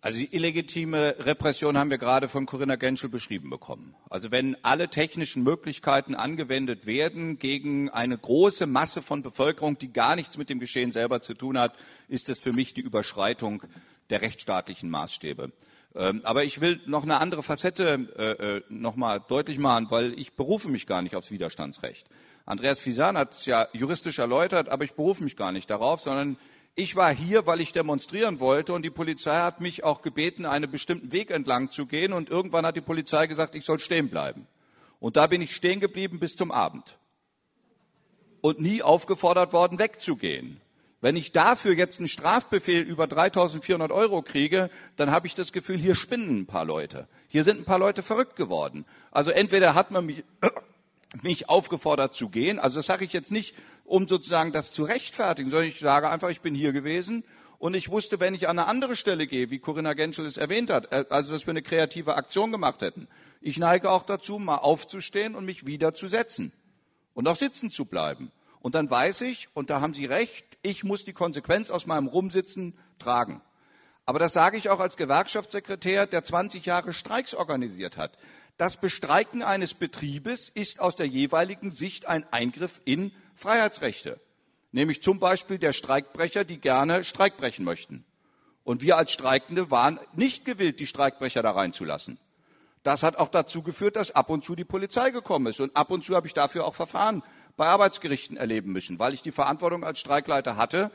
Also 0.00 0.20
die 0.20 0.32
illegitime 0.32 1.16
Repression 1.18 1.76
haben 1.76 1.90
wir 1.90 1.98
gerade 1.98 2.28
von 2.28 2.46
Corinna 2.46 2.76
Genschel 2.76 3.08
beschrieben 3.08 3.50
bekommen. 3.50 3.96
Also 4.08 4.30
wenn 4.30 4.56
alle 4.62 4.90
technischen 4.90 5.42
Möglichkeiten 5.42 6.14
angewendet 6.14 6.86
werden 6.86 7.40
gegen 7.40 7.90
eine 7.90 8.16
große 8.16 8.68
Masse 8.68 9.02
von 9.02 9.22
Bevölkerung, 9.22 9.76
die 9.76 9.92
gar 9.92 10.14
nichts 10.14 10.38
mit 10.38 10.50
dem 10.50 10.60
Geschehen 10.60 10.92
selber 10.92 11.20
zu 11.20 11.34
tun 11.34 11.58
hat, 11.58 11.74
ist 12.06 12.28
es 12.28 12.38
für 12.38 12.52
mich 12.52 12.74
die 12.74 12.80
Überschreitung 12.80 13.64
der 14.10 14.22
rechtsstaatlichen 14.22 14.88
Maßstäbe. 14.88 15.50
Ähm, 15.96 16.20
aber 16.22 16.44
ich 16.44 16.60
will 16.60 16.80
noch 16.86 17.02
eine 17.02 17.18
andere 17.18 17.42
Facette 17.42 18.08
äh, 18.16 18.56
äh, 18.58 18.62
noch 18.68 18.94
mal 18.94 19.18
deutlich 19.18 19.58
machen, 19.58 19.90
weil 19.90 20.16
ich 20.16 20.34
berufe 20.34 20.68
mich 20.68 20.86
gar 20.86 21.02
nicht 21.02 21.16
aufs 21.16 21.32
Widerstandsrecht. 21.32 22.06
Andreas 22.46 22.78
Fisan 22.78 23.18
hat 23.18 23.32
es 23.32 23.46
ja 23.46 23.66
juristisch 23.72 24.20
erläutert, 24.20 24.68
aber 24.68 24.84
ich 24.84 24.94
berufe 24.94 25.24
mich 25.24 25.36
gar 25.36 25.50
nicht 25.50 25.68
darauf, 25.68 26.00
sondern 26.00 26.38
ich 26.78 26.94
war 26.94 27.12
hier, 27.12 27.44
weil 27.46 27.60
ich 27.60 27.72
demonstrieren 27.72 28.38
wollte 28.38 28.72
und 28.72 28.82
die 28.82 28.90
Polizei 28.90 29.36
hat 29.40 29.60
mich 29.60 29.82
auch 29.82 30.00
gebeten, 30.00 30.46
einen 30.46 30.70
bestimmten 30.70 31.10
Weg 31.10 31.32
entlang 31.32 31.72
zu 31.72 31.86
gehen 31.86 32.12
und 32.12 32.30
irgendwann 32.30 32.64
hat 32.64 32.76
die 32.76 32.80
Polizei 32.80 33.26
gesagt, 33.26 33.56
ich 33.56 33.64
soll 33.64 33.80
stehen 33.80 34.08
bleiben. 34.08 34.46
Und 35.00 35.16
da 35.16 35.26
bin 35.26 35.42
ich 35.42 35.56
stehen 35.56 35.80
geblieben 35.80 36.20
bis 36.20 36.36
zum 36.36 36.52
Abend 36.52 36.96
und 38.42 38.60
nie 38.60 38.80
aufgefordert 38.80 39.52
worden, 39.52 39.80
wegzugehen. 39.80 40.60
Wenn 41.00 41.16
ich 41.16 41.32
dafür 41.32 41.74
jetzt 41.74 41.98
einen 41.98 42.06
Strafbefehl 42.06 42.82
über 42.82 43.06
3.400 43.06 43.90
Euro 43.90 44.22
kriege, 44.22 44.70
dann 44.94 45.10
habe 45.10 45.26
ich 45.26 45.34
das 45.34 45.52
Gefühl, 45.52 45.78
hier 45.78 45.96
spinnen 45.96 46.40
ein 46.42 46.46
paar 46.46 46.64
Leute. 46.64 47.08
Hier 47.26 47.42
sind 47.42 47.58
ein 47.60 47.64
paar 47.64 47.80
Leute 47.80 48.04
verrückt 48.04 48.36
geworden. 48.36 48.84
Also 49.10 49.32
entweder 49.32 49.74
hat 49.74 49.90
man 49.90 50.06
mich, 50.06 50.22
mich 51.22 51.48
aufgefordert 51.48 52.14
zu 52.14 52.28
gehen, 52.28 52.60
also 52.60 52.78
das 52.78 52.86
sage 52.86 53.04
ich 53.04 53.12
jetzt 53.12 53.32
nicht, 53.32 53.56
um 53.88 54.06
sozusagen 54.06 54.52
das 54.52 54.72
zu 54.72 54.84
rechtfertigen, 54.84 55.50
sondern 55.50 55.68
ich 55.68 55.80
sage 55.80 56.10
einfach, 56.10 56.30
ich 56.30 56.40
bin 56.40 56.54
hier 56.54 56.72
gewesen 56.72 57.24
und 57.58 57.74
ich 57.74 57.88
wusste, 57.88 58.20
wenn 58.20 58.34
ich 58.34 58.48
an 58.48 58.58
eine 58.58 58.68
andere 58.68 58.94
Stelle 58.94 59.26
gehe, 59.26 59.50
wie 59.50 59.58
Corinna 59.58 59.94
Genschel 59.94 60.26
es 60.26 60.36
erwähnt 60.36 60.70
hat, 60.70 60.92
äh, 60.92 61.04
also 61.10 61.32
dass 61.32 61.46
wir 61.46 61.52
eine 61.52 61.62
kreative 61.62 62.14
Aktion 62.14 62.52
gemacht 62.52 62.82
hätten. 62.82 63.08
Ich 63.40 63.58
neige 63.58 63.90
auch 63.90 64.02
dazu, 64.02 64.38
mal 64.38 64.56
aufzustehen 64.56 65.34
und 65.34 65.44
mich 65.44 65.66
wieder 65.66 65.94
zu 65.94 66.08
setzen 66.08 66.52
und 67.14 67.26
auch 67.28 67.36
sitzen 67.36 67.70
zu 67.70 67.84
bleiben. 67.84 68.30
Und 68.60 68.74
dann 68.74 68.90
weiß 68.90 69.22
ich, 69.22 69.48
und 69.54 69.70
da 69.70 69.80
haben 69.80 69.94
Sie 69.94 70.04
recht, 70.04 70.44
ich 70.62 70.84
muss 70.84 71.04
die 71.04 71.12
Konsequenz 71.12 71.70
aus 71.70 71.86
meinem 71.86 72.08
Rumsitzen 72.08 72.76
tragen. 72.98 73.40
Aber 74.04 74.18
das 74.18 74.32
sage 74.32 74.56
ich 74.56 74.70
auch 74.70 74.80
als 74.80 74.96
Gewerkschaftssekretär, 74.96 76.06
der 76.06 76.24
20 76.24 76.64
Jahre 76.66 76.92
Streiks 76.92 77.34
organisiert 77.34 77.96
hat. 77.96 78.18
Das 78.56 78.76
Bestreiken 78.76 79.42
eines 79.42 79.74
Betriebes 79.74 80.48
ist 80.48 80.80
aus 80.80 80.96
der 80.96 81.06
jeweiligen 81.06 81.70
Sicht 81.70 82.06
ein 82.06 82.26
Eingriff 82.32 82.80
in 82.84 83.12
Freiheitsrechte, 83.38 84.18
nämlich 84.72 85.00
zum 85.00 85.20
Beispiel 85.20 85.58
der 85.58 85.72
Streikbrecher, 85.72 86.42
die 86.42 86.60
gerne 86.60 87.04
Streik 87.04 87.36
brechen 87.36 87.64
möchten. 87.64 88.04
Und 88.64 88.82
wir 88.82 88.96
als 88.96 89.12
Streikende 89.12 89.70
waren 89.70 90.00
nicht 90.12 90.44
gewillt, 90.44 90.80
die 90.80 90.88
Streikbrecher 90.88 91.40
da 91.40 91.52
reinzulassen. 91.52 92.18
Das 92.82 93.04
hat 93.04 93.16
auch 93.16 93.28
dazu 93.28 93.62
geführt, 93.62 93.94
dass 93.94 94.10
ab 94.10 94.28
und 94.28 94.44
zu 94.44 94.56
die 94.56 94.64
Polizei 94.64 95.10
gekommen 95.10 95.46
ist. 95.46 95.60
Und 95.60 95.76
ab 95.76 95.92
und 95.92 96.04
zu 96.04 96.16
habe 96.16 96.26
ich 96.26 96.34
dafür 96.34 96.64
auch 96.64 96.74
Verfahren 96.74 97.22
bei 97.56 97.66
Arbeitsgerichten 97.66 98.36
erleben 98.36 98.72
müssen, 98.72 98.98
weil 98.98 99.14
ich 99.14 99.22
die 99.22 99.32
Verantwortung 99.32 99.84
als 99.84 100.00
Streikleiter 100.00 100.56
hatte. 100.56 100.90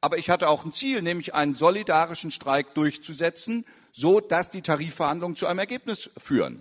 Aber 0.00 0.18
ich 0.18 0.30
hatte 0.30 0.48
auch 0.48 0.64
ein 0.64 0.72
Ziel, 0.72 1.00
nämlich 1.00 1.32
einen 1.32 1.54
solidarischen 1.54 2.32
Streik 2.32 2.74
durchzusetzen, 2.74 3.64
so 3.92 4.18
dass 4.18 4.50
die 4.50 4.62
Tarifverhandlungen 4.62 5.36
zu 5.36 5.46
einem 5.46 5.60
Ergebnis 5.60 6.10
führen 6.18 6.60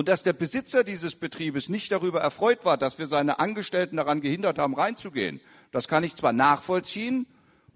und 0.00 0.08
dass 0.08 0.22
der 0.22 0.32
Besitzer 0.32 0.82
dieses 0.82 1.14
Betriebes 1.14 1.68
nicht 1.68 1.92
darüber 1.92 2.22
erfreut 2.22 2.64
war, 2.64 2.78
dass 2.78 2.98
wir 2.98 3.06
seine 3.06 3.38
Angestellten 3.38 3.98
daran 3.98 4.22
gehindert 4.22 4.58
haben, 4.58 4.74
reinzugehen, 4.74 5.42
das 5.72 5.88
kann 5.88 6.04
ich 6.04 6.16
zwar 6.16 6.32
nachvollziehen, 6.32 7.26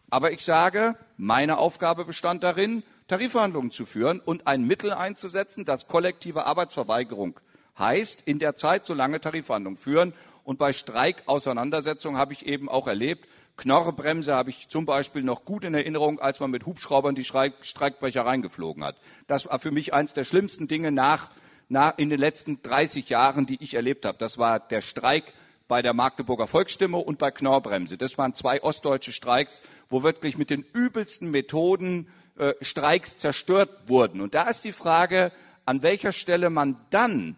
aber 0.08 0.32
ich 0.32 0.42
sage, 0.42 0.96
meine 1.18 1.58
Aufgabe 1.58 2.06
bestand 2.06 2.42
darin, 2.42 2.82
Tarifverhandlungen 3.08 3.70
zu 3.70 3.84
führen 3.84 4.20
und 4.20 4.46
ein 4.46 4.66
Mittel 4.66 4.94
einzusetzen, 4.94 5.66
das 5.66 5.86
kollektive 5.86 6.46
Arbeitsverweigerung 6.46 7.38
heißt, 7.78 8.22
in 8.24 8.38
der 8.38 8.56
Zeit 8.56 8.86
so 8.86 8.94
lange 8.94 9.20
Tarifverhandlungen 9.20 9.76
führen. 9.76 10.14
Und 10.44 10.58
bei 10.58 10.72
Streikauseinandersetzungen 10.72 12.16
habe 12.18 12.32
ich 12.32 12.46
eben 12.46 12.70
auch 12.70 12.86
erlebt, 12.86 13.28
Knorrbremse 13.58 14.34
habe 14.34 14.48
ich 14.48 14.70
zum 14.70 14.86
Beispiel 14.86 15.22
noch 15.22 15.44
gut 15.44 15.62
in 15.64 15.74
Erinnerung, 15.74 16.20
als 16.20 16.40
man 16.40 16.50
mit 16.50 16.64
Hubschraubern 16.64 17.14
die 17.14 17.24
Streik 17.24 17.52
Streikbrecher 17.60 18.24
reingeflogen 18.24 18.82
hat. 18.82 18.96
Das 19.26 19.46
war 19.46 19.58
für 19.58 19.72
mich 19.72 19.92
eines 19.92 20.14
der 20.14 20.24
schlimmsten 20.24 20.68
Dinge 20.68 20.90
nach 20.90 21.30
in 21.68 22.10
den 22.10 22.18
letzten 22.18 22.62
30 22.62 23.08
Jahren, 23.08 23.46
die 23.46 23.62
ich 23.62 23.74
erlebt 23.74 24.04
habe. 24.04 24.18
Das 24.18 24.38
war 24.38 24.60
der 24.60 24.80
Streik 24.80 25.32
bei 25.66 25.82
der 25.82 25.94
Magdeburger 25.94 26.46
Volksstimme 26.46 26.98
und 26.98 27.18
bei 27.18 27.30
Knorrbremse. 27.30 27.96
Das 27.96 28.18
waren 28.18 28.34
zwei 28.34 28.62
ostdeutsche 28.62 29.12
Streiks, 29.12 29.62
wo 29.88 30.02
wirklich 30.02 30.36
mit 30.36 30.50
den 30.50 30.64
übelsten 30.72 31.30
Methoden 31.30 32.08
äh, 32.36 32.52
Streiks 32.60 33.16
zerstört 33.16 33.70
wurden. 33.86 34.20
Und 34.20 34.34
da 34.34 34.48
ist 34.48 34.64
die 34.64 34.72
Frage, 34.72 35.32
an 35.64 35.82
welcher 35.82 36.12
Stelle 36.12 36.50
man 36.50 36.76
dann 36.90 37.36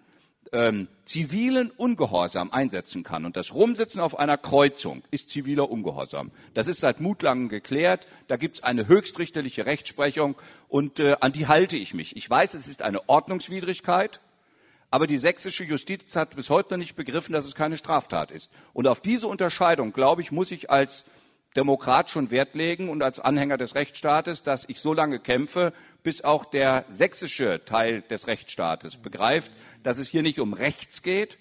ähm, 0.52 0.88
zivilen 1.04 1.70
Ungehorsam 1.70 2.50
einsetzen 2.50 3.02
kann. 3.02 3.24
Und 3.24 3.36
das 3.36 3.54
Rumsitzen 3.54 4.00
auf 4.00 4.18
einer 4.18 4.36
Kreuzung 4.36 5.02
ist 5.10 5.30
ziviler 5.30 5.70
Ungehorsam. 5.70 6.30
Das 6.54 6.66
ist 6.66 6.80
seit 6.80 7.00
Mutlangen 7.00 7.48
geklärt. 7.48 8.06
Da 8.28 8.36
gibt 8.36 8.56
es 8.56 8.62
eine 8.62 8.88
höchstrichterliche 8.88 9.66
Rechtsprechung 9.66 10.36
und 10.68 10.98
äh, 10.98 11.16
an 11.20 11.32
die 11.32 11.46
halte 11.46 11.76
ich 11.76 11.94
mich. 11.94 12.16
Ich 12.16 12.28
weiß, 12.28 12.54
es 12.54 12.68
ist 12.68 12.82
eine 12.82 13.08
Ordnungswidrigkeit, 13.08 14.20
aber 14.90 15.06
die 15.06 15.18
sächsische 15.18 15.64
Justiz 15.64 16.14
hat 16.16 16.36
bis 16.36 16.50
heute 16.50 16.74
noch 16.74 16.78
nicht 16.78 16.96
begriffen, 16.96 17.32
dass 17.32 17.46
es 17.46 17.54
keine 17.54 17.76
Straftat 17.76 18.30
ist. 18.30 18.50
Und 18.72 18.86
auf 18.86 19.00
diese 19.00 19.26
Unterscheidung, 19.26 19.92
glaube 19.92 20.22
ich, 20.22 20.32
muss 20.32 20.50
ich 20.50 20.70
als 20.70 21.04
Demokrat 21.56 22.10
schon 22.10 22.30
Wert 22.30 22.54
legen 22.54 22.88
und 22.88 23.02
als 23.02 23.18
Anhänger 23.18 23.56
des 23.56 23.74
Rechtsstaates, 23.74 24.42
dass 24.42 24.68
ich 24.68 24.80
so 24.80 24.92
lange 24.92 25.18
kämpfe, 25.18 25.72
bis 26.02 26.22
auch 26.22 26.44
der 26.44 26.84
sächsische 26.90 27.64
Teil 27.64 28.02
des 28.02 28.26
Rechtsstaates 28.26 28.98
begreift, 28.98 29.50
dass 29.86 29.98
es 29.98 30.08
hier 30.08 30.24
nicht 30.24 30.40
um 30.40 30.52
Rechts 30.52 31.02
geht, 31.02 31.38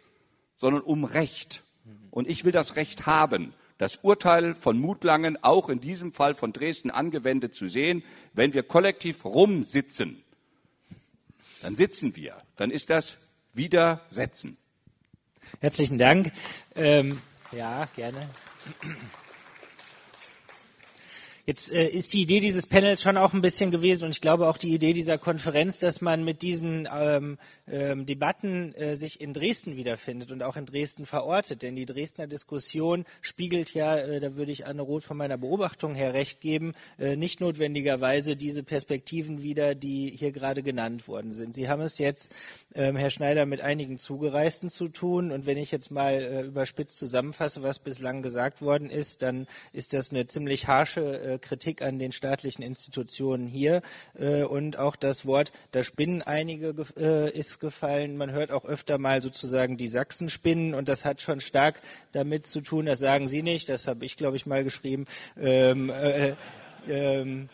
sondern 0.55 0.83
um 0.83 1.03
Recht. 1.03 1.63
Und 2.11 2.29
ich 2.29 2.45
will 2.45 2.51
das 2.51 2.75
Recht 2.75 3.07
haben, 3.07 3.55
das 3.79 3.95
Urteil 4.03 4.53
von 4.53 4.77
Mutlangen 4.77 5.43
auch 5.43 5.67
in 5.67 5.81
diesem 5.81 6.13
Fall 6.13 6.35
von 6.35 6.53
Dresden 6.53 6.91
angewendet 6.91 7.55
zu 7.55 7.67
sehen. 7.67 8.03
Wenn 8.33 8.53
wir 8.53 8.61
kollektiv 8.61 9.25
rumsitzen, 9.25 10.23
dann 11.63 11.75
sitzen 11.75 12.15
wir. 12.15 12.37
Dann 12.55 12.69
ist 12.69 12.91
das 12.91 13.17
Widersetzen. 13.53 14.57
Herzlichen 15.59 15.97
Dank. 15.97 16.31
Ähm, 16.75 17.23
ja, 17.51 17.89
gerne. 17.95 18.29
Jetzt 21.47 21.71
äh, 21.71 21.85
ist 21.87 22.13
die 22.13 22.23
Idee 22.23 22.39
dieses 22.39 22.65
Panels 22.65 23.03
schon 23.03 23.17
auch 23.17 23.33
ein 23.33 23.41
bisschen 23.43 23.69
gewesen 23.69 24.05
und 24.05 24.09
ich 24.09 24.21
glaube 24.21 24.47
auch 24.47 24.57
die 24.57 24.73
Idee 24.73 24.93
dieser 24.93 25.19
Konferenz, 25.19 25.77
dass 25.77 26.01
man 26.01 26.23
mit 26.23 26.41
diesen 26.41 26.89
ähm, 26.91 27.37
ähm, 27.67 28.07
Debatten 28.07 28.73
äh, 28.73 28.95
sich 28.95 29.21
in 29.21 29.31
Dresden 29.31 29.75
wiederfindet 29.75 30.31
und 30.31 30.41
auch 30.41 30.57
in 30.57 30.65
Dresden 30.65 31.05
verortet. 31.05 31.61
Denn 31.61 31.75
die 31.75 31.85
Dresdner 31.85 32.25
Diskussion 32.25 33.05
spiegelt 33.21 33.75
ja, 33.75 33.95
äh, 33.95 34.19
da 34.19 34.35
würde 34.35 34.51
ich 34.51 34.65
Anne 34.65 34.81
Roth 34.81 35.03
von 35.03 35.17
meiner 35.17 35.37
Beobachtung 35.37 35.93
her 35.93 36.15
recht 36.15 36.41
geben, 36.41 36.73
äh, 36.97 37.15
nicht 37.15 37.41
notwendigerweise 37.41 38.35
diese 38.35 38.63
Perspektiven 38.63 39.43
wieder, 39.43 39.75
die 39.75 40.09
hier 40.17 40.31
gerade 40.31 40.63
genannt 40.63 41.07
worden 41.07 41.31
sind. 41.31 41.53
Sie 41.53 41.69
haben 41.69 41.81
es 41.81 41.99
jetzt, 41.99 42.33
ähm, 42.73 42.95
Herr 42.95 43.11
Schneider, 43.11 43.45
mit 43.45 43.61
einigen 43.61 43.99
Zugereisten 43.99 44.71
zu 44.71 44.87
tun 44.87 45.31
und 45.31 45.45
wenn 45.45 45.59
ich 45.59 45.69
jetzt 45.69 45.91
mal 45.91 46.13
äh, 46.13 46.41
überspitzt 46.41 46.97
zusammenfasse, 46.97 47.61
was 47.61 47.77
bislang 47.77 48.23
gesagt 48.23 48.63
worden 48.63 48.89
ist, 48.89 49.21
dann 49.21 49.45
ist 49.73 49.93
das 49.93 50.09
eine 50.09 50.25
ziemlich 50.25 50.65
harsche 50.65 51.34
äh, 51.35 51.39
Kritik 51.39 51.81
an 51.81 51.99
den 51.99 52.11
staatlichen 52.11 52.63
Institutionen 52.63 53.47
hier 53.47 53.81
äh, 54.17 54.43
und 54.43 54.77
auch 54.77 54.95
das 54.95 55.25
Wort, 55.25 55.51
da 55.71 55.83
spinnen 55.83 56.21
einige 56.21 56.73
äh, 56.97 57.31
ist 57.31 57.59
gefallen. 57.59 58.17
Man 58.17 58.31
hört 58.31 58.51
auch 58.51 58.65
öfter 58.65 58.97
mal 58.97 59.21
sozusagen 59.21 59.77
die 59.77 59.87
Sachsen 59.87 60.29
spinnen 60.29 60.73
und 60.73 60.89
das 60.89 61.05
hat 61.05 61.21
schon 61.21 61.39
stark 61.39 61.81
damit 62.11 62.47
zu 62.47 62.61
tun, 62.61 62.85
das 62.85 62.99
sagen 62.99 63.27
Sie 63.27 63.43
nicht, 63.43 63.69
das 63.69 63.87
habe 63.87 64.05
ich, 64.05 64.17
glaube 64.17 64.37
ich, 64.37 64.45
mal 64.45 64.63
geschrieben. 64.63 65.05
Ähm, 65.39 65.89
äh, 65.89 66.33
ähm, 66.87 67.49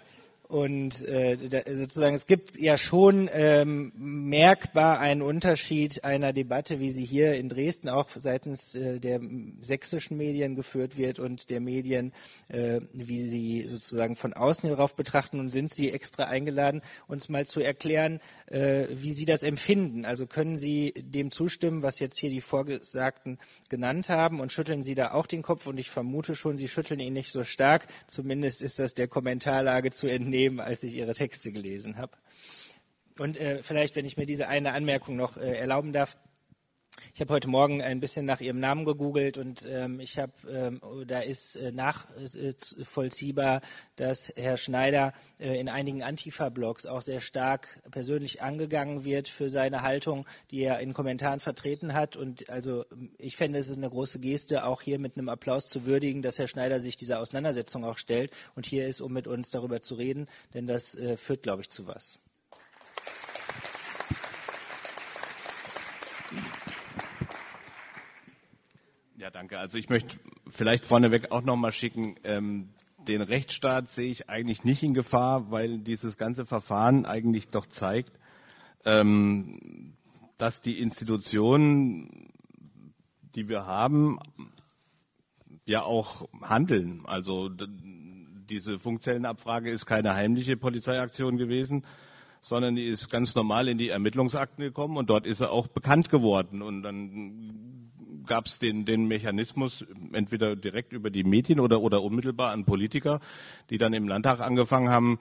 und 0.51 1.07
äh, 1.07 1.37
sozusagen, 1.77 2.13
es 2.13 2.27
gibt 2.27 2.59
ja 2.59 2.77
schon 2.77 3.29
ähm, 3.31 3.93
merkbar 3.95 4.99
einen 4.99 5.21
Unterschied 5.21 6.03
einer 6.03 6.33
Debatte, 6.33 6.81
wie 6.81 6.91
sie 6.91 7.05
hier 7.05 7.35
in 7.35 7.47
Dresden 7.47 7.87
auch 7.87 8.09
seitens 8.13 8.75
äh, 8.75 8.99
der 8.99 9.21
sächsischen 9.61 10.17
Medien 10.17 10.57
geführt 10.57 10.97
wird 10.97 11.19
und 11.19 11.49
der 11.51 11.61
Medien, 11.61 12.11
äh, 12.49 12.81
wie 12.91 13.29
sie 13.29 13.65
sozusagen 13.65 14.17
von 14.17 14.33
außen 14.33 14.67
hierauf 14.67 14.97
betrachten. 14.97 15.39
Und 15.39 15.51
sind 15.51 15.73
Sie 15.73 15.89
extra 15.89 16.25
eingeladen, 16.25 16.81
uns 17.07 17.29
mal 17.29 17.45
zu 17.45 17.61
erklären, 17.61 18.19
äh, 18.47 18.87
wie 18.91 19.13
Sie 19.13 19.23
das 19.23 19.43
empfinden? 19.43 20.03
Also 20.03 20.27
können 20.27 20.57
Sie 20.57 20.93
dem 20.97 21.31
zustimmen, 21.31 21.81
was 21.81 21.99
jetzt 21.99 22.19
hier 22.19 22.29
die 22.29 22.41
Vorgesagten 22.41 23.39
genannt 23.69 24.09
haben 24.09 24.41
und 24.41 24.51
schütteln 24.51 24.83
Sie 24.83 24.95
da 24.95 25.13
auch 25.13 25.27
den 25.27 25.43
Kopf? 25.43 25.65
Und 25.65 25.77
ich 25.77 25.89
vermute 25.89 26.35
schon, 26.35 26.57
Sie 26.57 26.67
schütteln 26.67 26.99
ihn 26.99 27.13
nicht 27.13 27.31
so 27.31 27.45
stark. 27.45 27.87
Zumindest 28.07 28.61
ist 28.61 28.79
das 28.79 28.93
der 28.95 29.07
Kommentarlage 29.07 29.91
zu 29.91 30.07
entnehmen 30.07 30.40
gegeben, 30.41 30.59
als 30.59 30.83
ich 30.83 30.93
Ihre 30.93 31.13
Texte 31.13 31.51
gelesen 31.51 31.97
habe. 31.97 32.13
Und 33.19 33.37
äh, 33.37 33.61
vielleicht, 33.61 33.95
wenn 33.95 34.05
ich 34.05 34.17
mir 34.17 34.25
diese 34.25 34.47
eine 34.47 34.73
Anmerkung 34.73 35.15
noch 35.15 35.37
äh, 35.37 35.57
erlauben 35.57 35.93
darf, 35.93 36.17
ich 37.13 37.19
habe 37.19 37.33
heute 37.33 37.49
Morgen 37.49 37.81
ein 37.81 37.99
bisschen 37.99 38.25
nach 38.25 38.39
Ihrem 38.39 38.59
Namen 38.59 38.85
gegoogelt 38.85 39.37
und 39.37 39.65
ähm, 39.69 39.99
ich 39.99 40.17
habe, 40.17 40.31
ähm, 40.49 40.81
da 41.05 41.19
ist 41.19 41.57
äh, 41.57 41.71
nachvollziehbar, 41.71 43.57
äh, 43.57 43.61
dass 43.97 44.31
Herr 44.35 44.57
Schneider 44.57 45.13
äh, 45.37 45.59
in 45.59 45.67
einigen 45.67 46.03
Antifa-Blogs 46.03 46.85
auch 46.85 47.01
sehr 47.01 47.19
stark 47.19 47.81
persönlich 47.91 48.41
angegangen 48.41 49.03
wird 49.03 49.27
für 49.27 49.49
seine 49.49 49.81
Haltung, 49.81 50.25
die 50.51 50.61
er 50.61 50.79
in 50.79 50.93
Kommentaren 50.93 51.41
vertreten 51.41 51.93
hat. 51.93 52.15
Und 52.15 52.49
also 52.49 52.85
ich 53.17 53.35
fände 53.35 53.59
es 53.59 53.69
ist 53.69 53.77
eine 53.77 53.89
große 53.89 54.19
Geste, 54.19 54.65
auch 54.65 54.81
hier 54.81 54.97
mit 54.97 55.17
einem 55.17 55.27
Applaus 55.27 55.67
zu 55.67 55.85
würdigen, 55.85 56.21
dass 56.21 56.39
Herr 56.39 56.47
Schneider 56.47 56.79
sich 56.79 56.95
dieser 56.95 57.19
Auseinandersetzung 57.19 57.83
auch 57.83 57.97
stellt 57.97 58.31
und 58.55 58.65
hier 58.65 58.87
ist, 58.87 59.01
um 59.01 59.11
mit 59.11 59.27
uns 59.27 59.49
darüber 59.49 59.81
zu 59.81 59.95
reden, 59.95 60.27
denn 60.53 60.65
das 60.65 60.95
äh, 60.95 61.17
führt, 61.17 61.43
glaube 61.43 61.61
ich, 61.61 61.69
zu 61.69 61.87
was. 61.87 62.19
Ja, 69.21 69.29
danke. 69.29 69.59
Also 69.59 69.77
ich 69.77 69.87
möchte 69.87 70.17
vielleicht 70.47 70.83
vorneweg 70.83 71.31
auch 71.31 71.43
nochmal 71.43 71.73
schicken, 71.73 72.15
ähm, 72.23 72.69
den 73.07 73.21
Rechtsstaat 73.21 73.91
sehe 73.91 74.09
ich 74.09 74.29
eigentlich 74.29 74.63
nicht 74.63 74.81
in 74.81 74.95
Gefahr, 74.95 75.51
weil 75.51 75.77
dieses 75.77 76.17
ganze 76.17 76.43
Verfahren 76.47 77.05
eigentlich 77.05 77.47
doch 77.47 77.67
zeigt, 77.67 78.13
ähm, 78.83 79.93
dass 80.39 80.63
die 80.63 80.79
Institutionen, 80.79 82.31
die 83.35 83.47
wir 83.47 83.67
haben, 83.67 84.17
ja 85.65 85.83
auch 85.83 86.27
handeln. 86.41 87.01
Also 87.05 87.47
diese 87.47 88.79
Funkzellenabfrage 88.79 89.69
ist 89.69 89.85
keine 89.85 90.15
heimliche 90.15 90.57
Polizeiaktion 90.57 91.37
gewesen, 91.37 91.85
sondern 92.39 92.73
die 92.73 92.87
ist 92.87 93.11
ganz 93.11 93.35
normal 93.35 93.67
in 93.67 93.77
die 93.77 93.89
Ermittlungsakten 93.89 94.63
gekommen 94.63 94.97
und 94.97 95.11
dort 95.11 95.27
ist 95.27 95.41
er 95.41 95.51
auch 95.51 95.67
bekannt 95.67 96.09
geworden. 96.09 96.63
Und 96.63 96.81
dann 96.81 97.90
gab 98.31 98.45
es 98.45 98.59
den, 98.59 98.85
den 98.85 99.09
Mechanismus 99.09 99.85
entweder 100.13 100.55
direkt 100.55 100.93
über 100.93 101.09
die 101.09 101.25
Medien 101.25 101.59
oder, 101.59 101.81
oder 101.81 102.01
unmittelbar 102.01 102.53
an 102.53 102.63
Politiker, 102.63 103.19
die 103.69 103.77
dann 103.77 103.91
im 103.91 104.07
Landtag 104.07 104.39
angefangen 104.39 104.87
haben, 104.87 105.19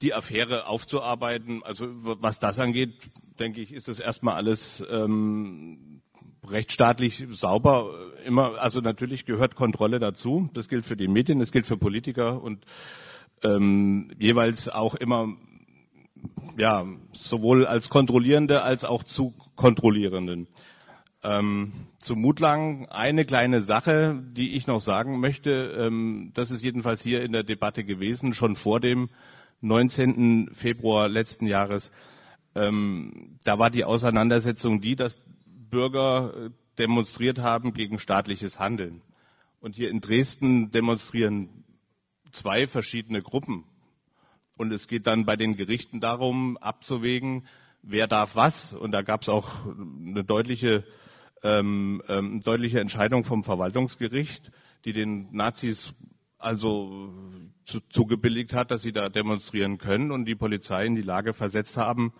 die 0.00 0.12
Affäre 0.12 0.66
aufzuarbeiten. 0.66 1.62
Also 1.62 1.86
was 1.92 2.40
das 2.40 2.58
angeht, 2.58 2.94
denke 3.38 3.60
ich, 3.60 3.70
ist 3.72 3.86
das 3.86 4.00
erstmal 4.00 4.34
alles 4.34 4.82
ähm, 4.90 6.02
rechtsstaatlich 6.44 7.28
sauber. 7.30 7.94
Immer, 8.26 8.58
also 8.58 8.80
natürlich 8.80 9.24
gehört 9.24 9.54
Kontrolle 9.54 10.00
dazu. 10.00 10.50
Das 10.52 10.68
gilt 10.68 10.84
für 10.84 10.96
die 10.96 11.06
Medien, 11.06 11.38
das 11.38 11.52
gilt 11.52 11.66
für 11.66 11.76
Politiker 11.76 12.42
und 12.42 12.66
ähm, 13.44 14.10
jeweils 14.18 14.68
auch 14.68 14.96
immer 14.96 15.28
ja 16.58 16.84
sowohl 17.12 17.66
als 17.66 17.88
Kontrollierende 17.88 18.62
als 18.62 18.84
auch 18.84 19.04
zu 19.04 19.32
Kontrollierenden. 19.54 20.48
Ähm, 21.24 21.72
zu 21.98 22.16
Mutlang 22.16 22.86
eine 22.86 23.24
kleine 23.24 23.60
Sache, 23.60 24.20
die 24.32 24.56
ich 24.56 24.66
noch 24.66 24.80
sagen 24.80 25.20
möchte. 25.20 25.72
Ähm, 25.78 26.32
das 26.34 26.50
ist 26.50 26.62
jedenfalls 26.62 27.00
hier 27.00 27.22
in 27.22 27.32
der 27.32 27.44
Debatte 27.44 27.84
gewesen, 27.84 28.34
schon 28.34 28.56
vor 28.56 28.80
dem 28.80 29.08
19. 29.60 30.50
Februar 30.52 31.08
letzten 31.08 31.46
Jahres. 31.46 31.92
Ähm, 32.56 33.38
da 33.44 33.58
war 33.58 33.70
die 33.70 33.84
Auseinandersetzung 33.84 34.80
die, 34.80 34.96
dass 34.96 35.16
Bürger 35.70 36.34
äh, 36.36 36.50
demonstriert 36.78 37.38
haben 37.38 37.72
gegen 37.72 38.00
staatliches 38.00 38.58
Handeln. 38.58 39.00
Und 39.60 39.76
hier 39.76 39.90
in 39.90 40.00
Dresden 40.00 40.72
demonstrieren 40.72 41.48
zwei 42.32 42.66
verschiedene 42.66 43.22
Gruppen. 43.22 43.64
Und 44.56 44.72
es 44.72 44.88
geht 44.88 45.06
dann 45.06 45.24
bei 45.24 45.36
den 45.36 45.56
Gerichten 45.56 46.00
darum, 46.00 46.56
abzuwägen, 46.56 47.46
wer 47.82 48.08
darf 48.08 48.34
was. 48.34 48.72
Und 48.72 48.90
da 48.90 49.02
gab 49.02 49.22
es 49.22 49.28
auch 49.28 49.50
eine 49.66 50.24
deutliche 50.24 50.84
ähm, 51.42 52.02
ähm, 52.08 52.40
deutliche 52.40 52.80
Entscheidung 52.80 53.24
vom 53.24 53.44
Verwaltungsgericht, 53.44 54.50
die 54.84 54.92
den 54.92 55.28
Nazis 55.32 55.94
also 56.38 57.12
zu, 57.64 57.80
zugebilligt 57.88 58.52
hat, 58.52 58.70
dass 58.70 58.82
sie 58.82 58.92
da 58.92 59.08
demonstrieren 59.08 59.78
können 59.78 60.10
und 60.10 60.24
die 60.24 60.34
Polizei 60.34 60.86
in 60.86 60.96
die 60.96 61.02
Lage 61.02 61.34
versetzt 61.34 61.76
haben, 61.76 62.12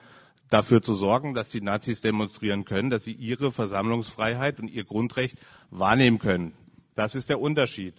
dafür 0.48 0.82
zu 0.82 0.94
sorgen, 0.94 1.34
dass 1.34 1.48
die 1.48 1.60
Nazis 1.60 2.00
demonstrieren 2.00 2.64
können, 2.64 2.90
dass 2.90 3.04
sie 3.04 3.12
ihre 3.12 3.52
Versammlungsfreiheit 3.52 4.60
und 4.60 4.68
ihr 4.68 4.84
Grundrecht 4.84 5.38
wahrnehmen 5.70 6.18
können. 6.18 6.52
Das 6.94 7.14
ist 7.14 7.28
der 7.28 7.40
Unterschied. 7.40 7.94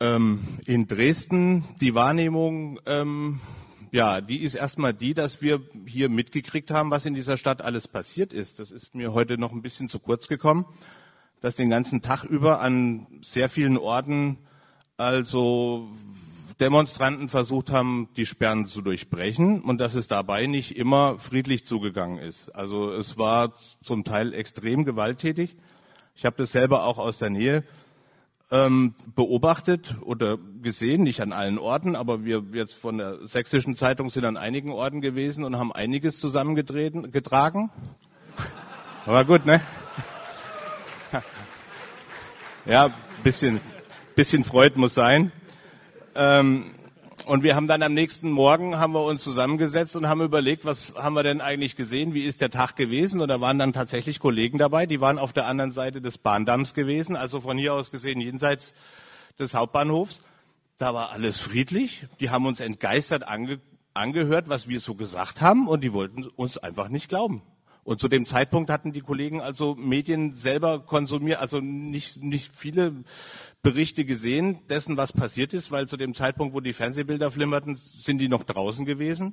Ähm, 0.00 0.46
in 0.64 0.86
Dresden 0.86 1.64
die 1.80 1.94
Wahrnehmung, 1.94 2.78
ähm, 2.86 3.40
ja, 3.92 4.20
die 4.20 4.38
ist 4.38 4.54
erstmal 4.54 4.94
die, 4.94 5.14
dass 5.14 5.42
wir 5.42 5.60
hier 5.86 6.08
mitgekriegt 6.08 6.70
haben, 6.70 6.90
was 6.90 7.06
in 7.06 7.14
dieser 7.14 7.36
Stadt 7.36 7.62
alles 7.62 7.88
passiert 7.88 8.32
ist. 8.32 8.58
Das 8.58 8.70
ist 8.70 8.94
mir 8.94 9.12
heute 9.12 9.38
noch 9.38 9.52
ein 9.52 9.62
bisschen 9.62 9.88
zu 9.88 9.98
kurz 9.98 10.28
gekommen, 10.28 10.66
dass 11.40 11.56
den 11.56 11.70
ganzen 11.70 12.02
Tag 12.02 12.24
über 12.24 12.60
an 12.60 13.06
sehr 13.22 13.48
vielen 13.48 13.78
Orten 13.78 14.38
also 14.96 15.88
Demonstranten 16.60 17.28
versucht 17.28 17.70
haben, 17.70 18.08
die 18.16 18.26
Sperren 18.26 18.66
zu 18.66 18.82
durchbrechen 18.82 19.60
und 19.60 19.78
dass 19.78 19.94
es 19.94 20.08
dabei 20.08 20.46
nicht 20.46 20.76
immer 20.76 21.16
friedlich 21.18 21.64
zugegangen 21.64 22.18
ist. 22.18 22.50
Also 22.50 22.92
es 22.92 23.16
war 23.16 23.52
zum 23.82 24.02
Teil 24.02 24.34
extrem 24.34 24.84
gewalttätig. 24.84 25.56
Ich 26.16 26.24
habe 26.24 26.36
das 26.36 26.50
selber 26.50 26.84
auch 26.84 26.98
aus 26.98 27.18
der 27.18 27.30
Nähe 27.30 27.62
ähm, 28.50 28.94
beobachtet 29.14 29.96
oder 30.02 30.38
gesehen, 30.62 31.02
nicht 31.02 31.20
an 31.20 31.32
allen 31.32 31.58
Orten, 31.58 31.96
aber 31.96 32.24
wir 32.24 32.44
jetzt 32.52 32.74
von 32.74 32.98
der 32.98 33.26
sächsischen 33.26 33.76
Zeitung 33.76 34.08
sind 34.08 34.24
an 34.24 34.36
einigen 34.36 34.72
Orten 34.72 35.00
gewesen 35.00 35.44
und 35.44 35.56
haben 35.56 35.72
einiges 35.72 36.18
zusammengetragen. 36.18 37.70
Aber 39.06 39.24
gut, 39.24 39.46
ne? 39.46 39.60
Ja, 42.66 42.90
bisschen, 43.22 43.60
bisschen 44.14 44.44
Freude 44.44 44.78
muss 44.78 44.92
sein. 44.92 45.32
Ähm, 46.14 46.74
und 47.26 47.42
wir 47.42 47.54
haben 47.54 47.66
dann 47.66 47.82
am 47.82 47.94
nächsten 47.94 48.30
Morgen 48.30 48.78
haben 48.78 48.92
wir 48.92 49.04
uns 49.04 49.22
zusammengesetzt 49.22 49.96
und 49.96 50.08
haben 50.08 50.22
überlegt, 50.22 50.64
was 50.64 50.94
haben 50.96 51.14
wir 51.14 51.22
denn 51.22 51.40
eigentlich 51.40 51.76
gesehen, 51.76 52.14
wie 52.14 52.24
ist 52.24 52.40
der 52.40 52.50
Tag 52.50 52.76
gewesen? 52.76 53.20
Und 53.20 53.28
da 53.28 53.40
waren 53.40 53.58
dann 53.58 53.72
tatsächlich 53.72 54.20
Kollegen 54.20 54.58
dabei, 54.58 54.86
die 54.86 55.00
waren 55.00 55.18
auf 55.18 55.32
der 55.32 55.46
anderen 55.46 55.70
Seite 55.70 56.00
des 56.00 56.18
Bahndamms 56.18 56.74
gewesen, 56.74 57.16
also 57.16 57.40
von 57.40 57.58
hier 57.58 57.74
aus 57.74 57.90
gesehen 57.90 58.20
jenseits 58.20 58.74
des 59.38 59.54
Hauptbahnhofs. 59.54 60.20
Da 60.78 60.94
war 60.94 61.10
alles 61.10 61.38
friedlich. 61.38 62.06
Die 62.20 62.30
haben 62.30 62.46
uns 62.46 62.60
entgeistert 62.60 63.26
ange 63.26 63.60
angehört, 63.94 64.48
was 64.48 64.68
wir 64.68 64.78
so 64.78 64.94
gesagt 64.94 65.40
haben 65.40 65.66
und 65.66 65.82
die 65.82 65.92
wollten 65.92 66.24
uns 66.24 66.56
einfach 66.56 66.88
nicht 66.88 67.08
glauben. 67.08 67.42
Und 67.88 68.00
zu 68.00 68.08
dem 68.08 68.26
Zeitpunkt 68.26 68.68
hatten 68.68 68.92
die 68.92 69.00
Kollegen 69.00 69.40
also 69.40 69.74
Medien 69.74 70.34
selber 70.34 70.78
konsumiert, 70.78 71.40
also 71.40 71.60
nicht, 71.60 72.22
nicht 72.22 72.54
viele 72.54 72.92
Berichte 73.62 74.04
gesehen 74.04 74.58
dessen, 74.68 74.98
was 74.98 75.14
passiert 75.14 75.54
ist, 75.54 75.70
weil 75.70 75.88
zu 75.88 75.96
dem 75.96 76.12
Zeitpunkt, 76.12 76.52
wo 76.52 76.60
die 76.60 76.74
Fernsehbilder 76.74 77.30
flimmerten, 77.30 77.76
sind 77.76 78.18
die 78.18 78.28
noch 78.28 78.42
draußen 78.42 78.84
gewesen. 78.84 79.32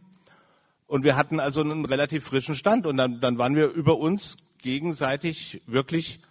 Und 0.88 1.04
wir 1.04 1.18
hatten 1.18 1.42
also 1.42 1.60
einen 1.60 1.84
relativ 1.84 2.24
frischen 2.24 2.56
Stand. 2.56 2.86
Und 2.86 2.96
dann, 2.96 3.20
dann 3.20 3.38
waren 3.38 3.58
wir 3.58 3.68
über 3.72 3.98
uns 3.98 4.38
gegenseitig 4.60 5.62
wirklich 5.66 6.22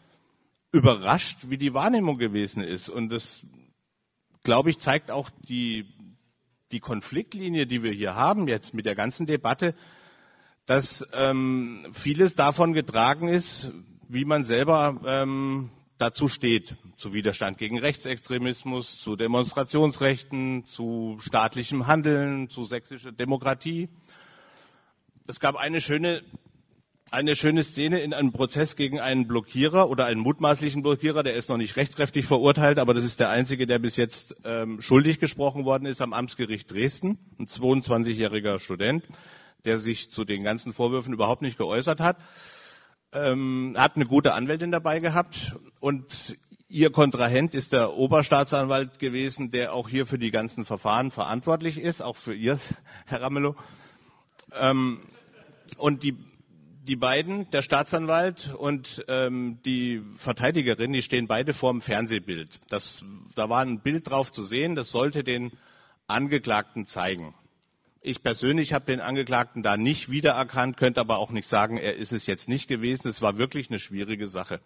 überrascht, 0.73 1.51
wie 1.51 1.59
die 1.59 1.75
Wahrnehmung 1.75 2.17
gewesen 2.17 2.63
ist. 2.63 2.89
Und 2.89 3.11
das, 3.11 3.43
glaube 4.45 4.71
ich, 4.71 4.79
zeigt 4.79 5.11
auch 5.11 5.29
die, 5.47 5.93
die 6.73 6.81
Konfliktlinie, 6.81 7.67
die 7.67 7.83
wir 7.83 7.93
hier 7.93 8.15
haben 8.15 8.49
jetzt 8.49 8.73
mit 8.73 8.87
der 8.87 8.95
ganzen 8.95 9.27
Debatte, 9.27 9.75
dass 10.67 11.07
ähm, 11.13 11.87
vieles 11.93 12.37
davon 12.37 12.73
getragen 12.73 13.29
ist, 13.29 13.73
wie 14.09 14.25
man 14.25 14.45
selber 14.45 15.01
ähm, 15.07 15.71
dazu 15.99 16.29
steht, 16.29 16.77
zu 16.97 17.13
Widerstand 17.13 17.59
gegen 17.59 17.79
Rechtsextremismus, 17.79 18.99
zu 18.99 19.17
Demonstrationsrechten, 19.17 20.65
zu 20.67 21.19
staatlichem 21.21 21.87
Handeln, 21.87 22.49
zu 22.49 22.65
sächsischer 22.65 23.13
Demokratie. 23.13 23.89
Es 25.27 25.41
gab 25.41 25.57
eine 25.57 25.81
schöne, 25.81 26.23
eine 27.11 27.37
schöne 27.37 27.63
Szene 27.63 28.01
in 28.01 28.15
einem 28.15 28.33
Prozess 28.33 28.77
gegen 28.77 29.01
einen 29.01 29.27
Blockierer 29.27 29.89
oder 29.89 30.07
einen 30.07 30.21
mutmaßlichen 30.21 30.83
Blockierer, 30.83 31.23
der 31.23 31.35
ist 31.35 31.49
noch 31.49 31.57
nicht 31.59 31.77
rechtskräftig 31.77 32.27
verurteilt, 32.27 32.79
aber 32.79 32.95
das 32.95 33.05
ist 33.05 33.21
der 33.21 33.31
einzige, 33.31 33.67
der 33.67 33.79
bis 33.79 33.97
jetzt 33.97 34.35
ähm, 34.45 34.81
schuldig 34.81 35.21
gesprochen 35.21 35.65
worden 35.65 35.87
ist 35.87 36.01
am 36.01 36.13
Amtsgericht 36.13 36.71
Dresden, 36.71 37.19
ein 37.39 37.47
22-jähriger 37.47 38.59
Student 38.59 39.05
der 39.65 39.79
sich 39.79 40.11
zu 40.11 40.25
den 40.25 40.45
ganzen 40.45 40.73
Vorwürfen 40.73 41.13
überhaupt 41.13 41.43
nicht 41.43 41.59
geäußert 41.59 42.01
hat. 42.01 42.17
Ähm, 43.13 43.75
hat 43.79 43.97
eine 43.97 44.07
gute 44.07 44.35
Anwältin 44.35 44.73
dabei 44.73 44.99
gehabt 44.99 45.57
und 45.81 46.37
ihr 46.69 46.91
Kontrahent 46.91 47.55
ist 47.55 47.73
der 47.73 47.95
Oberstaatsanwalt 47.95 48.99
gewesen, 48.99 49.53
der 49.53 49.73
auch 49.73 49.89
hier 49.89 50.07
für 50.07 50.19
die 50.19 50.33
ganzen 50.33 50.65
Verfahren 50.65 51.13
verantwortlich 51.13 51.79
ist, 51.79 52.03
auch 52.03 52.17
für 52.17 52.35
ihr, 52.35 52.59
Herr 53.07 53.23
Ramelow. 53.23 53.55
Ähm, 54.53 55.01
und 55.79 56.03
die, 56.03 56.17
die 56.83 56.97
beiden, 56.97 57.49
der 57.51 57.63
Staatsanwalt 57.63 58.53
und 58.55 59.05
ähm, 59.09 59.61
die 59.65 60.03
Verteidigerin, 60.17 60.93
die 60.93 61.03
stehen 61.03 61.29
beide 61.29 61.53
vorm 61.53 61.81
Fernsehbild. 61.81 62.61
Das, 62.69 63.05
da 63.37 63.49
war 63.49 63.63
ein 63.63 63.81
Bild 63.81 64.11
drauf 64.11 64.33
zu 64.33 64.43
sehen, 64.43 64.75
das 64.75 64.91
sollte 64.91 65.23
den 65.23 65.53
Angeklagten 66.07 66.87
zeigen. 66.87 67.35
Ich 68.07 68.23
persönlich 68.23 68.75
habe 68.75 68.85
den 68.85 69.01
Angeklagten 69.01 69.63
da 69.63 69.79
nicht 69.79 70.11
wiedererkannt, 70.11 70.77
könnte 70.77 71.01
aber 71.01 71.17
auch 71.17 71.31
nicht 71.31 71.49
sagen, 71.49 71.79
er 71.79 71.97
ist 71.97 72.13
es 72.13 72.27
jetzt 72.27 72.51
nicht 72.51 72.69
gewesen. 72.69 73.09
Es 73.09 73.23
war 73.23 73.39
wirklich 73.39 73.71
eine 73.71 73.79
schwierige 73.79 74.29
Sache. 74.29 74.61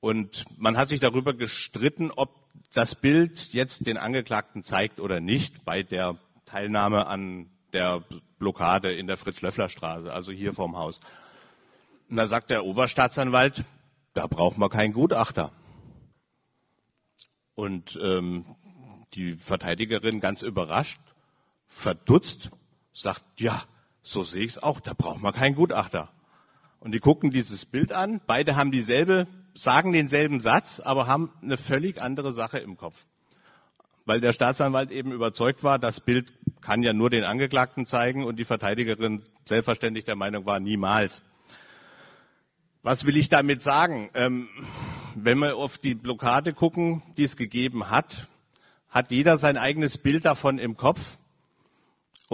Und 0.00 0.44
man 0.58 0.76
hat 0.76 0.90
sich 0.90 1.00
darüber 1.00 1.32
gestritten, 1.32 2.10
ob 2.10 2.34
das 2.74 2.96
Bild 2.96 3.54
jetzt 3.54 3.86
den 3.86 3.96
Angeklagten 3.96 4.62
zeigt 4.62 5.00
oder 5.00 5.20
nicht 5.20 5.64
bei 5.64 5.82
der 5.82 6.18
Teilnahme 6.44 7.06
an 7.06 7.48
der 7.72 8.04
Blockade 8.38 8.92
in 8.92 9.06
der 9.06 9.16
Fritz-Löffler-Straße, 9.16 10.12
also 10.12 10.30
hier 10.30 10.52
vorm 10.52 10.76
Haus. 10.76 11.00
Und 12.10 12.18
da 12.18 12.26
sagt 12.26 12.50
der 12.50 12.66
Oberstaatsanwalt, 12.66 13.64
da 14.12 14.26
braucht 14.26 14.58
man 14.58 14.68
keinen 14.68 14.92
Gutachter. 14.92 15.50
Und 17.54 17.98
ähm, 18.02 18.44
die 19.14 19.36
Verteidigerin 19.36 20.20
ganz 20.20 20.42
überrascht, 20.42 21.00
verdutzt, 21.66 22.50
sagt, 22.92 23.24
ja, 23.38 23.62
so 24.02 24.22
sehe 24.22 24.44
ich 24.44 24.52
es 24.52 24.62
auch, 24.62 24.80
da 24.80 24.92
braucht 24.94 25.22
man 25.22 25.32
keinen 25.32 25.54
Gutachter. 25.54 26.10
Und 26.78 26.92
die 26.92 27.00
gucken 27.00 27.30
dieses 27.30 27.64
Bild 27.64 27.92
an, 27.92 28.20
beide 28.26 28.56
haben 28.56 28.70
dieselbe, 28.70 29.26
sagen 29.54 29.92
denselben 29.92 30.40
Satz, 30.40 30.80
aber 30.80 31.06
haben 31.06 31.32
eine 31.42 31.56
völlig 31.56 32.00
andere 32.00 32.32
Sache 32.32 32.58
im 32.58 32.76
Kopf. 32.76 33.06
Weil 34.04 34.20
der 34.20 34.32
Staatsanwalt 34.32 34.90
eben 34.90 35.12
überzeugt 35.12 35.64
war, 35.64 35.78
das 35.78 36.00
Bild 36.00 36.32
kann 36.60 36.82
ja 36.82 36.92
nur 36.92 37.08
den 37.08 37.24
Angeklagten 37.24 37.86
zeigen 37.86 38.24
und 38.24 38.36
die 38.36 38.44
Verteidigerin 38.44 39.22
selbstverständlich 39.46 40.04
der 40.04 40.16
Meinung 40.16 40.44
war, 40.44 40.60
niemals. 40.60 41.22
Was 42.82 43.06
will 43.06 43.16
ich 43.16 43.30
damit 43.30 43.62
sagen? 43.62 44.10
Ähm, 44.12 44.48
wenn 45.14 45.38
wir 45.38 45.56
auf 45.56 45.78
die 45.78 45.94
Blockade 45.94 46.52
gucken, 46.52 47.02
die 47.16 47.24
es 47.24 47.36
gegeben 47.36 47.88
hat, 47.88 48.28
hat 48.90 49.10
jeder 49.10 49.38
sein 49.38 49.56
eigenes 49.56 49.96
Bild 49.96 50.26
davon 50.26 50.58
im 50.58 50.76
Kopf 50.76 51.18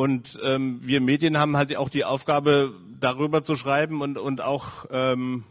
und 0.00 0.38
ähm, 0.42 0.80
wir 0.80 1.02
Medien 1.02 1.36
haben 1.36 1.58
halt 1.58 1.76
auch 1.76 1.90
die 1.90 2.06
Aufgabe, 2.06 2.72
darüber 2.98 3.44
zu 3.44 3.54
schreiben 3.54 4.00
und, 4.00 4.16
und 4.16 4.40
auch 4.40 4.86
ähm, 4.90 5.44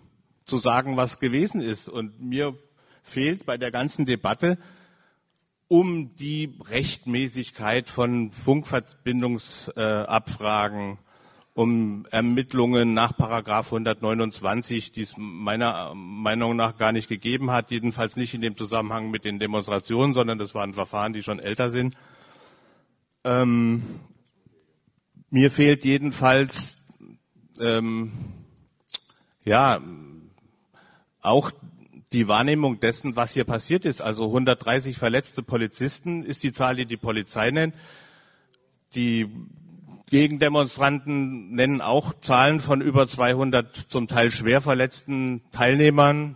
zu 0.46 0.58
sagen, 0.58 0.98
was 0.98 1.20
gewesen 1.20 1.62
ist. 1.62 1.88
Und 1.88 2.20
mir 2.20 2.56
fehlt 3.04 3.46
bei 3.46 3.60
der 3.60 3.70
ganzen 3.70 4.08
Debatte 4.08 4.58
um 5.68 6.16
die 6.16 6.58
Rechtmäßigkeit 6.68 7.90
von 7.90 8.32
Funkverbindungsabfragen, 8.32 10.94
äh, 10.94 10.98
um 11.54 12.08
Ermittlungen 12.10 12.96
nach 12.96 13.16
Paragraph 13.16 13.68
129, 13.68 14.92
die 14.92 15.04
es 15.04 15.14
meiner 15.16 15.94
Meinung 15.94 16.56
nach 16.56 16.76
gar 16.76 16.92
nicht 16.92 17.08
gegeben 17.08 17.52
hat, 17.52 17.70
jedenfalls 17.70 18.16
nicht 18.16 18.34
in 18.34 18.42
dem 18.42 18.58
Zusammenhang 18.58 19.12
mit 19.12 19.26
den 19.26 19.38
Demonstrationen, 19.38 20.16
sondern 20.16 20.40
das 20.40 20.56
waren 20.56 20.74
Verfahren, 20.74 21.14
die 21.14 21.22
schon 21.22 21.38
älter 21.38 21.70
sind. 21.70 21.96
Ähm, 23.24 23.84
mir 25.30 25.52
fehlt 25.52 25.86
jedenfalls 25.86 26.78
ähm, 27.62 28.12
ja 29.44 29.82
auch 31.22 31.52
die 32.12 32.28
Wahrnehmung 32.28 32.80
dessen, 32.80 33.16
was 33.16 33.34
hier 33.34 33.44
passiert 33.44 33.86
ist. 33.86 34.02
Also 34.02 34.26
130 34.26 34.98
verletzte 34.98 35.44
Polizisten 35.44 36.24
ist 36.24 36.44
die 36.44 36.52
Zahl, 36.52 36.76
die 36.76 36.86
die 36.86 36.98
Polizei 36.98 37.52
nennt. 37.52 37.76
Die 38.96 39.30
Gegendemonstranten 40.10 41.52
nennen 41.54 41.82
auch 41.82 42.14
Zahlen 42.20 42.60
von 42.62 42.82
über 42.82 43.08
200 43.08 43.76
zum 43.76 44.08
Teil 44.08 44.32
schwer 44.32 44.60
verletzten 44.60 45.44
Teilnehmern, 45.52 46.36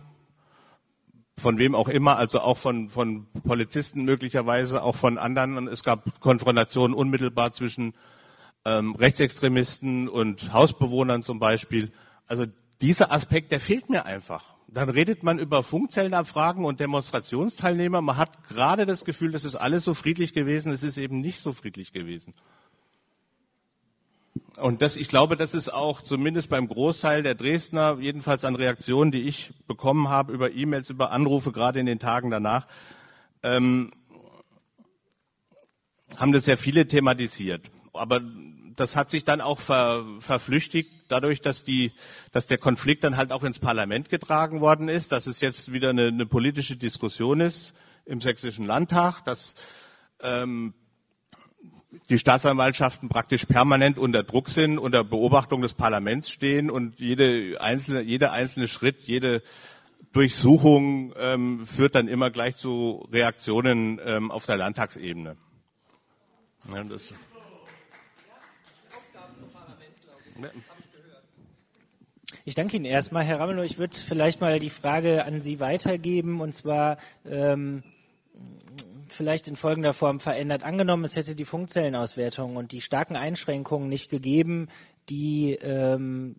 von 1.36 1.58
wem 1.58 1.74
auch 1.74 1.88
immer, 1.88 2.16
also 2.16 2.40
auch 2.40 2.56
von, 2.56 2.88
von 2.88 3.26
Polizisten 3.42 4.04
möglicherweise, 4.04 4.84
auch 4.84 4.94
von 4.94 5.18
anderen. 5.18 5.66
Es 5.66 5.82
gab 5.82 6.20
Konfrontationen 6.20 6.96
unmittelbar 6.96 7.52
zwischen 7.52 7.94
ähm, 8.64 8.94
Rechtsextremisten 8.94 10.08
und 10.08 10.52
Hausbewohnern 10.52 11.22
zum 11.22 11.38
Beispiel. 11.38 11.92
Also 12.26 12.46
dieser 12.80 13.12
Aspekt, 13.12 13.52
der 13.52 13.60
fehlt 13.60 13.90
mir 13.90 14.06
einfach. 14.06 14.54
dann 14.68 14.88
redet 14.88 15.22
man 15.22 15.38
über 15.38 15.62
Funkzellenabfragen 15.62 16.64
und 16.64 16.80
Demonstrationsteilnehmer. 16.80 18.00
Man 18.00 18.16
hat 18.16 18.48
gerade 18.48 18.86
das 18.86 19.04
Gefühl, 19.04 19.30
das 19.30 19.44
ist 19.44 19.54
alles 19.54 19.84
so 19.84 19.94
friedlich 19.94 20.32
gewesen. 20.32 20.72
Es 20.72 20.82
ist 20.82 20.98
eben 20.98 21.20
nicht 21.20 21.40
so 21.40 21.52
friedlich 21.52 21.92
gewesen. 21.92 22.34
Und 24.56 24.82
das, 24.82 24.96
ich 24.96 25.08
glaube, 25.08 25.36
das 25.36 25.54
ist 25.54 25.68
auch 25.68 26.00
zumindest 26.00 26.48
beim 26.48 26.68
Großteil 26.68 27.22
der 27.22 27.34
Dresdner, 27.34 27.98
jedenfalls 28.00 28.44
an 28.44 28.56
Reaktionen, 28.56 29.10
die 29.10 29.22
ich 29.22 29.52
bekommen 29.66 30.08
habe 30.08 30.32
über 30.32 30.52
E-Mails, 30.52 30.90
über 30.90 31.10
Anrufe, 31.10 31.52
gerade 31.52 31.80
in 31.80 31.86
den 31.86 31.98
Tagen 31.98 32.30
danach, 32.30 32.66
ähm, 33.42 33.92
haben 36.16 36.32
das 36.32 36.44
sehr 36.44 36.56
viele 36.56 36.86
thematisiert. 36.86 37.70
Aber 37.94 38.20
das 38.76 38.96
hat 38.96 39.10
sich 39.10 39.24
dann 39.24 39.40
auch 39.40 39.60
ver, 39.60 40.04
verflüchtigt 40.18 40.90
dadurch, 41.08 41.40
dass 41.40 41.64
die, 41.64 41.92
dass 42.32 42.46
der 42.46 42.58
Konflikt 42.58 43.04
dann 43.04 43.16
halt 43.16 43.32
auch 43.32 43.44
ins 43.44 43.58
Parlament 43.58 44.08
getragen 44.08 44.60
worden 44.60 44.88
ist, 44.88 45.12
dass 45.12 45.26
es 45.26 45.40
jetzt 45.40 45.72
wieder 45.72 45.90
eine, 45.90 46.08
eine 46.08 46.26
politische 46.26 46.76
Diskussion 46.76 47.40
ist 47.40 47.72
im 48.04 48.20
sächsischen 48.20 48.66
Landtag, 48.66 49.22
dass 49.22 49.54
ähm, 50.20 50.74
die 52.08 52.18
Staatsanwaltschaften 52.18 53.08
praktisch 53.08 53.46
permanent 53.46 53.98
unter 53.98 54.22
Druck 54.22 54.48
sind, 54.48 54.78
unter 54.78 55.04
Beobachtung 55.04 55.62
des 55.62 55.74
Parlaments 55.74 56.30
stehen 56.30 56.70
und 56.70 57.00
jede 57.00 57.60
einzelne, 57.60 58.02
jeder 58.02 58.32
einzelne 58.32 58.68
Schritt, 58.68 59.02
jede 59.02 59.42
Durchsuchung 60.12 61.14
ähm, 61.16 61.64
führt 61.66 61.94
dann 61.94 62.08
immer 62.08 62.30
gleich 62.30 62.56
zu 62.56 63.08
Reaktionen 63.12 64.00
ähm, 64.04 64.30
auf 64.30 64.46
der 64.46 64.56
Landtagsebene. 64.56 65.36
Ja, 66.72 66.84
das 66.84 67.14
ich 72.44 72.54
danke 72.54 72.76
Ihnen 72.76 72.84
erstmal, 72.84 73.24
Herr 73.24 73.40
Ramelow. 73.40 73.62
Ich 73.62 73.78
würde 73.78 73.96
vielleicht 73.96 74.40
mal 74.40 74.58
die 74.58 74.70
Frage 74.70 75.24
an 75.24 75.40
Sie 75.40 75.60
weitergeben 75.60 76.40
und 76.40 76.54
zwar 76.54 76.98
ähm, 77.24 77.82
vielleicht 79.08 79.48
in 79.48 79.56
folgender 79.56 79.94
Form 79.94 80.20
verändert. 80.20 80.62
Angenommen, 80.62 81.04
es 81.04 81.16
hätte 81.16 81.34
die 81.34 81.44
Funkzellenauswertung 81.44 82.56
und 82.56 82.72
die 82.72 82.80
starken 82.80 83.16
Einschränkungen 83.16 83.88
nicht 83.88 84.10
gegeben, 84.10 84.68
die, 85.08 85.52
ähm, 85.62 86.36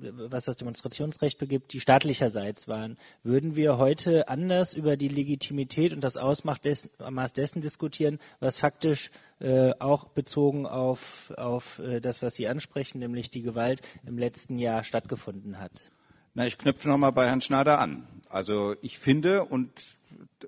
was 0.00 0.44
das 0.44 0.56
Demonstrationsrecht 0.56 1.38
begibt, 1.38 1.72
die 1.72 1.80
staatlicherseits 1.80 2.68
waren. 2.68 2.96
Würden 3.22 3.56
wir 3.56 3.78
heute 3.78 4.28
anders 4.28 4.74
über 4.74 4.96
die 4.96 5.08
Legitimität 5.08 5.92
und 5.92 6.02
das 6.02 6.16
Ausmaß 6.16 6.60
dessen, 6.60 7.60
diskutieren, 7.60 8.18
was 8.40 8.56
faktisch 8.56 9.10
äh, 9.40 9.72
auch 9.78 10.04
bezogen 10.08 10.66
auf, 10.66 11.32
auf 11.36 11.78
äh, 11.78 12.00
das, 12.00 12.22
was 12.22 12.34
Sie 12.34 12.48
ansprechen, 12.48 12.98
nämlich 12.98 13.30
die 13.30 13.42
Gewalt 13.42 13.82
im 14.06 14.18
letzten 14.18 14.58
Jahr 14.58 14.84
stattgefunden 14.84 15.58
hat? 15.58 15.90
Na, 16.34 16.46
ich 16.46 16.58
knüpfe 16.58 16.88
nochmal 16.88 17.12
bei 17.12 17.26
Herrn 17.26 17.40
Schneider 17.40 17.80
an. 17.80 18.06
Also 18.28 18.76
ich 18.82 18.98
finde, 18.98 19.44
und 19.44 19.70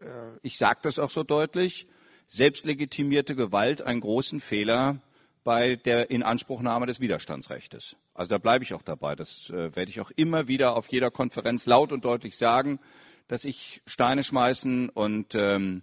äh, 0.00 0.06
ich 0.42 0.58
sage 0.58 0.80
das 0.82 0.98
auch 0.98 1.10
so 1.10 1.24
deutlich, 1.24 1.86
selbstlegitimierte 2.26 3.34
Gewalt 3.34 3.82
einen 3.82 4.00
großen 4.00 4.40
Fehler 4.40 5.00
bei 5.42 5.76
der 5.76 6.10
Inanspruchnahme 6.10 6.86
des 6.86 7.00
Widerstandsrechts. 7.00 7.96
Also 8.20 8.34
da 8.34 8.38
bleibe 8.38 8.62
ich 8.62 8.74
auch 8.74 8.82
dabei. 8.82 9.16
Das 9.16 9.48
äh, 9.48 9.74
werde 9.74 9.90
ich 9.90 9.98
auch 9.98 10.10
immer 10.14 10.46
wieder 10.46 10.76
auf 10.76 10.88
jeder 10.88 11.10
Konferenz 11.10 11.64
laut 11.64 11.90
und 11.90 12.04
deutlich 12.04 12.36
sagen, 12.36 12.78
dass 13.28 13.46
ich 13.46 13.80
Steine 13.86 14.24
schmeißen 14.24 14.90
und 14.90 15.34
ähm, 15.34 15.80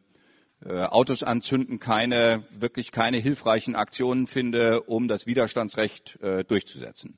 äh, 0.63 0.83
Autos 0.83 1.23
anzünden 1.23 1.79
keine 1.79 2.43
wirklich 2.51 2.91
keine 2.91 3.17
hilfreichen 3.17 3.75
Aktionen 3.75 4.27
finde, 4.27 4.81
um 4.83 5.07
das 5.07 5.25
Widerstandsrecht 5.25 6.21
äh, 6.21 6.43
durchzusetzen. 6.43 7.17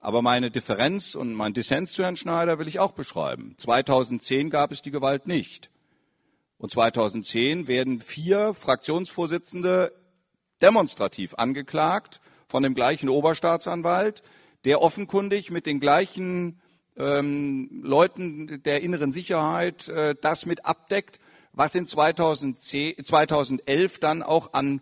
Aber 0.00 0.20
meine 0.20 0.50
Differenz 0.50 1.14
und 1.14 1.32
mein 1.32 1.52
Dissens 1.52 1.92
zu 1.92 2.02
Herrn 2.02 2.16
Schneider 2.16 2.58
will 2.58 2.66
ich 2.66 2.80
auch 2.80 2.90
beschreiben. 2.90 3.54
2010 3.58 4.50
gab 4.50 4.72
es 4.72 4.82
die 4.82 4.90
Gewalt 4.90 5.28
nicht. 5.28 5.70
Und 6.58 6.72
2010 6.72 7.68
werden 7.68 8.00
vier 8.00 8.52
Fraktionsvorsitzende 8.52 9.92
demonstrativ 10.60 11.34
angeklagt 11.34 12.20
von 12.48 12.64
dem 12.64 12.74
gleichen 12.74 13.08
Oberstaatsanwalt, 13.08 14.24
der 14.66 14.82
offenkundig 14.82 15.50
mit 15.50 15.64
den 15.64 15.80
gleichen 15.80 16.60
ähm, 16.96 17.70
Leuten 17.82 18.62
der 18.64 18.82
inneren 18.82 19.12
Sicherheit 19.12 19.88
äh, 19.88 20.14
das 20.20 20.44
mit 20.44 20.66
abdeckt, 20.66 21.20
was 21.52 21.74
in 21.74 21.86
2010, 21.86 23.02
2011 23.04 24.00
dann 24.00 24.22
auch 24.22 24.52
an 24.54 24.80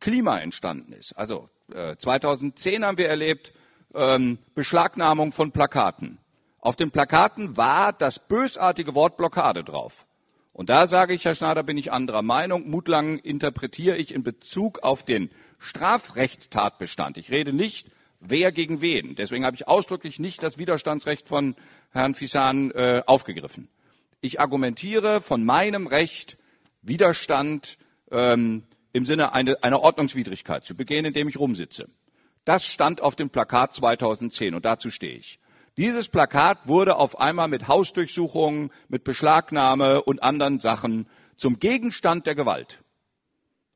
Klima 0.00 0.38
entstanden 0.38 0.92
ist. 0.92 1.12
Also 1.12 1.50
äh, 1.72 1.96
2010 1.96 2.84
haben 2.84 2.96
wir 2.96 3.08
erlebt 3.08 3.52
ähm, 3.94 4.38
Beschlagnahmung 4.54 5.30
von 5.30 5.52
Plakaten. 5.52 6.18
Auf 6.60 6.76
den 6.76 6.90
Plakaten 6.90 7.56
war 7.56 7.92
das 7.92 8.18
bösartige 8.18 8.94
Wort 8.94 9.16
Blockade 9.18 9.62
drauf. 9.62 10.06
Und 10.52 10.70
da 10.70 10.86
sage 10.86 11.12
ich, 11.12 11.24
Herr 11.24 11.34
Schneider, 11.34 11.62
bin 11.62 11.76
ich 11.76 11.92
anderer 11.92 12.22
Meinung. 12.22 12.68
Mutlang 12.68 13.18
interpretiere 13.18 13.96
ich 13.96 14.14
in 14.14 14.22
Bezug 14.22 14.80
auf 14.82 15.04
den 15.04 15.30
Strafrechtstatbestand. 15.58 17.18
Ich 17.18 17.30
rede 17.30 17.52
nicht, 17.52 17.88
wer 18.20 18.52
gegen 18.52 18.80
wen. 18.80 19.14
Deswegen 19.14 19.44
habe 19.44 19.56
ich 19.56 19.68
ausdrücklich 19.68 20.18
nicht 20.18 20.42
das 20.42 20.58
Widerstandsrecht 20.58 21.28
von 21.28 21.56
Herrn 21.90 22.14
Fisan 22.14 22.70
äh, 22.72 23.02
aufgegriffen. 23.06 23.68
Ich 24.20 24.40
argumentiere 24.40 25.20
von 25.20 25.44
meinem 25.44 25.86
Recht, 25.86 26.36
Widerstand 26.82 27.78
ähm, 28.10 28.64
im 28.92 29.04
Sinne 29.04 29.32
eine, 29.32 29.62
einer 29.62 29.80
Ordnungswidrigkeit 29.80 30.64
zu 30.64 30.76
begehen, 30.76 31.04
indem 31.04 31.28
ich 31.28 31.38
rumsitze. 31.38 31.88
Das 32.44 32.64
stand 32.64 33.00
auf 33.02 33.14
dem 33.14 33.30
Plakat 33.30 33.74
2010 33.74 34.54
und 34.54 34.64
dazu 34.64 34.90
stehe 34.90 35.16
ich. 35.16 35.38
Dieses 35.76 36.08
Plakat 36.08 36.66
wurde 36.66 36.96
auf 36.96 37.20
einmal 37.20 37.46
mit 37.46 37.68
Hausdurchsuchungen, 37.68 38.72
mit 38.88 39.04
Beschlagnahme 39.04 40.02
und 40.02 40.22
anderen 40.22 40.58
Sachen 40.58 41.08
zum 41.36 41.60
Gegenstand 41.60 42.26
der 42.26 42.34
Gewalt. 42.34 42.82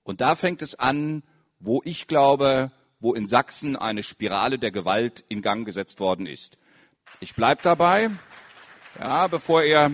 Und 0.03 0.21
da 0.21 0.35
fängt 0.35 0.63
es 0.63 0.75
an, 0.75 1.23
wo 1.61 1.81
ich 1.85 2.09
glaube, 2.09 2.73
wo 3.03 3.13
in 3.15 3.27
Sachsen 3.27 3.77
eine 3.77 4.03
Spirale 4.03 4.59
der 4.59 4.71
Gewalt 4.71 5.25
in 5.29 5.43
Gang 5.43 5.67
gesetzt 5.67 6.01
worden 6.01 6.27
ist. 6.27 6.57
Ich 7.21 7.35
bleib 7.35 7.63
dabei, 7.63 8.11
ja, 8.99 9.27
bevor 9.27 9.63
er, 9.63 9.93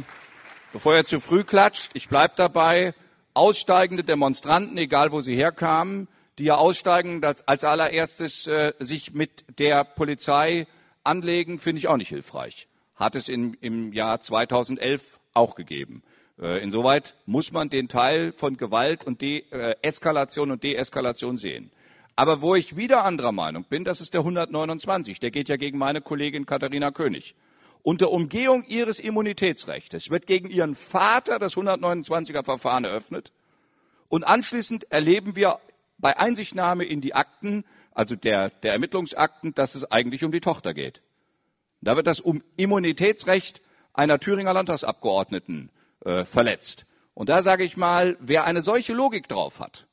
bevor 0.72 0.94
er 0.94 1.04
zu 1.04 1.18
früh 1.18 1.42
klatscht, 1.42 1.90
ich 1.94 2.08
bleib 2.08 2.36
dabei, 2.36 2.94
aussteigende 3.34 4.04
Demonstranten, 4.04 4.76
egal 4.76 5.10
wo 5.10 5.20
sie 5.20 5.34
herkamen, 5.34 6.06
die 6.38 6.44
ja 6.44 6.56
aussteigen, 6.56 7.24
als 7.24 7.64
allererstes 7.64 8.46
äh, 8.46 8.72
sich 8.78 9.14
mit 9.14 9.44
der 9.58 9.84
Polizei 9.84 10.66
anlegen, 11.02 11.58
finde 11.58 11.80
ich 11.80 11.88
auch 11.88 11.96
nicht 11.96 12.10
hilfreich. 12.10 12.68
Hat 12.94 13.14
es 13.14 13.28
in, 13.28 13.54
im 13.54 13.92
Jahr 13.92 14.20
2011 14.20 15.18
auch 15.34 15.54
gegeben. 15.54 16.02
Äh, 16.40 16.62
insoweit 16.62 17.14
muss 17.26 17.52
man 17.52 17.70
den 17.70 17.88
Teil 17.88 18.32
von 18.36 18.56
Gewalt 18.56 19.04
und 19.04 19.22
De 19.22 19.44
äh, 19.50 19.76
Eskalation 19.82 20.50
und 20.50 20.62
Deeskalation 20.62 21.38
sehen. 21.38 21.70
Aber 22.18 22.42
wo 22.42 22.56
ich 22.56 22.76
wieder 22.76 23.04
anderer 23.04 23.30
Meinung 23.30 23.62
bin, 23.62 23.84
das 23.84 24.00
ist 24.00 24.12
der 24.12 24.22
129. 24.22 25.20
Der 25.20 25.30
geht 25.30 25.48
ja 25.48 25.56
gegen 25.56 25.78
meine 25.78 26.00
Kollegin 26.00 26.46
Katharina 26.46 26.90
König. 26.90 27.36
Unter 27.84 28.10
Umgehung 28.10 28.64
ihres 28.64 28.98
Immunitätsrechts 28.98 30.10
wird 30.10 30.26
gegen 30.26 30.50
ihren 30.50 30.74
Vater 30.74 31.38
das 31.38 31.56
129er 31.56 32.42
Verfahren 32.42 32.82
eröffnet. 32.82 33.30
Und 34.08 34.24
anschließend 34.24 34.90
erleben 34.90 35.36
wir 35.36 35.60
bei 35.98 36.18
Einsichtnahme 36.18 36.82
in 36.82 37.00
die 37.00 37.14
Akten, 37.14 37.64
also 37.92 38.16
der, 38.16 38.50
der 38.50 38.72
Ermittlungsakten, 38.72 39.54
dass 39.54 39.76
es 39.76 39.88
eigentlich 39.88 40.24
um 40.24 40.32
die 40.32 40.40
Tochter 40.40 40.74
geht. 40.74 41.02
Da 41.82 41.94
wird 41.94 42.08
das 42.08 42.18
um 42.18 42.42
Immunitätsrecht 42.56 43.62
einer 43.92 44.18
Thüringer 44.18 44.54
Landtagsabgeordneten 44.54 45.70
äh, 46.04 46.24
verletzt. 46.24 46.84
Und 47.14 47.28
da 47.28 47.44
sage 47.44 47.62
ich 47.62 47.76
mal, 47.76 48.16
wer 48.18 48.42
eine 48.42 48.62
solche 48.62 48.92
Logik 48.92 49.28
drauf 49.28 49.60
hat, 49.60 49.87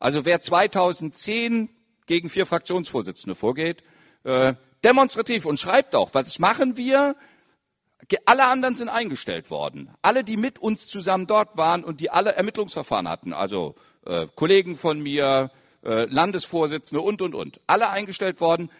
also 0.00 0.24
wer 0.24 0.40
2010 0.40 1.68
gegen 2.06 2.28
vier 2.28 2.46
Fraktionsvorsitzende 2.46 3.36
vorgeht, 3.36 3.84
äh, 4.24 4.54
demonstrativ 4.82 5.44
und 5.44 5.60
schreibt 5.60 5.94
auch, 5.94 6.10
was 6.14 6.38
machen 6.38 6.76
wir? 6.76 7.14
Alle 8.24 8.46
anderen 8.46 8.74
sind 8.74 8.88
eingestellt 8.88 9.50
worden. 9.50 9.90
Alle, 10.02 10.24
die 10.24 10.36
mit 10.36 10.58
uns 10.58 10.88
zusammen 10.88 11.26
dort 11.26 11.56
waren 11.56 11.84
und 11.84 12.00
die 12.00 12.10
alle 12.10 12.34
Ermittlungsverfahren 12.34 13.08
hatten, 13.08 13.32
also 13.32 13.76
äh, 14.06 14.26
Kollegen 14.34 14.76
von 14.76 15.00
mir, 15.00 15.52
äh, 15.84 16.06
Landesvorsitzende 16.06 17.02
und, 17.02 17.22
und, 17.22 17.34
und. 17.34 17.60
Alle 17.66 17.90
eingestellt 17.90 18.40
worden. 18.40 18.70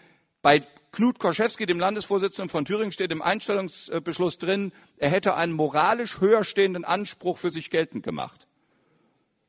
Bei 0.42 0.62
Knut 0.92 1.18
Korschewski, 1.18 1.66
dem 1.66 1.78
Landesvorsitzenden 1.78 2.48
von 2.48 2.64
Thüringen, 2.64 2.92
steht 2.92 3.12
im 3.12 3.22
Einstellungsbeschluss 3.22 4.38
drin, 4.38 4.72
er 4.96 5.10
hätte 5.10 5.34
einen 5.36 5.52
moralisch 5.52 6.20
höher 6.20 6.42
stehenden 6.42 6.84
Anspruch 6.84 7.38
für 7.38 7.50
sich 7.50 7.70
geltend 7.70 8.02
gemacht. 8.02 8.48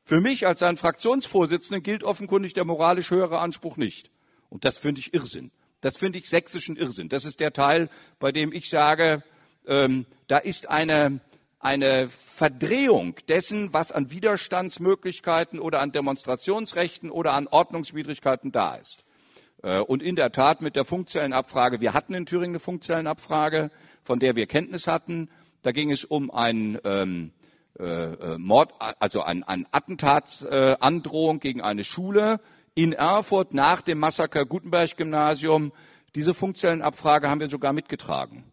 Für 0.04 0.20
mich 0.20 0.46
als 0.46 0.58
sein 0.60 0.76
Fraktionsvorsitzenden 0.76 1.82
gilt 1.82 2.04
offenkundig 2.04 2.54
der 2.54 2.64
moralisch 2.64 3.10
höhere 3.10 3.38
Anspruch 3.38 3.76
nicht. 3.76 4.10
Und 4.48 4.64
das 4.64 4.78
finde 4.78 5.00
ich 5.00 5.14
Irrsinn. 5.14 5.50
Das 5.80 5.96
finde 5.96 6.18
ich 6.18 6.28
sächsischen 6.28 6.76
Irrsinn. 6.76 7.08
Das 7.08 7.24
ist 7.24 7.40
der 7.40 7.52
Teil, 7.52 7.88
bei 8.18 8.32
dem 8.32 8.52
ich 8.52 8.68
sage, 8.68 9.22
ähm, 9.66 10.06
da 10.28 10.38
ist 10.38 10.68
eine, 10.68 11.20
eine 11.58 12.08
Verdrehung 12.08 13.16
dessen, 13.28 13.72
was 13.72 13.92
an 13.92 14.10
Widerstandsmöglichkeiten 14.10 15.58
oder 15.58 15.80
an 15.80 15.92
Demonstrationsrechten 15.92 17.10
oder 17.10 17.32
an 17.32 17.46
Ordnungswidrigkeiten 17.48 18.52
da 18.52 18.74
ist. 18.74 19.04
Äh, 19.62 19.78
und 19.78 20.02
in 20.02 20.16
der 20.16 20.32
Tat 20.32 20.60
mit 20.60 20.76
der 20.76 20.84
Funkzellenabfrage, 20.84 21.80
wir 21.80 21.94
hatten 21.94 22.14
in 22.14 22.26
Thüringen 22.26 22.54
eine 22.54 22.60
Funkzellenabfrage, 22.60 23.70
von 24.04 24.18
der 24.18 24.36
wir 24.36 24.46
Kenntnis 24.46 24.86
hatten, 24.86 25.28
Da 25.62 25.70
ging 25.70 25.92
es 25.92 26.04
um 26.04 26.30
ein 26.30 26.78
ähm, 26.84 27.30
äh, 27.78 28.38
Mord, 28.38 28.72
also 29.00 29.22
ein, 29.22 29.42
ein 29.44 29.66
Attentatsandrohung 29.70 31.36
äh, 31.36 31.40
gegen 31.40 31.60
eine 31.62 31.84
Schule 31.84 32.40
in 32.74 32.92
Erfurt 32.92 33.54
nach 33.54 33.80
dem 33.82 33.98
Massaker 33.98 34.44
Gutenberg-Gymnasium. 34.44 35.72
Diese 36.14 36.34
funktionellen 36.34 36.82
Abfrage 36.82 37.28
haben 37.30 37.40
wir 37.40 37.48
sogar 37.48 37.72
mitgetragen. 37.72 38.44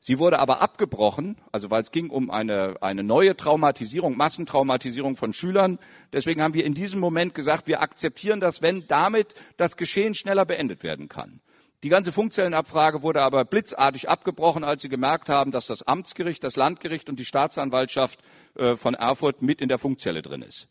Sie 0.00 0.18
wurde 0.18 0.38
aber 0.38 0.62
abgebrochen, 0.62 1.36
also 1.50 1.70
weil 1.70 1.82
es 1.82 1.90
ging 1.90 2.08
um 2.10 2.30
eine, 2.30 2.76
eine 2.82 3.02
neue 3.02 3.36
Traumatisierung, 3.36 4.16
Massentraumatisierung 4.16 5.16
von 5.16 5.32
Schülern. 5.32 5.78
Deswegen 6.12 6.40
haben 6.40 6.54
wir 6.54 6.64
in 6.64 6.74
diesem 6.74 7.00
Moment 7.00 7.34
gesagt, 7.34 7.66
wir 7.66 7.82
akzeptieren 7.82 8.40
das, 8.40 8.62
wenn 8.62 8.86
damit 8.86 9.34
das 9.56 9.76
Geschehen 9.76 10.14
schneller 10.14 10.44
beendet 10.44 10.82
werden 10.84 11.08
kann. 11.08 11.40
Die 11.84 11.88
ganze 11.88 12.10
Funkzellenabfrage 12.10 13.02
wurde 13.02 13.22
aber 13.22 13.44
blitzartig 13.44 14.08
abgebrochen, 14.08 14.64
als 14.64 14.82
sie 14.82 14.88
gemerkt 14.88 15.28
haben, 15.28 15.52
dass 15.52 15.66
das 15.66 15.82
Amtsgericht, 15.86 16.42
das 16.42 16.56
Landgericht 16.56 17.08
und 17.08 17.18
die 17.18 17.24
Staatsanwaltschaft 17.24 18.20
äh, 18.58 18.76
von 18.76 18.94
Erfurt 18.94 19.42
mit 19.42 19.60
in 19.60 19.68
der 19.68 19.78
Funkzelle 19.78 20.22
drin 20.22 20.42
ist. 20.42 20.68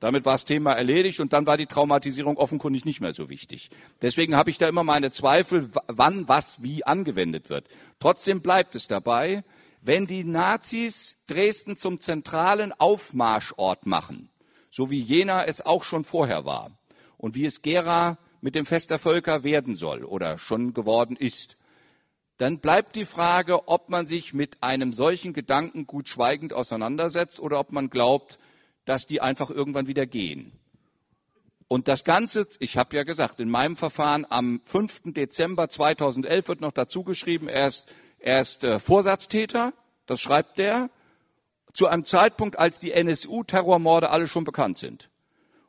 Damit 0.00 0.24
war 0.24 0.34
das 0.34 0.44
Thema 0.44 0.74
erledigt 0.74 1.18
und 1.18 1.32
dann 1.32 1.46
war 1.46 1.56
die 1.56 1.66
Traumatisierung 1.66 2.36
offenkundig 2.36 2.84
nicht 2.84 3.00
mehr 3.00 3.12
so 3.12 3.28
wichtig. 3.28 3.70
Deswegen 4.00 4.36
habe 4.36 4.50
ich 4.50 4.58
da 4.58 4.68
immer 4.68 4.84
meine 4.84 5.10
Zweifel, 5.10 5.70
wann 5.88 6.28
was 6.28 6.62
wie 6.62 6.84
angewendet 6.84 7.50
wird. 7.50 7.66
Trotzdem 7.98 8.40
bleibt 8.40 8.76
es 8.76 8.86
dabei, 8.86 9.42
wenn 9.82 10.06
die 10.06 10.22
Nazis 10.22 11.16
Dresden 11.26 11.76
zum 11.76 12.00
zentralen 12.00 12.72
Aufmarschort 12.72 13.86
machen, 13.86 14.30
so 14.70 14.90
wie 14.90 15.00
Jena 15.00 15.44
es 15.44 15.60
auch 15.60 15.82
schon 15.82 16.04
vorher 16.04 16.44
war 16.44 16.78
und 17.16 17.34
wie 17.34 17.46
es 17.46 17.62
Gera 17.62 18.18
mit 18.40 18.54
dem 18.54 18.66
Fest 18.66 18.90
der 18.90 19.00
Völker 19.00 19.42
werden 19.42 19.74
soll 19.74 20.04
oder 20.04 20.38
schon 20.38 20.74
geworden 20.74 21.16
ist, 21.16 21.57
dann 22.38 22.60
bleibt 22.60 22.94
die 22.96 23.04
Frage, 23.04 23.68
ob 23.68 23.88
man 23.90 24.06
sich 24.06 24.32
mit 24.32 24.62
einem 24.62 24.92
solchen 24.92 25.32
Gedanken 25.32 25.86
gut 25.86 26.08
schweigend 26.08 26.52
auseinandersetzt 26.52 27.40
oder 27.40 27.58
ob 27.58 27.72
man 27.72 27.90
glaubt, 27.90 28.38
dass 28.84 29.06
die 29.06 29.20
einfach 29.20 29.50
irgendwann 29.50 29.88
wieder 29.88 30.06
gehen. 30.06 30.52
Und 31.66 31.88
das 31.88 32.04
Ganze, 32.04 32.46
ich 32.60 32.78
habe 32.78 32.96
ja 32.96 33.02
gesagt, 33.02 33.40
in 33.40 33.50
meinem 33.50 33.76
Verfahren 33.76 34.24
am 34.30 34.62
5. 34.64 35.12
Dezember 35.12 35.68
2011 35.68 36.48
wird 36.48 36.60
noch 36.60 36.72
dazu 36.72 37.02
geschrieben, 37.02 37.48
er 37.48 37.68
ist, 37.68 37.86
er 38.20 38.40
ist 38.40 38.64
äh, 38.64 38.78
Vorsatztäter, 38.78 39.74
das 40.06 40.20
schreibt 40.20 40.58
der, 40.58 40.88
zu 41.74 41.86
einem 41.86 42.04
Zeitpunkt, 42.04 42.58
als 42.58 42.78
die 42.78 42.92
NSU-Terrormorde 42.92 44.10
alle 44.10 44.28
schon 44.28 44.44
bekannt 44.44 44.78
sind. 44.78 45.10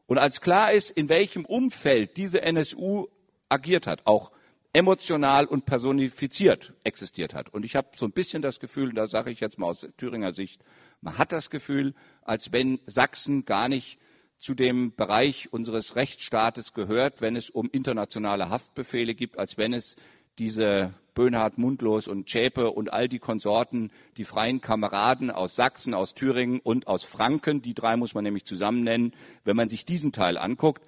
Und 0.07 0.19
als 0.19 0.39
klar 0.39 0.71
ist, 0.71 0.91
in 0.91 1.09
welchem 1.09 1.45
Umfeld 1.45 2.15
diese 2.15 2.41
NSU 2.41 3.07
agiert 3.49 3.85
hat, 3.85 4.05
auch 4.05 4.31
emotional 4.73 5.45
und 5.45 5.65
personifiziert 5.65 6.73
existiert 6.83 7.33
hat. 7.33 7.49
Und 7.49 7.65
ich 7.65 7.75
habe 7.75 7.89
so 7.95 8.05
ein 8.05 8.11
bisschen 8.11 8.41
das 8.41 8.59
Gefühl, 8.59 8.93
da 8.93 9.07
sage 9.07 9.31
ich 9.31 9.39
jetzt 9.39 9.57
mal 9.57 9.67
aus 9.67 9.87
Thüringer 9.97 10.33
Sicht, 10.33 10.63
man 11.01 11.17
hat 11.17 11.31
das 11.31 11.49
Gefühl, 11.49 11.95
als 12.21 12.51
wenn 12.51 12.79
Sachsen 12.85 13.45
gar 13.45 13.69
nicht 13.69 13.99
zu 14.37 14.53
dem 14.53 14.95
Bereich 14.95 15.51
unseres 15.51 15.95
Rechtsstaates 15.95 16.73
gehört, 16.73 17.21
wenn 17.21 17.35
es 17.35 17.49
um 17.49 17.69
internationale 17.71 18.49
Haftbefehle 18.49 19.15
gibt, 19.15 19.37
als 19.37 19.57
wenn 19.57 19.73
es 19.73 19.95
diese 20.37 20.93
Böhnhardt, 21.13 21.57
Mundlos 21.57 22.07
und 22.07 22.29
Zschäpe 22.29 22.71
und 22.71 22.93
all 22.93 23.09
die 23.09 23.19
Konsorten, 23.19 23.91
die 24.15 24.23
freien 24.23 24.61
Kameraden 24.61 25.31
aus 25.31 25.55
Sachsen, 25.55 25.93
aus 25.93 26.13
Thüringen 26.13 26.61
und 26.61 26.87
aus 26.87 27.03
Franken, 27.03 27.61
die 27.61 27.73
drei 27.73 27.97
muss 27.97 28.13
man 28.13 28.23
nämlich 28.23 28.45
zusammen 28.45 28.83
nennen, 28.83 29.13
wenn 29.43 29.57
man 29.57 29.67
sich 29.67 29.85
diesen 29.85 30.13
Teil 30.13 30.37
anguckt. 30.37 30.85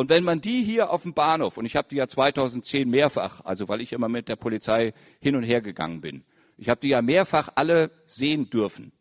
Und 0.00 0.08
wenn 0.08 0.24
man 0.24 0.40
die 0.40 0.62
hier 0.62 0.88
auf 0.88 1.02
dem 1.02 1.12
Bahnhof, 1.12 1.58
und 1.58 1.66
ich 1.66 1.76
habe 1.76 1.88
die 1.90 1.96
ja 1.96 2.08
2010 2.08 2.88
mehrfach, 2.88 3.44
also 3.44 3.68
weil 3.68 3.82
ich 3.82 3.92
immer 3.92 4.08
mit 4.08 4.30
der 4.30 4.36
Polizei 4.36 4.94
hin 5.20 5.36
und 5.36 5.42
her 5.42 5.60
gegangen 5.60 6.00
bin, 6.00 6.24
ich 6.56 6.70
habe 6.70 6.80
die 6.80 6.88
ja 6.88 7.02
mehrfach 7.02 7.50
alle 7.54 7.90
sehen 8.06 8.48
dürfen, 8.48 8.92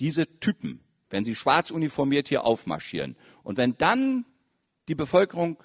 diese 0.00 0.40
Typen, 0.40 0.80
wenn 1.10 1.22
sie 1.22 1.34
schwarz 1.34 1.70
uniformiert 1.70 2.28
hier 2.28 2.46
aufmarschieren. 2.46 3.14
Und 3.42 3.58
wenn 3.58 3.76
dann 3.76 4.24
die 4.88 4.94
Bevölkerung 4.94 5.62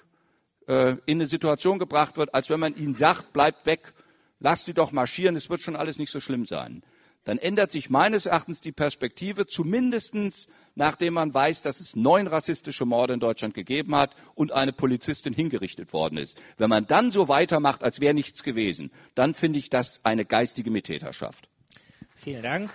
äh, 0.66 0.96
in 1.06 1.16
eine 1.16 1.26
Situation 1.26 1.78
gebracht 1.78 2.18
wird, 2.18 2.34
als 2.34 2.50
wenn 2.50 2.60
man 2.60 2.76
ihnen 2.76 2.94
sagt, 2.94 3.32
bleibt 3.32 3.64
weg 3.64 3.94
lasst 4.40 4.66
die 4.66 4.74
doch 4.74 4.92
marschieren, 4.92 5.34
es 5.34 5.50
wird 5.50 5.62
schon 5.62 5.76
alles 5.76 5.98
nicht 5.98 6.10
so 6.10 6.20
schlimm 6.20 6.44
sein. 6.44 6.82
Dann 7.24 7.38
ändert 7.38 7.70
sich 7.70 7.90
meines 7.90 8.26
Erachtens 8.26 8.60
die 8.60 8.72
Perspektive, 8.72 9.46
zumindestens 9.46 10.48
nachdem 10.74 11.14
man 11.14 11.34
weiß, 11.34 11.62
dass 11.62 11.80
es 11.80 11.96
neun 11.96 12.28
rassistische 12.28 12.86
Morde 12.86 13.12
in 13.14 13.20
Deutschland 13.20 13.52
gegeben 13.52 13.96
hat 13.96 14.14
und 14.34 14.52
eine 14.52 14.72
Polizistin 14.72 15.34
hingerichtet 15.34 15.92
worden 15.92 16.18
ist. 16.18 16.40
Wenn 16.56 16.70
man 16.70 16.86
dann 16.86 17.10
so 17.10 17.28
weitermacht, 17.28 17.82
als 17.82 18.00
wäre 18.00 18.14
nichts 18.14 18.44
gewesen, 18.44 18.92
dann 19.14 19.34
finde 19.34 19.58
ich 19.58 19.70
das 19.70 20.04
eine 20.04 20.24
geistige 20.24 20.70
Mittäterschaft. 20.70 21.48
Vielen 22.14 22.42
Dank. 22.42 22.70